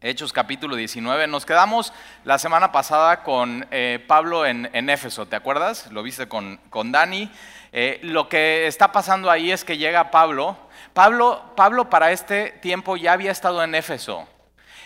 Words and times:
Hechos 0.00 0.32
capítulo 0.32 0.76
19. 0.76 1.26
Nos 1.26 1.44
quedamos 1.44 1.92
la 2.22 2.38
semana 2.38 2.70
pasada 2.70 3.24
con 3.24 3.66
eh, 3.72 3.98
Pablo 4.06 4.46
en, 4.46 4.68
Éfeso, 4.88 5.26
¿te 5.26 5.34
acuerdas? 5.34 5.90
Lo 5.90 6.04
viste 6.04 6.28
con, 6.28 6.60
con 6.70 6.92
Dani. 6.92 7.28
Eh, 7.72 7.98
lo 8.04 8.28
que 8.28 8.68
está 8.68 8.92
pasando 8.92 9.28
ahí 9.28 9.50
es 9.50 9.64
que 9.64 9.76
llega 9.76 10.12
Pablo. 10.12 10.56
Pablo. 10.94 11.42
Pablo 11.56 11.90
para 11.90 12.12
este 12.12 12.50
tiempo 12.62 12.96
ya 12.96 13.12
había 13.12 13.32
estado 13.32 13.60
en 13.64 13.74
Éfeso. 13.74 14.28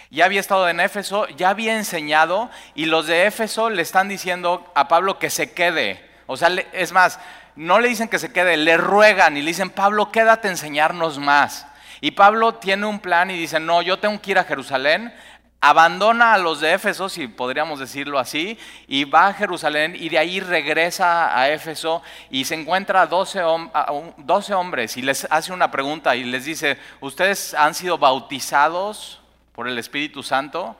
Ya 0.08 0.24
había 0.24 0.40
estado 0.40 0.66
en 0.70 0.80
Éfeso, 0.80 1.28
ya 1.28 1.50
había 1.50 1.76
enseñado 1.76 2.48
y 2.74 2.86
los 2.86 3.06
de 3.06 3.26
Éfeso 3.26 3.68
le 3.68 3.82
están 3.82 4.08
diciendo 4.08 4.72
a 4.74 4.88
Pablo 4.88 5.18
que 5.18 5.28
se 5.28 5.52
quede. 5.52 6.08
O 6.26 6.38
sea, 6.38 6.48
es 6.72 6.92
más, 6.92 7.20
no 7.54 7.80
le 7.80 7.88
dicen 7.88 8.08
que 8.08 8.18
se 8.18 8.32
quede, 8.32 8.56
le 8.56 8.78
ruegan 8.78 9.36
y 9.36 9.42
le 9.42 9.48
dicen, 9.48 9.68
Pablo, 9.68 10.10
quédate 10.10 10.48
a 10.48 10.52
enseñarnos 10.52 11.18
más. 11.18 11.66
Y 12.02 12.10
Pablo 12.10 12.56
tiene 12.56 12.84
un 12.84 12.98
plan 12.98 13.30
y 13.30 13.38
dice, 13.38 13.60
no, 13.60 13.80
yo 13.80 14.00
tengo 14.00 14.20
que 14.20 14.32
ir 14.32 14.38
a 14.38 14.42
Jerusalén, 14.42 15.14
abandona 15.60 16.34
a 16.34 16.38
los 16.38 16.60
de 16.60 16.74
Éfeso, 16.74 17.08
si 17.08 17.28
podríamos 17.28 17.78
decirlo 17.78 18.18
así, 18.18 18.58
y 18.88 19.04
va 19.04 19.28
a 19.28 19.34
Jerusalén 19.34 19.94
y 19.96 20.08
de 20.08 20.18
ahí 20.18 20.40
regresa 20.40 21.38
a 21.38 21.48
Éfeso 21.50 22.02
y 22.28 22.44
se 22.44 22.56
encuentra 22.56 23.02
a 23.02 23.06
12, 23.06 24.52
hombres 24.52 24.96
y 24.96 25.02
les 25.02 25.28
hace 25.30 25.52
una 25.52 25.70
pregunta 25.70 26.16
y 26.16 26.24
les 26.24 26.44
dice, 26.44 26.76
¿ustedes 27.00 27.54
han 27.54 27.72
sido 27.72 27.98
bautizados 27.98 29.20
por 29.52 29.68
el 29.68 29.78
Espíritu 29.78 30.24
Santo? 30.24 30.76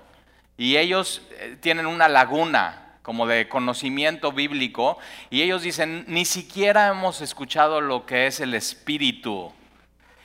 Y 0.58 0.76
ellos 0.76 1.22
eh, 1.38 1.56
tienen 1.60 1.86
una 1.86 2.08
laguna 2.08 2.96
como 3.02 3.28
de 3.28 3.48
conocimiento 3.48 4.32
bíblico 4.32 4.98
y 5.30 5.42
ellos 5.42 5.62
dicen, 5.62 6.04
ni 6.08 6.24
siquiera 6.24 6.88
hemos 6.88 7.20
escuchado 7.20 7.80
lo 7.80 8.06
que 8.06 8.26
es 8.26 8.40
el 8.40 8.54
Espíritu. 8.54 9.52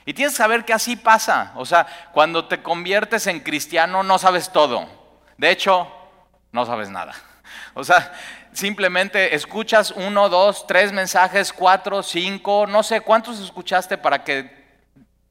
Y 0.08 0.14
tienes 0.14 0.32
que 0.32 0.38
saber 0.38 0.64
que 0.64 0.72
así 0.72 0.96
pasa. 0.96 1.52
O 1.54 1.66
sea, 1.66 1.86
cuando 2.14 2.46
te 2.46 2.62
conviertes 2.62 3.26
en 3.26 3.40
cristiano 3.40 4.02
no 4.02 4.16
sabes 4.16 4.50
todo. 4.50 4.88
De 5.36 5.50
hecho, 5.50 5.86
no 6.50 6.64
sabes 6.64 6.88
nada. 6.88 7.12
O 7.74 7.84
sea, 7.84 8.14
simplemente 8.54 9.34
escuchas 9.34 9.90
uno, 9.90 10.30
dos, 10.30 10.66
tres 10.66 10.92
mensajes, 10.92 11.52
cuatro, 11.52 12.02
cinco, 12.02 12.66
no 12.66 12.82
sé 12.82 13.02
cuántos 13.02 13.38
escuchaste 13.38 13.98
para 13.98 14.24
que 14.24 14.80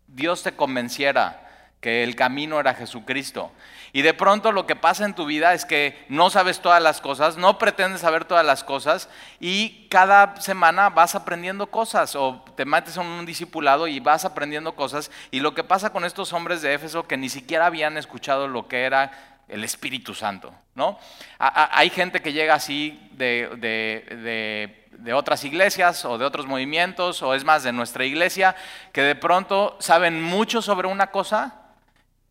Dios 0.06 0.44
te 0.44 0.52
convenciera 0.52 1.47
que 1.82 2.04
el 2.04 2.16
camino 2.16 2.60
era 2.60 2.74
Jesucristo. 2.74 3.52
Y 3.94 4.02
de 4.02 4.14
pronto 4.14 4.52
lo 4.52 4.68
que 4.68 4.76
pasa 4.76 5.06
en 5.06 5.14
tu 5.14 5.26
vida 5.26 5.54
es 5.54 5.66
que 5.66 6.06
no 6.10 6.30
sabes 6.30 6.60
todas 6.60 6.82
las 6.82 7.02
cosas, 7.02 7.38
no 7.38 7.58
pretendes 7.58 8.02
saber 8.02 8.26
todas 8.26 8.46
las 8.46 8.64
cosas 8.64 9.10
y 9.40 9.88
cada 9.90 10.40
semana 10.42 10.90
vas 10.90 11.16
aprendiendo 11.16 11.68
cosas 11.68 12.16
o 12.16 12.44
te 12.56 12.66
metes 12.66 12.98
en 12.98 13.06
un 13.06 13.26
discipulado 13.26 13.88
y 13.88 14.00
vas 14.00 14.26
aprendiendo 14.26 14.76
cosas. 14.76 15.10
Y 15.32 15.40
lo 15.40 15.54
que 15.54 15.64
pasa 15.64 15.92
con 15.92 16.04
estos 16.04 16.34
hombres 16.34 16.62
de 16.62 16.74
Éfeso 16.74 17.08
que 17.08 17.18
ni 17.18 17.30
siquiera 17.30 17.68
habían 17.68 17.98
escuchado 17.98 18.48
lo 18.48 18.68
que 18.68 18.84
era 18.84 19.12
el 19.48 19.64
Espíritu 19.64 20.14
Santo, 20.14 20.54
¿no? 20.76 21.00
hay 21.40 21.90
gente 21.90 22.22
que 22.22 22.34
llega 22.34 22.54
así 22.54 23.00
de, 23.14 24.76
de 24.92 25.14
otras 25.14 25.46
iglesias 25.46 26.04
o 26.04 26.18
de 26.18 26.26
otros 26.26 26.46
movimientos 26.48 27.24
o 27.24 27.34
es 27.34 27.46
más 27.46 27.64
de 27.64 27.72
nuestra 27.72 28.04
iglesia 28.04 28.58
que 28.92 29.02
de 29.04 29.16
pronto 29.16 29.78
saben 29.80 30.22
mucho 30.22 30.62
sobre 30.62 30.90
una 30.90 31.08
cosa 31.08 31.67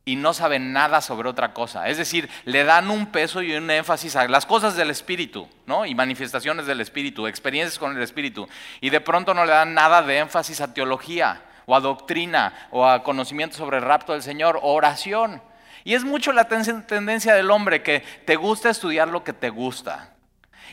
y 0.09 0.15
no 0.15 0.33
saben 0.33 0.73
nada 0.73 1.01
sobre 1.01 1.29
otra 1.29 1.53
cosa. 1.53 1.89
Es 1.89 1.99
decir, 1.99 2.31
le 2.45 2.62
dan 2.62 2.91
un 2.91 3.07
peso 3.07 3.43
y 3.43 3.53
un 3.53 3.69
énfasis 3.69 4.15
a 4.15 4.29
las 4.29 4.47
cosas 4.47 4.77
del 4.77 4.89
Espíritu, 4.89 5.49
¿no? 5.67 5.85
Y 5.85 5.97
manifestaciones 5.97 6.67
del 6.67 6.81
Espíritu, 6.81 7.27
experiencias 7.27 7.77
con 7.77 7.97
el 7.97 8.01
Espíritu. 8.01 8.49
Y 8.81 8.91
de 8.91 9.01
pronto 9.01 9.34
no 9.34 9.45
le 9.45 9.51
dan 9.51 9.75
nada 9.75 10.03
de 10.03 10.19
énfasis 10.19 10.61
a 10.61 10.73
teología, 10.73 11.43
o 11.67 11.75
a 11.75 11.81
doctrina, 11.81 12.69
o 12.71 12.87
a 12.87 13.03
conocimiento 13.03 13.57
sobre 13.57 13.79
el 13.79 13.83
rapto 13.83 14.12
del 14.12 14.23
Señor, 14.23 14.61
oración. 14.62 15.43
Y 15.83 15.95
es 15.95 16.05
mucho 16.05 16.31
la 16.31 16.47
tendencia 16.47 17.34
del 17.34 17.51
hombre 17.51 17.83
que 17.83 18.05
te 18.25 18.37
gusta 18.37 18.71
estudiar 18.71 19.09
lo 19.09 19.25
que 19.25 19.33
te 19.33 19.51
gusta. 19.51 20.15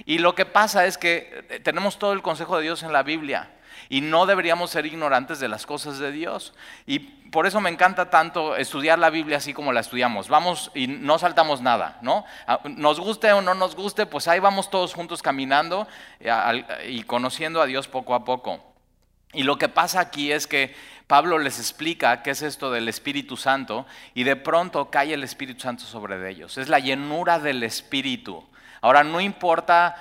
Y 0.06 0.20
lo 0.20 0.36
que 0.36 0.46
pasa 0.46 0.86
es 0.86 1.00
que 1.00 1.48
eh, 1.50 1.60
tenemos 1.60 1.98
todo 1.98 2.14
el 2.14 2.22
consejo 2.22 2.58
de 2.58 2.64
Dios 2.64 2.84
en 2.84 2.94
la 2.94 3.02
Biblia 3.02 3.50
y 3.90 4.02
no 4.02 4.28
deberíamos 4.28 4.70
ser 4.70 4.86
ignorantes 4.86 5.40
de 5.40 5.48
las 5.48 5.66
cosas 5.66 5.98
de 5.98 6.12
Dios. 6.12 6.54
Y 6.86 7.23
por 7.34 7.48
eso 7.48 7.60
me 7.60 7.72
encanta 7.72 8.12
tanto 8.12 8.56
estudiar 8.56 9.00
la 9.00 9.10
Biblia 9.10 9.38
así 9.38 9.56
como 9.56 9.74
la 9.74 9.80
estudiamos. 9.80 10.30
Vamos 10.30 10.70
y 10.76 10.86
no 10.86 11.18
saltamos 11.18 11.62
nada, 11.62 11.98
¿no? 12.04 12.26
Ah, 12.46 12.60
nos 12.64 13.00
guste 13.00 13.34
o 13.34 13.42
no 13.42 13.56
nos 13.56 13.76
guste, 13.76 14.06
pues 14.06 14.28
ahí 14.28 14.40
vamos 14.40 14.70
todos 14.70 14.94
juntos 14.94 15.24
caminando 15.24 15.88
eh, 16.20 16.64
y 16.88 17.02
conociendo 17.02 17.60
a 17.60 17.66
Dios 17.66 17.88
poco 17.88 18.14
a 18.14 18.24
poco. 18.24 18.64
Y 19.34 19.42
lo 19.42 19.58
que 19.58 19.68
pasa 19.68 20.00
aquí 20.00 20.32
es 20.32 20.46
que 20.46 20.76
Pablo 21.08 21.40
les 21.40 21.58
explica 21.58 22.22
qué 22.22 22.30
es 22.30 22.44
esto 22.44 22.70
del 22.70 22.88
Espíritu 22.88 23.36
Santo 23.36 23.88
y 24.14 24.26
de 24.26 24.36
pronto 24.36 24.92
cae 24.92 25.16
el 25.16 25.24
Espíritu 25.24 25.62
Santo 25.62 25.86
sobre 25.86 26.30
ellos. 26.30 26.60
Es 26.60 26.70
la 26.70 26.78
llenura 26.78 27.40
del 27.40 27.64
Espíritu. 27.64 28.48
Ahora 28.80 29.04
no 29.04 29.20
importa, 29.20 29.96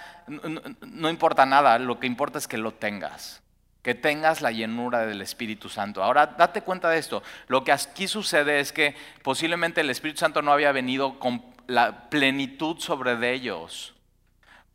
no 0.83 1.09
importa 1.09 1.47
nada, 1.47 1.79
lo 1.79 1.99
que 1.99 2.07
importa 2.07 2.37
es 2.37 2.47
que 2.47 2.59
lo 2.59 2.75
tengas 2.75 3.42
que 3.83 3.95
tengas 3.95 4.41
la 4.41 4.53
llenura 4.53 5.07
del 5.07 5.21
Espíritu 5.21 5.69
Santo. 5.69 6.03
Ahora, 6.03 6.27
date 6.27 6.63
cuenta 6.63 6.89
de 6.89 6.99
esto. 6.99 7.23
Lo 7.49 7.65
que 7.65 7.73
aquí 7.73 8.07
sucede 8.07 8.61
es 8.61 8.73
que 8.73 8.95
posiblemente 9.23 9.81
el 9.81 9.91
Espíritu 9.91 10.21
Santo 10.21 10.41
no 10.41 10.53
había 10.53 10.73
venido 10.73 11.19
con 11.19 11.45
la 11.67 12.09
plenitud 12.09 12.79
sobre 12.79 13.17
de 13.17 13.33
ellos, 13.33 13.95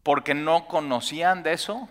porque 0.03 0.33
no 0.33 0.67
conocían 0.67 1.43
de 1.43 1.53
eso, 1.53 1.87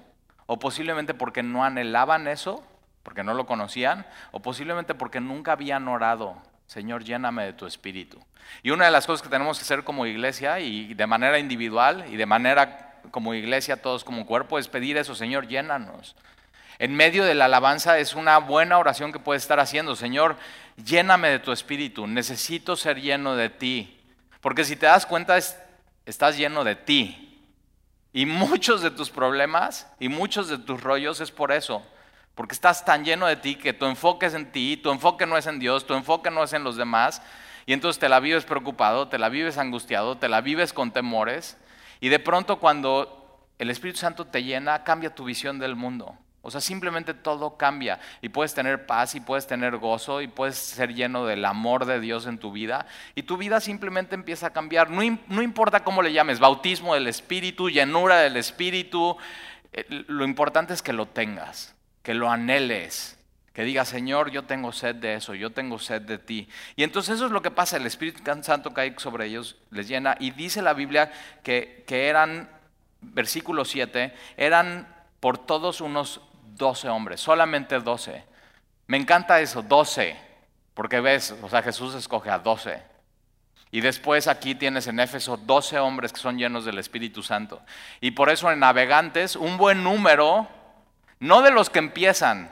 o 0.46 0.58
posiblemente 0.58 1.14
porque 1.14 1.42
no 1.42 1.64
anhelaban 1.64 2.28
eso, 2.28 2.62
porque 3.02 3.24
no 3.24 3.34
lo 3.34 3.46
conocían, 3.46 4.06
o 4.32 4.40
posiblemente 4.40 4.94
porque 4.94 5.20
nunca 5.20 5.52
habían 5.52 5.88
orado. 5.88 6.36
Señor, 6.66 7.04
lléname 7.04 7.44
de 7.44 7.52
tu 7.52 7.66
espíritu. 7.66 8.20
Y 8.62 8.70
una 8.70 8.86
de 8.86 8.90
las 8.90 9.06
cosas 9.06 9.22
que 9.22 9.28
tenemos 9.28 9.58
que 9.58 9.62
hacer 9.62 9.84
como 9.84 10.06
iglesia, 10.06 10.60
y 10.60 10.92
de 10.94 11.06
manera 11.06 11.38
individual, 11.38 12.04
y 12.10 12.16
de 12.16 12.26
manera 12.26 13.00
como 13.10 13.34
iglesia, 13.34 13.80
todos 13.80 14.04
como 14.04 14.26
cuerpo, 14.26 14.58
es 14.58 14.68
pedir 14.68 14.96
eso, 14.96 15.14
Señor, 15.14 15.46
llénanos. 15.46 16.16
En 16.78 16.94
medio 16.94 17.24
de 17.24 17.34
la 17.34 17.46
alabanza 17.46 17.98
es 17.98 18.14
una 18.14 18.38
buena 18.38 18.78
oración 18.78 19.12
que 19.12 19.18
puedes 19.18 19.42
estar 19.42 19.60
haciendo. 19.60 19.96
Señor, 19.96 20.36
lléname 20.76 21.28
de 21.28 21.38
tu 21.38 21.52
espíritu, 21.52 22.06
necesito 22.06 22.76
ser 22.76 23.00
lleno 23.00 23.34
de 23.34 23.48
ti. 23.48 23.98
Porque 24.40 24.64
si 24.64 24.76
te 24.76 24.86
das 24.86 25.06
cuenta, 25.06 25.38
estás 26.04 26.36
lleno 26.36 26.64
de 26.64 26.76
ti. 26.76 27.22
Y 28.12 28.26
muchos 28.26 28.82
de 28.82 28.90
tus 28.90 29.10
problemas 29.10 29.90
y 29.98 30.08
muchos 30.08 30.48
de 30.48 30.58
tus 30.58 30.82
rollos 30.82 31.20
es 31.20 31.30
por 31.30 31.52
eso. 31.52 31.82
Porque 32.34 32.54
estás 32.54 32.84
tan 32.84 33.04
lleno 33.04 33.26
de 33.26 33.36
ti 33.36 33.56
que 33.56 33.72
tu 33.72 33.86
enfoque 33.86 34.26
es 34.26 34.34
en 34.34 34.52
ti, 34.52 34.76
tu 34.76 34.90
enfoque 34.90 35.26
no 35.26 35.38
es 35.38 35.46
en 35.46 35.58
Dios, 35.58 35.86
tu 35.86 35.94
enfoque 35.94 36.30
no 36.30 36.44
es 36.44 36.52
en 36.52 36.64
los 36.64 36.76
demás. 36.76 37.22
Y 37.64 37.72
entonces 37.72 37.98
te 37.98 38.08
la 38.08 38.20
vives 38.20 38.44
preocupado, 38.44 39.08
te 39.08 39.18
la 39.18 39.30
vives 39.30 39.58
angustiado, 39.58 40.18
te 40.18 40.28
la 40.28 40.42
vives 40.42 40.72
con 40.72 40.92
temores. 40.92 41.56
Y 42.00 42.10
de 42.10 42.18
pronto 42.18 42.58
cuando 42.58 43.40
el 43.58 43.70
Espíritu 43.70 43.98
Santo 43.98 44.26
te 44.26 44.44
llena, 44.44 44.84
cambia 44.84 45.14
tu 45.14 45.24
visión 45.24 45.58
del 45.58 45.76
mundo. 45.76 46.16
O 46.46 46.50
sea, 46.52 46.60
simplemente 46.60 47.12
todo 47.12 47.56
cambia 47.56 47.98
y 48.22 48.28
puedes 48.28 48.54
tener 48.54 48.86
paz 48.86 49.16
y 49.16 49.20
puedes 49.20 49.48
tener 49.48 49.78
gozo 49.78 50.22
y 50.22 50.28
puedes 50.28 50.54
ser 50.54 50.94
lleno 50.94 51.26
del 51.26 51.44
amor 51.44 51.86
de 51.86 51.98
Dios 51.98 52.24
en 52.28 52.38
tu 52.38 52.52
vida 52.52 52.86
y 53.16 53.24
tu 53.24 53.36
vida 53.36 53.60
simplemente 53.60 54.14
empieza 54.14 54.46
a 54.46 54.50
cambiar. 54.50 54.88
No, 54.88 55.42
importa 55.42 55.82
cómo 55.82 56.02
le 56.02 56.12
llames, 56.12 56.38
bautismo 56.38 56.94
del 56.94 57.08
Espíritu, 57.08 57.68
llenura 57.68 58.18
del 58.18 58.36
Espíritu, 58.36 59.16
eh, 59.72 60.04
lo 60.06 60.24
importante 60.24 60.72
es 60.72 60.82
que 60.82 60.92
lo 60.92 61.06
tengas, 61.06 61.74
que 62.04 62.14
lo 62.14 62.30
anheles, 62.30 63.18
que 63.52 63.64
digas, 63.64 63.88
Señor, 63.88 64.30
yo 64.30 64.44
tengo 64.44 64.70
sed 64.70 64.94
de 64.94 65.16
eso, 65.16 65.34
yo 65.34 65.50
tengo 65.50 65.80
sed 65.80 66.02
de 66.02 66.18
ti. 66.18 66.48
Y 66.76 66.84
entonces 66.84 67.16
eso 67.16 67.26
es 67.26 67.32
lo 67.32 67.42
que 67.42 67.50
pasa, 67.50 67.76
el 67.76 67.86
Espíritu 67.86 68.22
Santo 68.42 68.72
cae 68.72 68.94
sobre 68.98 69.26
ellos, 69.26 69.56
les 69.72 69.88
llena 69.88 70.16
y 70.20 70.30
dice 70.30 70.62
la 70.62 70.74
Biblia 70.74 71.10
que, 71.42 71.82
que 71.88 72.06
eran, 72.06 72.48
versículo 73.00 73.64
7, 73.64 74.14
eran 74.36 74.94
por 75.18 75.38
todos 75.38 75.80
unos 75.80 76.20
12 76.56 76.88
hombres, 76.88 77.20
solamente 77.20 77.78
12. 77.78 78.24
Me 78.86 78.96
encanta 78.96 79.40
eso, 79.40 79.62
12, 79.62 80.16
porque 80.74 81.00
ves, 81.00 81.34
o 81.42 81.48
sea, 81.48 81.62
Jesús 81.62 81.94
escoge 81.94 82.30
a 82.30 82.38
12. 82.38 82.82
Y 83.70 83.80
después 83.80 84.28
aquí 84.28 84.54
tienes 84.54 84.86
en 84.86 85.00
Éfeso 85.00 85.36
12 85.36 85.78
hombres 85.78 86.12
que 86.12 86.20
son 86.20 86.38
llenos 86.38 86.64
del 86.64 86.78
Espíritu 86.78 87.22
Santo. 87.22 87.60
Y 88.00 88.12
por 88.12 88.30
eso 88.30 88.50
en 88.50 88.60
navegantes, 88.60 89.36
un 89.36 89.56
buen 89.56 89.82
número, 89.82 90.48
no 91.18 91.42
de 91.42 91.50
los 91.50 91.68
que 91.68 91.80
empiezan, 91.80 92.50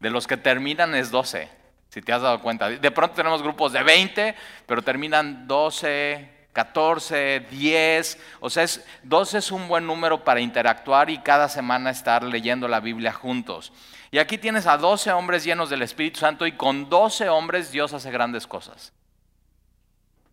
de 0.00 0.10
los 0.10 0.26
que 0.26 0.36
terminan 0.36 0.94
es 0.94 1.10
12, 1.10 1.48
si 1.88 2.02
te 2.02 2.12
has 2.12 2.22
dado 2.22 2.40
cuenta. 2.40 2.68
De 2.68 2.90
pronto 2.90 3.16
tenemos 3.16 3.42
grupos 3.42 3.72
de 3.72 3.82
20, 3.82 4.34
pero 4.66 4.82
terminan 4.82 5.48
12, 5.48 6.35
14, 6.56 7.48
10, 7.50 8.18
o 8.40 8.48
sea, 8.48 8.64
12 9.02 9.38
es 9.38 9.52
un 9.52 9.68
buen 9.68 9.86
número 9.86 10.24
para 10.24 10.40
interactuar 10.40 11.10
y 11.10 11.18
cada 11.18 11.50
semana 11.50 11.90
estar 11.90 12.22
leyendo 12.22 12.66
la 12.66 12.80
Biblia 12.80 13.12
juntos. 13.12 13.74
Y 14.10 14.16
aquí 14.16 14.38
tienes 14.38 14.66
a 14.66 14.78
12 14.78 15.12
hombres 15.12 15.44
llenos 15.44 15.68
del 15.68 15.82
Espíritu 15.82 16.18
Santo 16.18 16.46
y 16.46 16.52
con 16.52 16.88
12 16.88 17.28
hombres 17.28 17.72
Dios 17.72 17.92
hace 17.92 18.10
grandes 18.10 18.46
cosas. 18.46 18.94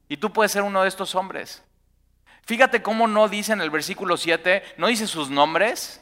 Y 0.08 0.16
tú 0.16 0.32
puedes 0.32 0.54
ser 0.54 0.62
uno 0.62 0.84
de 0.84 0.88
estos 0.88 1.14
hombres. 1.14 1.62
Fíjate 2.46 2.82
cómo 2.82 3.06
no 3.06 3.28
dice 3.28 3.52
en 3.52 3.60
el 3.60 3.70
versículo 3.70 4.16
7, 4.16 4.64
no 4.78 4.88
dice 4.88 5.08
sus 5.08 5.30
nombres, 5.30 6.02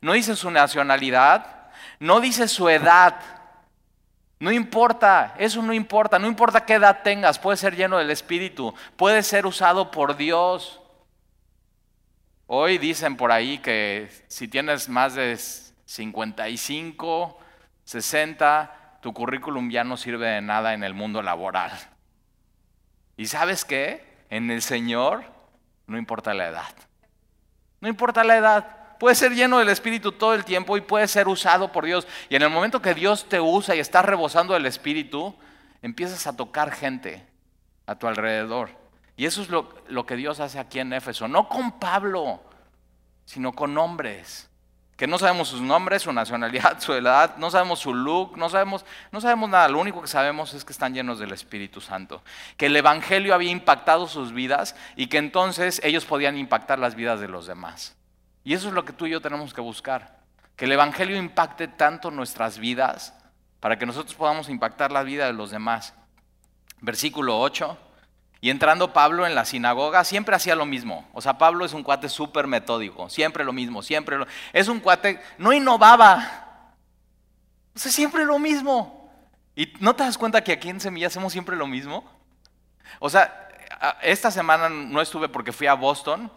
no 0.00 0.14
dice 0.14 0.34
su 0.34 0.50
nacionalidad, 0.50 1.68
no 1.98 2.20
dice 2.20 2.48
su 2.48 2.70
edad. 2.70 3.20
No 4.40 4.52
importa, 4.52 5.34
eso 5.38 5.62
no 5.62 5.72
importa, 5.72 6.18
no 6.18 6.28
importa 6.28 6.64
qué 6.64 6.74
edad 6.74 7.02
tengas, 7.02 7.38
puedes 7.38 7.58
ser 7.58 7.74
lleno 7.74 7.98
del 7.98 8.10
Espíritu, 8.10 8.72
puedes 8.96 9.26
ser 9.26 9.46
usado 9.46 9.90
por 9.90 10.16
Dios. 10.16 10.80
Hoy 12.46 12.78
dicen 12.78 13.16
por 13.16 13.32
ahí 13.32 13.58
que 13.58 14.08
si 14.28 14.46
tienes 14.46 14.88
más 14.88 15.14
de 15.14 15.36
55, 15.84 17.38
60, 17.84 18.98
tu 19.00 19.12
currículum 19.12 19.70
ya 19.70 19.82
no 19.82 19.96
sirve 19.96 20.28
de 20.28 20.40
nada 20.40 20.72
en 20.72 20.84
el 20.84 20.94
mundo 20.94 21.20
laboral. 21.20 21.72
¿Y 23.16 23.26
sabes 23.26 23.64
qué? 23.64 24.06
En 24.30 24.50
el 24.50 24.62
Señor 24.62 25.24
no 25.86 25.98
importa 25.98 26.32
la 26.32 26.48
edad. 26.48 26.74
No 27.80 27.88
importa 27.88 28.22
la 28.22 28.36
edad. 28.36 28.77
Puede 28.98 29.14
ser 29.14 29.32
lleno 29.32 29.58
del 29.58 29.68
Espíritu 29.68 30.12
todo 30.12 30.34
el 30.34 30.44
tiempo 30.44 30.76
y 30.76 30.80
puede 30.80 31.06
ser 31.06 31.28
usado 31.28 31.70
por 31.70 31.84
Dios. 31.84 32.06
Y 32.28 32.36
en 32.36 32.42
el 32.42 32.50
momento 32.50 32.82
que 32.82 32.94
Dios 32.94 33.28
te 33.28 33.40
usa 33.40 33.76
y 33.76 33.80
estás 33.80 34.04
rebosando 34.04 34.54
del 34.54 34.66
Espíritu, 34.66 35.34
empiezas 35.82 36.26
a 36.26 36.36
tocar 36.36 36.72
gente 36.72 37.24
a 37.86 37.94
tu 37.94 38.06
alrededor. 38.06 38.70
Y 39.16 39.26
eso 39.26 39.42
es 39.42 39.48
lo, 39.48 39.74
lo 39.88 40.06
que 40.06 40.16
Dios 40.16 40.40
hace 40.40 40.58
aquí 40.58 40.80
en 40.80 40.92
Éfeso. 40.92 41.28
No 41.28 41.48
con 41.48 41.78
Pablo, 41.78 42.40
sino 43.24 43.52
con 43.52 43.76
hombres. 43.78 44.48
Que 44.96 45.06
no 45.06 45.16
sabemos 45.16 45.48
sus 45.48 45.60
nombres, 45.60 46.02
su 46.02 46.12
nacionalidad, 46.12 46.78
su 46.80 46.92
edad, 46.92 47.36
no 47.36 47.52
sabemos 47.52 47.78
su 47.78 47.94
look, 47.94 48.36
no 48.36 48.48
sabemos, 48.48 48.84
no 49.12 49.20
sabemos 49.20 49.48
nada. 49.48 49.68
Lo 49.68 49.78
único 49.78 50.02
que 50.02 50.08
sabemos 50.08 50.54
es 50.54 50.64
que 50.64 50.72
están 50.72 50.94
llenos 50.94 51.20
del 51.20 51.32
Espíritu 51.32 51.80
Santo. 51.80 52.22
Que 52.56 52.66
el 52.66 52.76
Evangelio 52.76 53.34
había 53.34 53.52
impactado 53.52 54.08
sus 54.08 54.32
vidas 54.32 54.74
y 54.96 55.06
que 55.06 55.18
entonces 55.18 55.80
ellos 55.84 56.04
podían 56.04 56.36
impactar 56.36 56.80
las 56.80 56.96
vidas 56.96 57.20
de 57.20 57.28
los 57.28 57.46
demás. 57.46 57.97
Y 58.48 58.54
eso 58.54 58.68
es 58.68 58.72
lo 58.72 58.86
que 58.86 58.94
tú 58.94 59.04
y 59.04 59.10
yo 59.10 59.20
tenemos 59.20 59.52
que 59.52 59.60
buscar. 59.60 60.20
Que 60.56 60.64
el 60.64 60.72
Evangelio 60.72 61.18
impacte 61.18 61.68
tanto 61.68 62.10
nuestras 62.10 62.58
vidas 62.58 63.12
para 63.60 63.78
que 63.78 63.84
nosotros 63.84 64.14
podamos 64.14 64.48
impactar 64.48 64.90
la 64.90 65.02
vida 65.02 65.26
de 65.26 65.34
los 65.34 65.50
demás. 65.50 65.92
Versículo 66.80 67.38
8. 67.40 67.76
Y 68.40 68.48
entrando 68.48 68.94
Pablo 68.94 69.26
en 69.26 69.34
la 69.34 69.44
sinagoga, 69.44 70.02
siempre 70.02 70.34
hacía 70.34 70.56
lo 70.56 70.64
mismo. 70.64 71.06
O 71.12 71.20
sea, 71.20 71.36
Pablo 71.36 71.66
es 71.66 71.74
un 71.74 71.82
cuate 71.82 72.08
súper 72.08 72.46
metódico, 72.46 73.10
siempre 73.10 73.44
lo 73.44 73.52
mismo, 73.52 73.82
siempre 73.82 74.16
lo... 74.16 74.26
Es 74.54 74.68
un 74.68 74.80
cuate, 74.80 75.20
no 75.36 75.52
innovaba. 75.52 76.72
O 77.76 77.78
sea, 77.78 77.92
siempre 77.92 78.24
lo 78.24 78.38
mismo. 78.38 79.12
¿Y 79.56 79.74
no 79.80 79.94
te 79.94 80.04
das 80.04 80.16
cuenta 80.16 80.42
que 80.42 80.52
aquí 80.52 80.70
en 80.70 80.80
Semilla 80.80 81.08
hacemos 81.08 81.34
siempre 81.34 81.54
lo 81.54 81.66
mismo? 81.66 82.02
O 82.98 83.10
sea, 83.10 83.50
esta 84.00 84.30
semana 84.30 84.70
no 84.70 85.02
estuve 85.02 85.28
porque 85.28 85.52
fui 85.52 85.66
a 85.66 85.74
Boston 85.74 86.32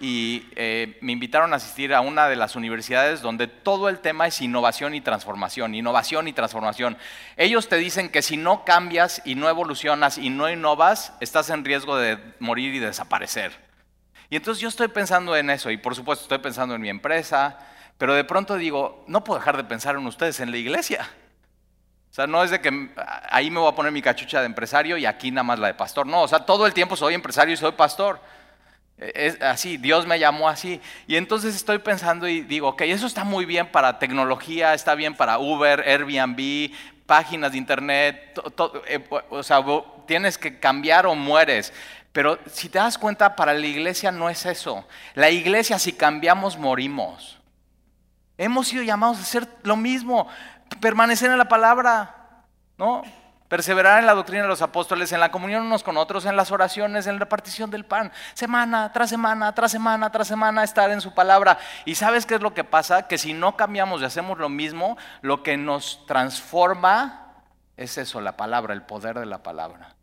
y 0.00 0.48
eh, 0.56 0.98
me 1.00 1.12
invitaron 1.12 1.52
a 1.52 1.56
asistir 1.56 1.94
a 1.94 2.00
una 2.00 2.28
de 2.28 2.36
las 2.36 2.56
universidades 2.56 3.22
donde 3.22 3.46
todo 3.46 3.88
el 3.88 4.00
tema 4.00 4.26
es 4.26 4.40
innovación 4.40 4.94
y 4.94 5.00
transformación, 5.00 5.74
innovación 5.74 6.28
y 6.28 6.32
transformación. 6.32 6.96
Ellos 7.36 7.68
te 7.68 7.76
dicen 7.76 8.10
que 8.10 8.22
si 8.22 8.36
no 8.36 8.64
cambias 8.64 9.22
y 9.24 9.34
no 9.34 9.48
evolucionas 9.48 10.18
y 10.18 10.30
no 10.30 10.50
innovas, 10.50 11.12
estás 11.20 11.50
en 11.50 11.64
riesgo 11.64 11.96
de 11.96 12.18
morir 12.38 12.74
y 12.74 12.78
desaparecer. 12.78 13.52
Y 14.28 14.36
entonces 14.36 14.60
yo 14.60 14.68
estoy 14.68 14.88
pensando 14.88 15.36
en 15.36 15.50
eso 15.50 15.70
y 15.70 15.76
por 15.76 15.94
supuesto 15.94 16.24
estoy 16.24 16.38
pensando 16.38 16.74
en 16.74 16.80
mi 16.80 16.88
empresa, 16.88 17.58
pero 17.98 18.14
de 18.14 18.24
pronto 18.24 18.56
digo, 18.56 19.04
no 19.06 19.24
puedo 19.24 19.38
dejar 19.38 19.56
de 19.56 19.64
pensar 19.64 19.96
en 19.96 20.06
ustedes, 20.06 20.40
en 20.40 20.50
la 20.50 20.56
iglesia. 20.56 21.08
O 22.10 22.14
sea, 22.16 22.26
no 22.26 22.42
es 22.42 22.50
de 22.50 22.60
que 22.60 22.90
ahí 23.28 23.50
me 23.50 23.60
voy 23.60 23.70
a 23.70 23.74
poner 23.74 23.92
mi 23.92 24.00
cachucha 24.00 24.40
de 24.40 24.46
empresario 24.46 24.96
y 24.96 25.06
aquí 25.06 25.30
nada 25.30 25.44
más 25.44 25.58
la 25.58 25.66
de 25.66 25.74
pastor. 25.74 26.06
No, 26.06 26.22
o 26.22 26.28
sea, 26.28 26.40
todo 26.40 26.66
el 26.66 26.72
tiempo 26.72 26.96
soy 26.96 27.14
empresario 27.14 27.52
y 27.52 27.56
soy 27.56 27.72
pastor. 27.72 28.20
Es 28.98 29.40
así, 29.42 29.76
Dios 29.76 30.06
me 30.06 30.18
llamó 30.18 30.48
así. 30.48 30.80
Y 31.06 31.16
entonces 31.16 31.54
estoy 31.54 31.78
pensando 31.78 32.26
y 32.26 32.40
digo, 32.40 32.68
ok, 32.68 32.82
eso 32.82 33.06
está 33.06 33.24
muy 33.24 33.44
bien 33.44 33.70
para 33.70 33.98
tecnología, 33.98 34.72
está 34.72 34.94
bien 34.94 35.14
para 35.14 35.38
Uber, 35.38 35.80
Airbnb, 35.86 36.72
páginas 37.04 37.52
de 37.52 37.58
internet, 37.58 38.40
eh, 38.88 39.06
o 39.30 39.42
sea, 39.42 39.62
tienes 40.06 40.38
que 40.38 40.58
cambiar 40.58 41.06
o 41.06 41.14
mueres. 41.14 41.72
Pero 42.12 42.38
si 42.50 42.70
te 42.70 42.78
das 42.78 42.96
cuenta, 42.96 43.36
para 43.36 43.52
la 43.52 43.66
iglesia 43.66 44.10
no 44.10 44.30
es 44.30 44.46
eso. 44.46 44.86
La 45.14 45.28
iglesia, 45.28 45.78
si 45.78 45.92
cambiamos, 45.92 46.56
morimos. 46.56 47.38
Hemos 48.38 48.68
sido 48.68 48.82
llamados 48.82 49.18
a 49.18 49.22
hacer 49.22 49.46
lo 49.62 49.76
mismo, 49.76 50.26
permanecer 50.80 51.30
en 51.30 51.36
la 51.36 51.48
palabra, 51.48 52.44
¿no? 52.78 53.02
Perseverar 53.48 54.00
en 54.00 54.06
la 54.06 54.14
doctrina 54.14 54.42
de 54.42 54.48
los 54.48 54.62
apóstoles, 54.62 55.12
en 55.12 55.20
la 55.20 55.30
comunión 55.30 55.62
unos 55.62 55.82
con 55.82 55.96
otros, 55.96 56.24
en 56.26 56.36
las 56.36 56.50
oraciones, 56.50 57.06
en 57.06 57.14
la 57.14 57.20
repartición 57.20 57.70
del 57.70 57.84
pan, 57.84 58.10
semana 58.34 58.92
tras 58.92 59.08
semana, 59.10 59.54
tras 59.54 59.70
semana, 59.70 60.10
tras 60.10 60.26
semana, 60.26 60.64
estar 60.64 60.90
en 60.90 61.00
su 61.00 61.14
palabra. 61.14 61.58
¿Y 61.84 61.94
sabes 61.94 62.26
qué 62.26 62.34
es 62.34 62.40
lo 62.40 62.54
que 62.54 62.64
pasa? 62.64 63.06
Que 63.06 63.18
si 63.18 63.32
no 63.32 63.56
cambiamos 63.56 64.02
y 64.02 64.04
hacemos 64.04 64.38
lo 64.38 64.48
mismo, 64.48 64.96
lo 65.22 65.42
que 65.42 65.56
nos 65.56 66.04
transforma 66.06 67.26
es 67.76 67.98
eso, 67.98 68.20
la 68.20 68.36
palabra, 68.36 68.74
el 68.74 68.82
poder 68.82 69.18
de 69.18 69.26
la 69.26 69.42
palabra. 69.42 69.94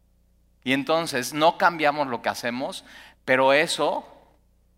Y 0.64 0.74
entonces 0.74 1.34
no 1.34 1.58
cambiamos 1.58 2.08
lo 2.08 2.22
que 2.22 2.30
hacemos, 2.30 2.86
pero 3.26 3.52
eso 3.52 4.08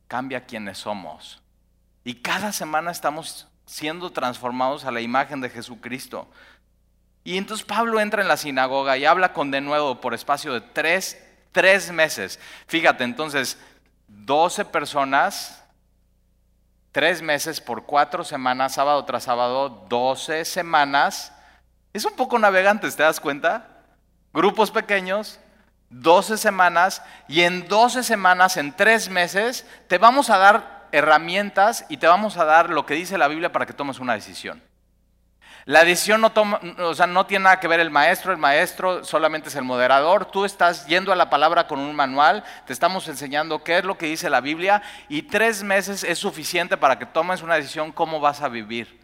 cambia 0.07 0.45
quienes 0.45 0.79
somos. 0.79 1.41
Y 2.03 2.15
cada 2.15 2.51
semana 2.51 2.91
estamos 2.91 3.47
siendo 3.65 4.11
transformados 4.11 4.85
a 4.85 4.91
la 4.91 5.01
imagen 5.01 5.41
de 5.41 5.49
Jesucristo. 5.49 6.27
Y 7.25 7.39
entonces 7.39 7.65
Pablo 7.65 7.99
entra 7.99 8.21
en 8.21 8.27
la 8.27 8.37
sinagoga 8.37 8.97
y 8.97 9.05
habla 9.05 9.33
con 9.33 9.49
de 9.49 9.59
nuevo 9.59 9.99
por 9.99 10.13
espacio 10.13 10.53
de 10.53 10.61
tres, 10.61 11.19
tres 11.51 11.91
meses. 11.91 12.39
Fíjate, 12.67 13.03
entonces, 13.03 13.57
12 14.07 14.63
personas, 14.65 15.63
tres 16.91 17.23
meses 17.23 17.59
por 17.59 17.87
cuatro 17.87 18.23
semanas, 18.23 18.75
sábado 18.75 19.03
tras 19.05 19.23
sábado, 19.23 19.87
12 19.89 20.45
semanas. 20.45 21.33
Es 21.93 22.05
un 22.05 22.15
poco 22.15 22.37
navegantes, 22.37 22.95
¿te 22.95 23.01
das 23.01 23.19
cuenta? 23.19 23.69
Grupos 24.31 24.69
pequeños, 24.69 25.39
12 25.89 26.37
semanas, 26.37 27.01
y 27.27 27.41
en 27.41 27.67
12 27.67 28.03
semanas, 28.03 28.55
en 28.57 28.71
tres 28.71 29.09
meses, 29.09 29.65
te 29.87 29.97
vamos 29.97 30.29
a 30.29 30.37
dar 30.37 30.87
herramientas 30.91 31.87
y 31.89 31.97
te 31.97 32.05
vamos 32.05 32.37
a 32.37 32.45
dar 32.45 32.69
lo 32.69 32.85
que 32.85 32.93
dice 32.93 33.17
la 33.17 33.27
Biblia 33.27 33.51
para 33.51 33.65
que 33.65 33.73
tomes 33.73 33.99
una 33.99 34.13
decisión. 34.13 34.61
La 35.67 35.83
decisión 35.83 36.21
no, 36.21 37.25
tiene 37.25 37.43
nada 37.43 37.59
que 37.59 37.67
ver 37.67 37.79
el 37.79 37.89
maestro, 37.89 38.31
el 38.31 38.37
maestro 38.37 39.03
solamente 39.03 39.49
es 39.49 39.55
el 39.55 39.63
moderador. 39.63 40.25
Tú 40.25 40.45
estás 40.45 40.85
yendo 40.85 41.11
a 41.11 41.15
la 41.15 41.31
palabra 41.31 41.65
con 41.65 41.79
un 41.79 41.95
manual, 41.95 42.43
te 42.67 42.73
estamos 42.73 43.07
enseñando 43.07 43.63
qué 43.63 43.79
es 43.79 43.83
lo 43.83 43.97
que 43.97 44.05
dice 44.05 44.29
la 44.29 44.41
Biblia 44.41 44.83
y 45.09 45.23
tres 45.23 45.63
meses 45.63 46.03
es 46.03 46.19
suficiente 46.19 46.77
para 46.77 46.99
que 46.99 47.07
tomes 47.07 47.41
una 47.41 47.55
decisión 47.55 47.91
cómo 47.91 48.19
vas 48.19 48.43
a 48.43 48.47
vivir. 48.47 48.99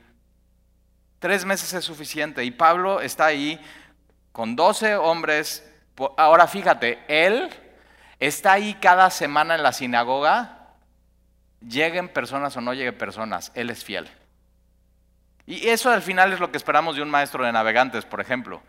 Tres 1.17 1.45
meses 1.45 1.73
es 1.73 1.83
suficiente 1.83 2.43
y 2.45 2.51
Pablo 2.51 3.01
está 3.01 3.25
ahí 3.25 3.59
con 4.31 4.55
12 4.55 4.97
hombres. 4.97 5.67
Ahora 6.15 6.45
fíjate, 6.45 7.03
él 7.07 7.49
está 8.19 8.53
ahí 8.53 8.75
cada 8.75 9.09
semana 9.09 9.55
en 9.55 9.63
la 9.63 9.73
sinagoga, 9.73 10.75
lleguen 11.59 12.07
personas 12.07 12.55
o 12.55 12.61
no 12.61 12.75
lleguen 12.75 12.99
personas, 12.99 13.51
él 13.55 13.71
es 13.71 13.83
fiel. 13.83 14.11
Y 15.45 15.69
eso 15.69 15.89
al 15.89 16.01
final 16.01 16.33
es 16.33 16.39
lo 16.39 16.51
que 16.51 16.57
esperamos 16.57 16.95
de 16.95 17.01
un 17.01 17.09
maestro 17.09 17.43
de 17.43 17.51
navegantes, 17.51 18.05
por 18.05 18.21
ejemplo. 18.21 18.61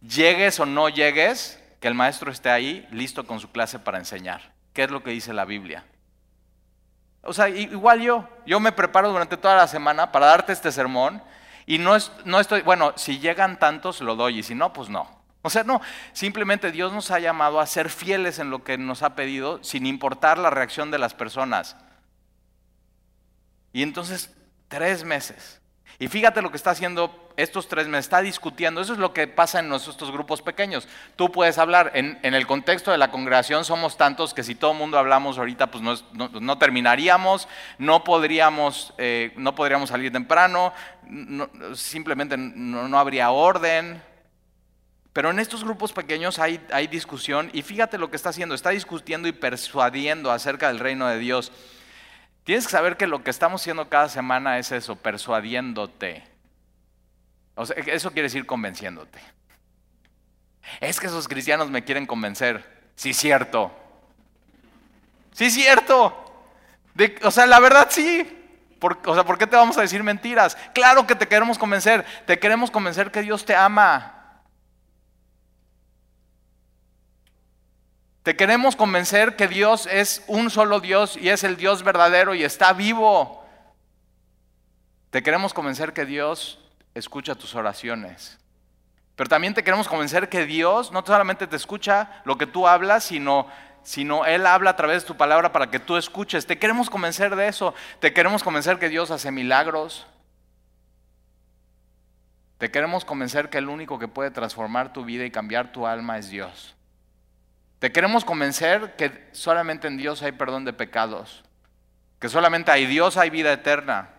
Llegues 0.00 0.60
o 0.60 0.66
no 0.66 0.88
llegues, 0.88 1.60
que 1.80 1.88
el 1.88 1.94
maestro 1.94 2.30
esté 2.30 2.50
ahí 2.50 2.86
listo 2.92 3.26
con 3.26 3.40
su 3.40 3.50
clase 3.50 3.78
para 3.78 3.98
enseñar. 3.98 4.52
¿Qué 4.72 4.84
es 4.84 4.90
lo 4.90 5.02
que 5.02 5.10
dice 5.10 5.32
la 5.32 5.44
Biblia? 5.44 5.84
O 7.22 7.32
sea, 7.32 7.48
igual 7.48 8.00
yo, 8.00 8.28
yo 8.46 8.60
me 8.60 8.72
preparo 8.72 9.10
durante 9.10 9.36
toda 9.36 9.56
la 9.56 9.68
semana 9.68 10.12
para 10.12 10.26
darte 10.26 10.52
este 10.52 10.72
sermón 10.72 11.22
y 11.66 11.78
no, 11.78 11.96
no 12.24 12.40
estoy, 12.40 12.62
bueno, 12.62 12.92
si 12.96 13.18
llegan 13.18 13.58
tantos 13.58 14.00
lo 14.00 14.16
doy 14.16 14.38
y 14.38 14.42
si 14.42 14.54
no, 14.54 14.72
pues 14.72 14.88
no. 14.88 15.20
O 15.42 15.50
sea, 15.50 15.64
no, 15.64 15.80
simplemente 16.12 16.70
Dios 16.70 16.92
nos 16.92 17.10
ha 17.10 17.18
llamado 17.18 17.60
a 17.60 17.66
ser 17.66 17.88
fieles 17.88 18.38
en 18.38 18.50
lo 18.50 18.62
que 18.62 18.76
nos 18.76 19.02
ha 19.02 19.14
pedido 19.14 19.62
sin 19.64 19.86
importar 19.86 20.38
la 20.38 20.50
reacción 20.50 20.90
de 20.90 20.98
las 20.98 21.14
personas. 21.14 21.76
Y 23.72 23.82
entonces, 23.82 24.34
tres 24.68 25.04
meses 25.04 25.59
y 26.00 26.08
fíjate 26.08 26.40
lo 26.40 26.50
que 26.50 26.56
está 26.56 26.70
haciendo 26.70 27.14
estos 27.36 27.68
tres 27.68 27.86
meses, 27.86 28.06
está 28.06 28.22
discutiendo. 28.22 28.80
Eso 28.80 28.94
es 28.94 28.98
lo 28.98 29.12
que 29.12 29.26
pasa 29.28 29.58
en 29.60 29.68
nuestros 29.68 30.10
grupos 30.10 30.40
pequeños. 30.40 30.88
Tú 31.14 31.30
puedes 31.30 31.58
hablar, 31.58 31.92
en, 31.92 32.18
el 32.22 32.46
contexto 32.46 32.90
de 32.90 32.96
la 32.96 33.10
congregación 33.10 33.66
somos 33.66 33.98
tantos 33.98 34.32
que 34.32 34.42
si 34.42 34.54
todo 34.54 34.72
el 34.72 34.78
mundo 34.78 34.98
hablamos 34.98 35.36
ahorita, 35.36 35.70
pues 35.70 35.84
no, 35.84 36.58
terminaríamos, 36.58 37.48
no 37.76 38.02
podríamos, 38.02 38.94
eh, 38.96 39.34
no 39.36 39.54
podríamos 39.54 39.90
salir 39.90 40.10
temprano, 40.10 40.72
simplemente 41.74 42.38
no, 42.38 42.98
habría 42.98 43.30
orden. 43.30 44.02
Pero 45.12 45.30
en 45.30 45.38
estos 45.38 45.64
grupos 45.64 45.92
pequeños 45.92 46.38
hay 46.38 46.86
discusión 46.90 47.50
y 47.52 47.60
fíjate 47.60 47.98
lo 47.98 48.08
que 48.08 48.16
está 48.16 48.30
haciendo, 48.30 48.54
está 48.54 48.70
discutiendo 48.70 49.28
y 49.28 49.32
persuadiendo 49.32 50.32
acerca 50.32 50.68
del 50.68 50.78
reino 50.78 51.06
de 51.08 51.18
Dios. 51.18 51.52
Tienes 52.44 52.66
que 52.66 52.72
saber 52.72 52.96
que 52.96 53.06
lo 53.06 53.22
que 53.22 53.30
estamos 53.30 53.60
haciendo 53.60 53.88
cada 53.88 54.08
semana 54.08 54.58
es 54.58 54.72
eso, 54.72 54.96
persuadiéndote. 54.96 56.24
O 57.54 57.66
sea, 57.66 57.76
eso 57.76 58.10
quiere 58.10 58.26
decir 58.26 58.46
convenciéndote. 58.46 59.20
Es 60.80 61.00
que 61.00 61.06
esos 61.06 61.28
cristianos 61.28 61.70
me 61.70 61.84
quieren 61.84 62.06
convencer. 62.06 62.90
Sí, 62.94 63.12
cierto. 63.12 63.72
Sí, 65.32 65.50
cierto. 65.50 66.48
o 67.22 67.30
sea, 67.30 67.46
la 67.46 67.60
verdad 67.60 67.88
sí. 67.90 68.26
o 68.80 69.14
sea, 69.14 69.24
¿por 69.24 69.38
qué 69.38 69.46
te 69.46 69.56
vamos 69.56 69.76
a 69.78 69.82
decir 69.82 70.02
mentiras? 70.02 70.56
Claro 70.74 71.06
que 71.06 71.14
te 71.14 71.28
queremos 71.28 71.58
convencer. 71.58 72.04
Te 72.26 72.38
queremos 72.38 72.70
convencer 72.70 73.10
que 73.10 73.22
Dios 73.22 73.44
te 73.44 73.54
ama. 73.54 74.19
Te 78.22 78.36
queremos 78.36 78.76
convencer 78.76 79.34
que 79.34 79.48
Dios 79.48 79.88
es 79.90 80.22
un 80.26 80.50
solo 80.50 80.80
Dios 80.80 81.16
y 81.16 81.30
es 81.30 81.42
el 81.42 81.56
Dios 81.56 81.82
verdadero 81.82 82.34
y 82.34 82.44
está 82.44 82.72
vivo. 82.74 83.46
Te 85.10 85.22
queremos 85.22 85.54
convencer 85.54 85.94
que 85.94 86.04
Dios 86.04 86.58
escucha 86.94 87.34
tus 87.34 87.54
oraciones. 87.54 88.38
Pero 89.16 89.28
también 89.28 89.54
te 89.54 89.64
queremos 89.64 89.88
convencer 89.88 90.28
que 90.28 90.44
Dios 90.44 90.92
no 90.92 91.02
solamente 91.04 91.46
te 91.46 91.56
escucha 91.56 92.22
lo 92.24 92.36
que 92.36 92.46
tú 92.46 92.68
hablas, 92.68 93.04
sino, 93.04 93.46
sino 93.82 94.26
Él 94.26 94.46
habla 94.46 94.70
a 94.70 94.76
través 94.76 95.02
de 95.02 95.08
tu 95.08 95.16
palabra 95.16 95.50
para 95.50 95.70
que 95.70 95.80
tú 95.80 95.96
escuches. 95.96 96.46
Te 96.46 96.58
queremos 96.58 96.90
convencer 96.90 97.34
de 97.36 97.48
eso. 97.48 97.74
Te 98.00 98.12
queremos 98.12 98.42
convencer 98.42 98.78
que 98.78 98.90
Dios 98.90 99.10
hace 99.10 99.30
milagros. 99.30 100.06
Te 102.58 102.70
queremos 102.70 103.06
convencer 103.06 103.48
que 103.48 103.58
el 103.58 103.70
único 103.70 103.98
que 103.98 104.08
puede 104.08 104.30
transformar 104.30 104.92
tu 104.92 105.06
vida 105.06 105.24
y 105.24 105.30
cambiar 105.30 105.72
tu 105.72 105.86
alma 105.86 106.18
es 106.18 106.28
Dios. 106.28 106.76
Te 107.80 107.90
queremos 107.90 108.26
convencer 108.26 108.94
que 108.96 109.26
solamente 109.32 109.88
en 109.88 109.96
Dios 109.96 110.22
hay 110.22 110.32
perdón 110.32 110.66
de 110.66 110.74
pecados, 110.74 111.42
que 112.18 112.28
solamente 112.28 112.70
hay 112.70 112.84
Dios 112.84 113.16
hay 113.16 113.30
vida 113.30 113.50
eterna. 113.52 114.10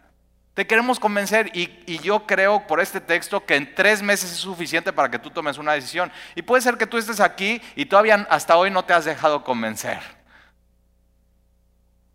Te 0.56 0.66
queremos 0.66 1.00
convencer 1.00 1.52
y, 1.54 2.00
yo 2.00 2.26
creo 2.26 2.66
por 2.66 2.82
este 2.82 3.00
texto 3.00 3.46
que 3.46 3.56
en 3.56 3.74
tres 3.76 4.02
meses 4.02 4.32
es 4.32 4.40
suficiente 4.40 4.92
para 4.92 5.12
que 5.12 5.20
tú 5.20 5.30
tomes 5.30 5.60
una 5.60 5.74
decisión. 5.74 6.12
Y 6.36 6.42
puede 6.42 6.64
ser 6.64 6.78
que 6.78 6.88
tú 6.88 6.98
estés 6.98 7.20
aquí 7.20 7.62
y 7.76 7.86
todavía 7.86 8.28
hasta 8.32 8.58
hoy 8.58 8.72
no 8.72 8.84
te 8.84 8.94
has 8.94 9.06
dejado 9.06 9.44
convencer. 9.44 10.00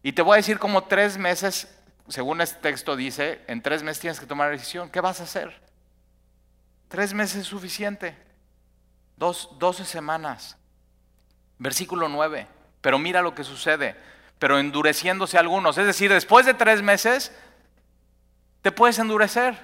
Y 0.02 0.12
te 0.12 0.22
voy 0.22 0.34
a 0.34 0.36
decir 0.36 0.58
como 0.58 0.84
tres 0.84 1.16
meses, 1.16 1.72
según 2.08 2.40
este 2.40 2.60
texto 2.60 2.96
dice, 2.96 3.40
en 3.46 3.62
tres 3.62 3.84
meses 3.84 4.00
tienes 4.00 4.18
que 4.18 4.26
tomar 4.26 4.48
una 4.48 4.58
decisión. 4.58 4.90
¿Qué 4.90 5.00
vas 5.00 5.20
a 5.20 5.24
hacer? 5.24 5.62
Tres 6.88 7.14
meses 7.14 7.42
es 7.42 7.46
suficiente. 7.46 8.18
Dos, 9.16 9.50
doce 9.58 9.84
semanas. 9.84 10.58
Versículo 11.58 12.08
9. 12.08 12.46
Pero 12.80 12.98
mira 12.98 13.22
lo 13.22 13.34
que 13.34 13.44
sucede. 13.44 13.96
Pero 14.38 14.58
endureciéndose 14.58 15.38
algunos. 15.38 15.78
Es 15.78 15.86
decir, 15.86 16.12
después 16.12 16.46
de 16.46 16.54
tres 16.54 16.82
meses, 16.82 17.32
te 18.62 18.72
puedes 18.72 18.98
endurecer. 18.98 19.58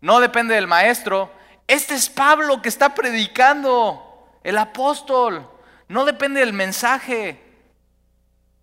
No 0.00 0.20
depende 0.20 0.54
del 0.54 0.66
maestro. 0.66 1.32
Este 1.66 1.94
es 1.94 2.10
Pablo 2.10 2.60
que 2.60 2.68
está 2.68 2.94
predicando, 2.94 4.38
el 4.42 4.58
apóstol. 4.58 5.48
No 5.88 6.04
depende 6.04 6.40
del 6.40 6.52
mensaje. 6.52 7.40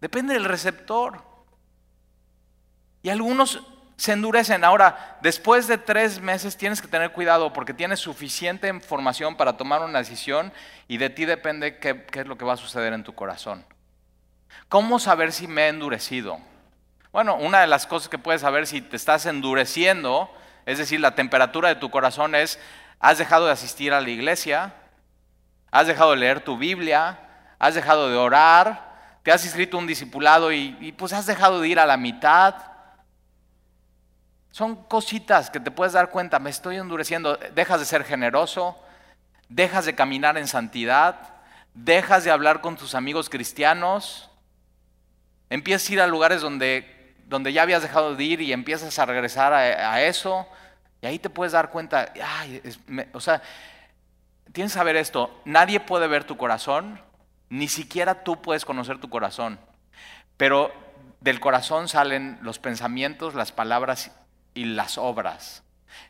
Depende 0.02 0.34
del 0.34 0.46
receptor. 0.46 1.24
Y 3.02 3.10
algunos 3.10 3.64
se 4.00 4.14
endurecen. 4.14 4.64
Ahora, 4.64 5.18
después 5.22 5.68
de 5.68 5.78
tres 5.78 6.22
meses 6.22 6.56
tienes 6.56 6.82
que 6.82 6.88
tener 6.88 7.12
cuidado 7.12 7.52
porque 7.52 7.74
tienes 7.74 8.00
suficiente 8.00 8.70
información 8.70 9.36
para 9.36 9.58
tomar 9.58 9.82
una 9.82 10.00
decisión 10.00 10.54
y 10.88 10.98
de 10.98 11.10
ti 11.10 11.26
depende 11.26 11.80
qué, 11.80 12.06
es 12.14 12.26
lo 12.26 12.38
que 12.38 12.46
va 12.46 12.54
a 12.54 12.58
suceder 12.58 12.94
en 12.94 13.04
tu 13.04 13.14
corazón. 13.14 13.66
¿Cómo 14.70 15.00
saber 15.00 15.34
si 15.34 15.50
me 15.50 15.64
he 15.64 15.68
endurecido? 15.68 16.40
Bueno, 17.12 17.36
una 17.36 17.60
de 17.60 17.68
las 17.68 17.88
cosas 17.88 18.08
que 18.08 18.18
puedes 18.18 18.40
saber 18.40 18.68
si 18.68 18.80
te 18.80 18.96
estás 18.96 19.26
endureciendo, 19.26 20.34
es 20.66 20.78
decir, 20.78 21.02
la 21.02 21.16
temperatura 21.16 21.68
de 21.68 21.76
tu 21.76 21.92
corazón 21.92 22.36
es, 22.36 22.58
has 23.02 23.18
dejado 23.18 23.48
de 23.48 23.52
asistir 23.52 23.92
a 23.92 24.00
la 24.00 24.10
iglesia, 24.10 24.76
has 25.72 25.88
dejado 25.88 26.12
de 26.12 26.18
leer 26.18 26.40
tu 26.40 26.58
Biblia, 26.58 27.20
has 27.60 27.76
dejado 27.76 28.10
de 28.10 28.16
orar, 28.16 29.20
te 29.24 29.34
has 29.34 29.44
inscrito 29.44 29.78
un 29.78 29.88
discipulado 29.88 30.54
y 30.54 30.96
pues 30.98 31.12
has 31.12 31.26
dejado 31.26 31.60
de 31.60 31.68
ir 31.68 31.80
a 31.80 31.86
la 31.86 31.98
mitad 31.98 32.70
son 34.52 34.76
cositas 34.76 35.50
que 35.50 35.60
te 35.60 35.72
puedes 35.72 35.94
dar 35.94 36.10
cuenta, 36.10 36.40
me 36.40 36.50
estoy 36.50 36.78
endureciendo, 36.78 37.38
dejas 37.54 37.80
de 37.80 37.86
ser 37.86 38.04
generoso, 38.04 38.78
dejas 39.48 39.86
de 39.86 39.96
caminar 39.96 40.38
en 40.38 40.48
santidad, 40.48 41.16
dejas 41.74 42.24
de 42.24 42.32
hablar 42.32 42.62
con 42.62 42.76
tus 42.76 42.96
amigos 42.96 43.30
cristianos, 43.30 44.30
empiezas 45.50 45.90
a 45.90 45.94
ir 45.94 46.02
a 46.02 46.08
lugares 46.08 46.42
donde, 46.42 47.16
donde 47.26 47.54
ya 47.54 47.62
habías 47.62 47.82
dejado 47.82 48.16
de 48.16 48.24
ir 48.24 48.42
y 48.42 48.54
empiezas 48.54 48.98
a 48.98 49.06
regresar 49.06 49.54
a, 49.54 50.02
eso, 50.02 50.48
y 51.02 51.06
ahí 51.06 51.20
te 51.20 51.30
puedes 51.30 51.54
dar 51.54 51.70
cuenta, 51.70 52.12
o 53.14 53.22
sea, 53.22 53.42
tienes 54.52 54.74
que 54.74 54.80
saber 54.80 54.96
esto, 54.96 55.42
nadie 55.46 55.80
puede 55.80 56.08
ver 56.08 56.24
tu 56.24 56.38
corazón, 56.38 57.00
ni 57.50 57.68
siquiera 57.68 58.24
tú 58.24 58.42
puedes 58.42 58.66
conocer 58.66 59.00
tu 59.00 59.10
corazón, 59.10 59.60
pero 60.38 60.72
del 61.22 61.40
corazón 61.40 61.88
salen 61.88 62.40
los 62.42 62.60
pensamientos, 62.60 63.36
las 63.36 63.52
palabras 63.52 64.12
y 64.54 64.66
las 64.66 64.98
obras. 64.98 65.64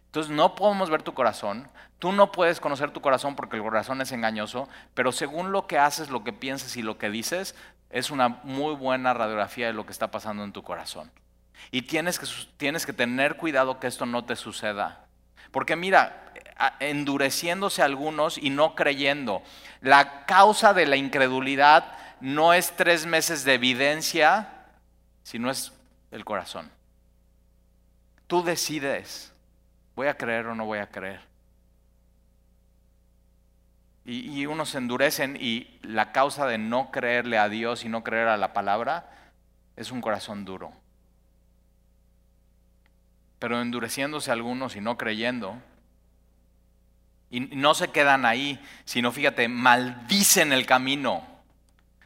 Entonces 0.05 0.31
no 0.31 0.55
podemos 0.55 0.89
ver 0.89 1.03
tu 1.03 1.13
corazón, 1.13 1.69
tú 1.99 2.11
no 2.11 2.31
puedes 2.31 2.59
conocer 2.59 2.91
tu 2.91 3.01
corazón 3.01 3.35
porque 3.35 3.57
el 3.57 3.61
corazón 3.61 4.01
es 4.01 4.11
engañoso, 4.11 4.67
pero 4.93 5.11
según 5.11 5.51
lo 5.51 5.67
que 5.67 5.77
haces, 5.77 6.09
lo 6.09 6.23
que 6.23 6.33
piensas 6.33 6.75
y 6.77 6.81
lo 6.81 6.97
que 6.97 7.09
dices, 7.09 7.55
es 7.89 8.11
una 8.11 8.29
muy 8.43 8.75
buena 8.75 9.13
radiografía 9.13 9.67
de 9.67 9.73
lo 9.73 9.85
que 9.85 9.91
está 9.91 10.09
pasando 10.09 10.43
en 10.43 10.51
tu 10.51 10.63
corazón. 10.63 11.11
Y 11.71 11.83
tienes 11.83 12.17
que, 12.17 12.25
tienes 12.57 12.85
que 12.85 12.93
tener 12.93 13.37
cuidado 13.37 13.79
que 13.79 13.87
esto 13.87 14.05
no 14.05 14.25
te 14.25 14.35
suceda. 14.35 15.05
Porque 15.51 15.75
mira, 15.75 16.33
endureciéndose 16.79 17.81
algunos 17.81 18.37
y 18.37 18.49
no 18.49 18.75
creyendo, 18.75 19.41
la 19.81 20.25
causa 20.25 20.73
de 20.73 20.85
la 20.85 20.95
incredulidad 20.95 21.95
no 22.21 22.53
es 22.53 22.71
tres 22.75 23.05
meses 23.05 23.43
de 23.43 23.55
evidencia, 23.55 24.49
sino 25.23 25.49
es 25.49 25.71
el 26.11 26.25
corazón. 26.25 26.71
Tú 28.29 28.43
decides, 28.43 29.33
¿voy 29.95 30.05
a 30.05 30.15
creer 30.15 30.45
o 30.45 30.53
no 30.53 30.63
voy 30.63 30.77
a 30.77 30.91
creer? 30.91 31.19
Y, 34.05 34.45
unos 34.45 34.75
endurecen 34.75 35.35
y 35.35 35.79
la 35.81 36.11
causa 36.11 36.45
de 36.45 36.59
no 36.59 36.91
creerle 36.91 37.39
a 37.39 37.49
Dios 37.49 37.83
y 37.85 37.89
no 37.89 38.03
creer 38.03 38.27
a 38.27 38.37
la 38.37 38.53
palabra 38.53 39.09
es 39.75 39.89
un 39.89 39.99
corazón 39.99 40.45
duro. 40.45 40.71
Pero 43.39 43.59
endureciéndose 43.59 44.31
algunos 44.31 44.75
y 44.75 44.81
no 44.81 44.95
creyendo, 44.95 45.59
y 47.31 47.39
no 47.39 47.73
se 47.73 47.87
quedan 47.87 48.27
ahí, 48.27 48.63
sino 48.85 49.11
fíjate, 49.11 49.47
maldicen 49.47 50.53
el 50.53 50.67
camino. 50.67 51.25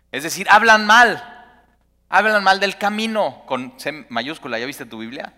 Es 0.09 0.23
decir, 0.23 0.47
hablan 0.49 0.85
mal, 0.85 1.21
hablan 2.07 2.45
mal 2.45 2.61
del 2.61 2.77
camino, 2.77 3.43
con 3.45 3.77
C 3.77 4.05
mayúscula, 4.07 4.57
¿ya 4.57 4.65
viste 4.65 4.85
tu 4.85 4.99
Biblia? 4.99 5.33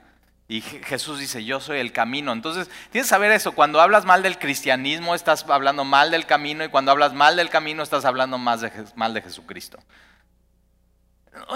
Y 0.47 0.61
Jesús 0.61 1.17
dice, 1.19 1.43
yo 1.43 1.59
soy 1.59 1.79
el 1.79 1.91
camino. 1.91 2.31
Entonces, 2.31 2.69
tienes 2.91 3.07
que 3.07 3.09
saber 3.09 3.31
eso. 3.31 3.53
Cuando 3.53 3.81
hablas 3.81 4.05
mal 4.05 4.21
del 4.21 4.37
cristianismo, 4.37 5.15
estás 5.15 5.43
hablando 5.49 5.83
mal 5.83 6.11
del 6.11 6.27
camino. 6.27 6.63
Y 6.63 6.69
cuando 6.69 6.91
hablas 6.91 7.13
mal 7.13 7.35
del 7.35 7.49
camino, 7.49 7.81
estás 7.81 8.05
hablando 8.05 8.37
más 8.37 8.61
de, 8.61 8.71
mal 8.95 9.13
de 9.15 9.23
Jesucristo. 9.23 9.79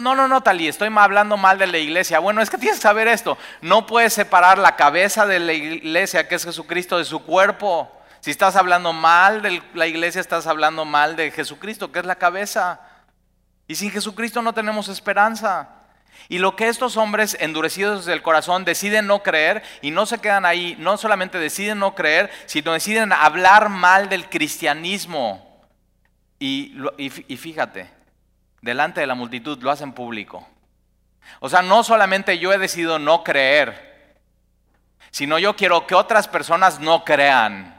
No, 0.02 0.16
no, 0.16 0.28
no, 0.28 0.42
Talí, 0.42 0.68
estoy 0.68 0.90
hablando 0.96 1.38
mal 1.38 1.60
de 1.60 1.68
la 1.68 1.78
iglesia. 1.78 2.20
Bueno, 2.20 2.42
es 2.42 2.50
que 2.50 2.58
tienes 2.58 2.80
que 2.80 2.84
saber 2.84 3.08
esto. 3.08 3.38
No 3.62 3.86
puedes 3.86 4.12
separar 4.14 4.58
la 4.58 4.76
cabeza 4.76 5.26
de 5.28 5.40
la 5.40 5.54
iglesia, 5.54 6.28
que 6.28 6.36
es 6.36 6.44
Jesucristo, 6.44 6.98
de 6.98 7.06
su 7.06 7.24
cuerpo. 7.24 7.92
Si 8.22 8.32
estás 8.32 8.56
hablando 8.56 8.92
mal 8.92 9.42
de 9.42 9.62
la 9.76 9.88
iglesia, 9.88 10.20
estás 10.20 10.48
hablando 10.48 10.84
mal 10.84 11.16
de 11.16 11.32
Jesucristo, 11.32 11.92
que 11.92 12.00
es 12.00 12.06
la 12.06 12.16
cabeza. 12.16 12.82
Y 13.68 13.76
sin 13.76 13.92
Jesucristo 13.92 14.42
no 14.42 14.52
tenemos 14.52 14.90
esperanza. 14.90 15.79
Y 16.28 16.38
lo 16.38 16.56
que 16.56 16.68
estos 16.68 16.96
hombres 16.96 17.36
endurecidos 17.40 18.06
del 18.06 18.22
corazón 18.22 18.64
deciden 18.64 19.08
no 19.08 19.24
creer 19.24 19.64
y 19.82 19.92
no 19.92 20.06
se 20.06 20.20
quedan 20.20 20.46
ahí, 20.46 20.76
no 20.80 20.98
solamente 20.98 21.40
deciden 21.40 21.80
no 21.80 21.96
creer, 21.96 22.30
sino 22.46 22.74
deciden 22.74 23.12
hablar 23.12 23.70
mal 23.70 24.10
del 24.10 24.30
cristianismo. 24.30 25.66
Y, 26.40 26.76
fíjate, 27.38 27.90
delante 28.62 29.02
de 29.02 29.08
la 29.08 29.16
multitud 29.16 29.62
lo 29.62 29.72
hacen 29.72 29.94
público. 29.94 30.48
O 31.40 31.50
sea, 31.50 31.62
no 31.62 31.84
solamente 31.84 32.38
yo 32.38 32.54
he 32.54 32.58
decidido 32.58 33.00
no 33.00 33.24
creer, 33.24 34.18
sino 35.12 35.40
yo 35.40 35.56
quiero 35.56 35.88
que 35.88 35.96
otras 35.96 36.28
personas 36.28 36.80
no 36.80 37.04
crean. 37.04 37.76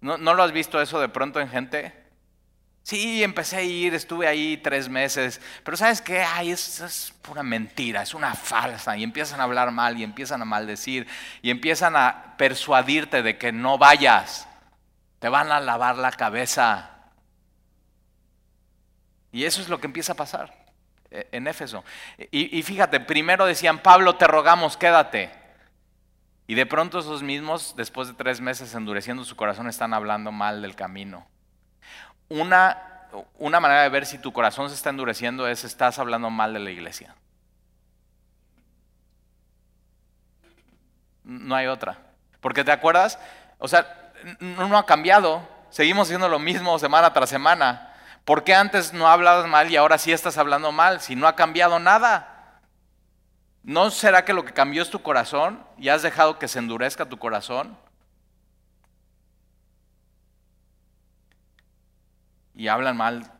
¿No, 0.00 0.18
¿No, 0.18 0.34
lo 0.34 0.42
has 0.42 0.52
visto 0.52 0.80
eso 0.80 1.00
de 1.00 1.08
pronto 1.08 1.40
en 1.40 1.48
gente? 1.48 2.05
Sí, 2.86 3.24
empecé 3.24 3.56
a 3.56 3.62
ir, 3.62 3.94
estuve 3.96 4.28
ahí 4.28 4.58
tres 4.58 4.88
meses, 4.88 5.40
pero 5.64 5.76
¿sabes 5.76 6.00
qué? 6.00 6.20
Ay, 6.22 6.52
es, 6.52 6.78
es, 6.78 7.12
pura 7.20 7.42
mentira, 7.42 8.02
es 8.02 8.14
una 8.14 8.32
falsa. 8.36 8.96
Y 8.96 9.02
empiezan 9.02 9.40
a 9.40 9.42
hablar 9.42 9.72
mal 9.72 9.98
y 9.98 10.04
empiezan 10.04 10.40
a 10.40 10.44
maldecir 10.44 11.04
y 11.42 11.50
empiezan 11.50 11.96
a 11.96 12.36
persuadirte 12.38 13.24
de 13.24 13.38
que 13.38 13.50
no 13.50 13.76
vayas. 13.76 14.46
Te 15.18 15.28
van 15.28 15.50
a 15.50 15.58
lavar 15.58 15.96
la 15.96 16.12
cabeza. 16.12 16.90
Y 19.32 19.42
eso 19.42 19.60
es 19.60 19.68
lo 19.68 19.80
que 19.80 19.88
empieza 19.88 20.12
a 20.12 20.16
pasar 20.16 20.54
eh, 21.10 21.28
en 21.32 21.48
Éfeso. 21.48 21.82
Y 22.30 22.62
fíjate, 22.62 23.00
primero 23.00 23.46
decían, 23.46 23.80
Pablo, 23.80 24.14
te 24.14 24.28
rogamos, 24.28 24.76
quédate. 24.76 25.32
Y 26.46 26.54
de 26.54 26.66
pronto 26.66 27.00
esos 27.00 27.24
mismos, 27.24 27.74
después 27.76 28.06
de 28.06 28.14
tres 28.14 28.40
meses 28.40 28.72
endureciendo 28.76 29.24
su 29.24 29.34
corazón, 29.34 29.68
están 29.68 29.92
hablando 29.92 30.30
mal 30.30 30.62
del 30.62 30.76
camino 30.76 31.26
una, 32.28 33.08
una 33.38 33.60
manera 33.60 33.82
de 33.82 33.88
ver 33.88 34.06
si 34.06 34.18
tu 34.18 34.32
corazón 34.32 34.68
se 34.68 34.74
está 34.74 34.90
endureciendo 34.90 35.46
es 35.48 35.64
estás 35.64 35.98
hablando 35.98 36.30
mal 36.30 36.52
de 36.52 36.60
la 36.60 36.70
iglesia. 36.70 37.14
No 41.24 41.54
hay 41.54 41.66
otra. 41.66 41.98
Porque 42.40 42.64
te 42.64 42.72
acuerdas, 42.72 43.18
o 43.58 43.68
sea, 43.68 44.12
no 44.40 44.78
ha 44.78 44.86
cambiado. 44.86 45.46
Seguimos 45.70 46.08
haciendo 46.08 46.28
lo 46.28 46.38
mismo 46.38 46.78
semana 46.78 47.12
tras 47.12 47.28
semana. 47.28 47.92
¿Por 48.24 48.44
qué 48.44 48.54
antes 48.54 48.92
no 48.92 49.08
hablabas 49.08 49.46
mal 49.46 49.70
y 49.70 49.76
ahora 49.76 49.98
sí 49.98 50.12
estás 50.12 50.38
hablando 50.38 50.72
mal? 50.72 51.00
Si 51.00 51.16
no 51.16 51.28
ha 51.28 51.36
cambiado 51.36 51.78
nada. 51.78 52.60
¿No 53.62 53.90
será 53.90 54.24
que 54.24 54.32
lo 54.32 54.44
que 54.44 54.52
cambió 54.52 54.82
es 54.82 54.90
tu 54.90 55.02
corazón 55.02 55.64
y 55.76 55.88
has 55.88 56.02
dejado 56.02 56.38
que 56.38 56.48
se 56.48 56.60
endurezca 56.60 57.06
tu 57.06 57.18
corazón? 57.18 57.76
Y 62.56 62.68
hablan 62.68 62.96
mal 62.96 63.30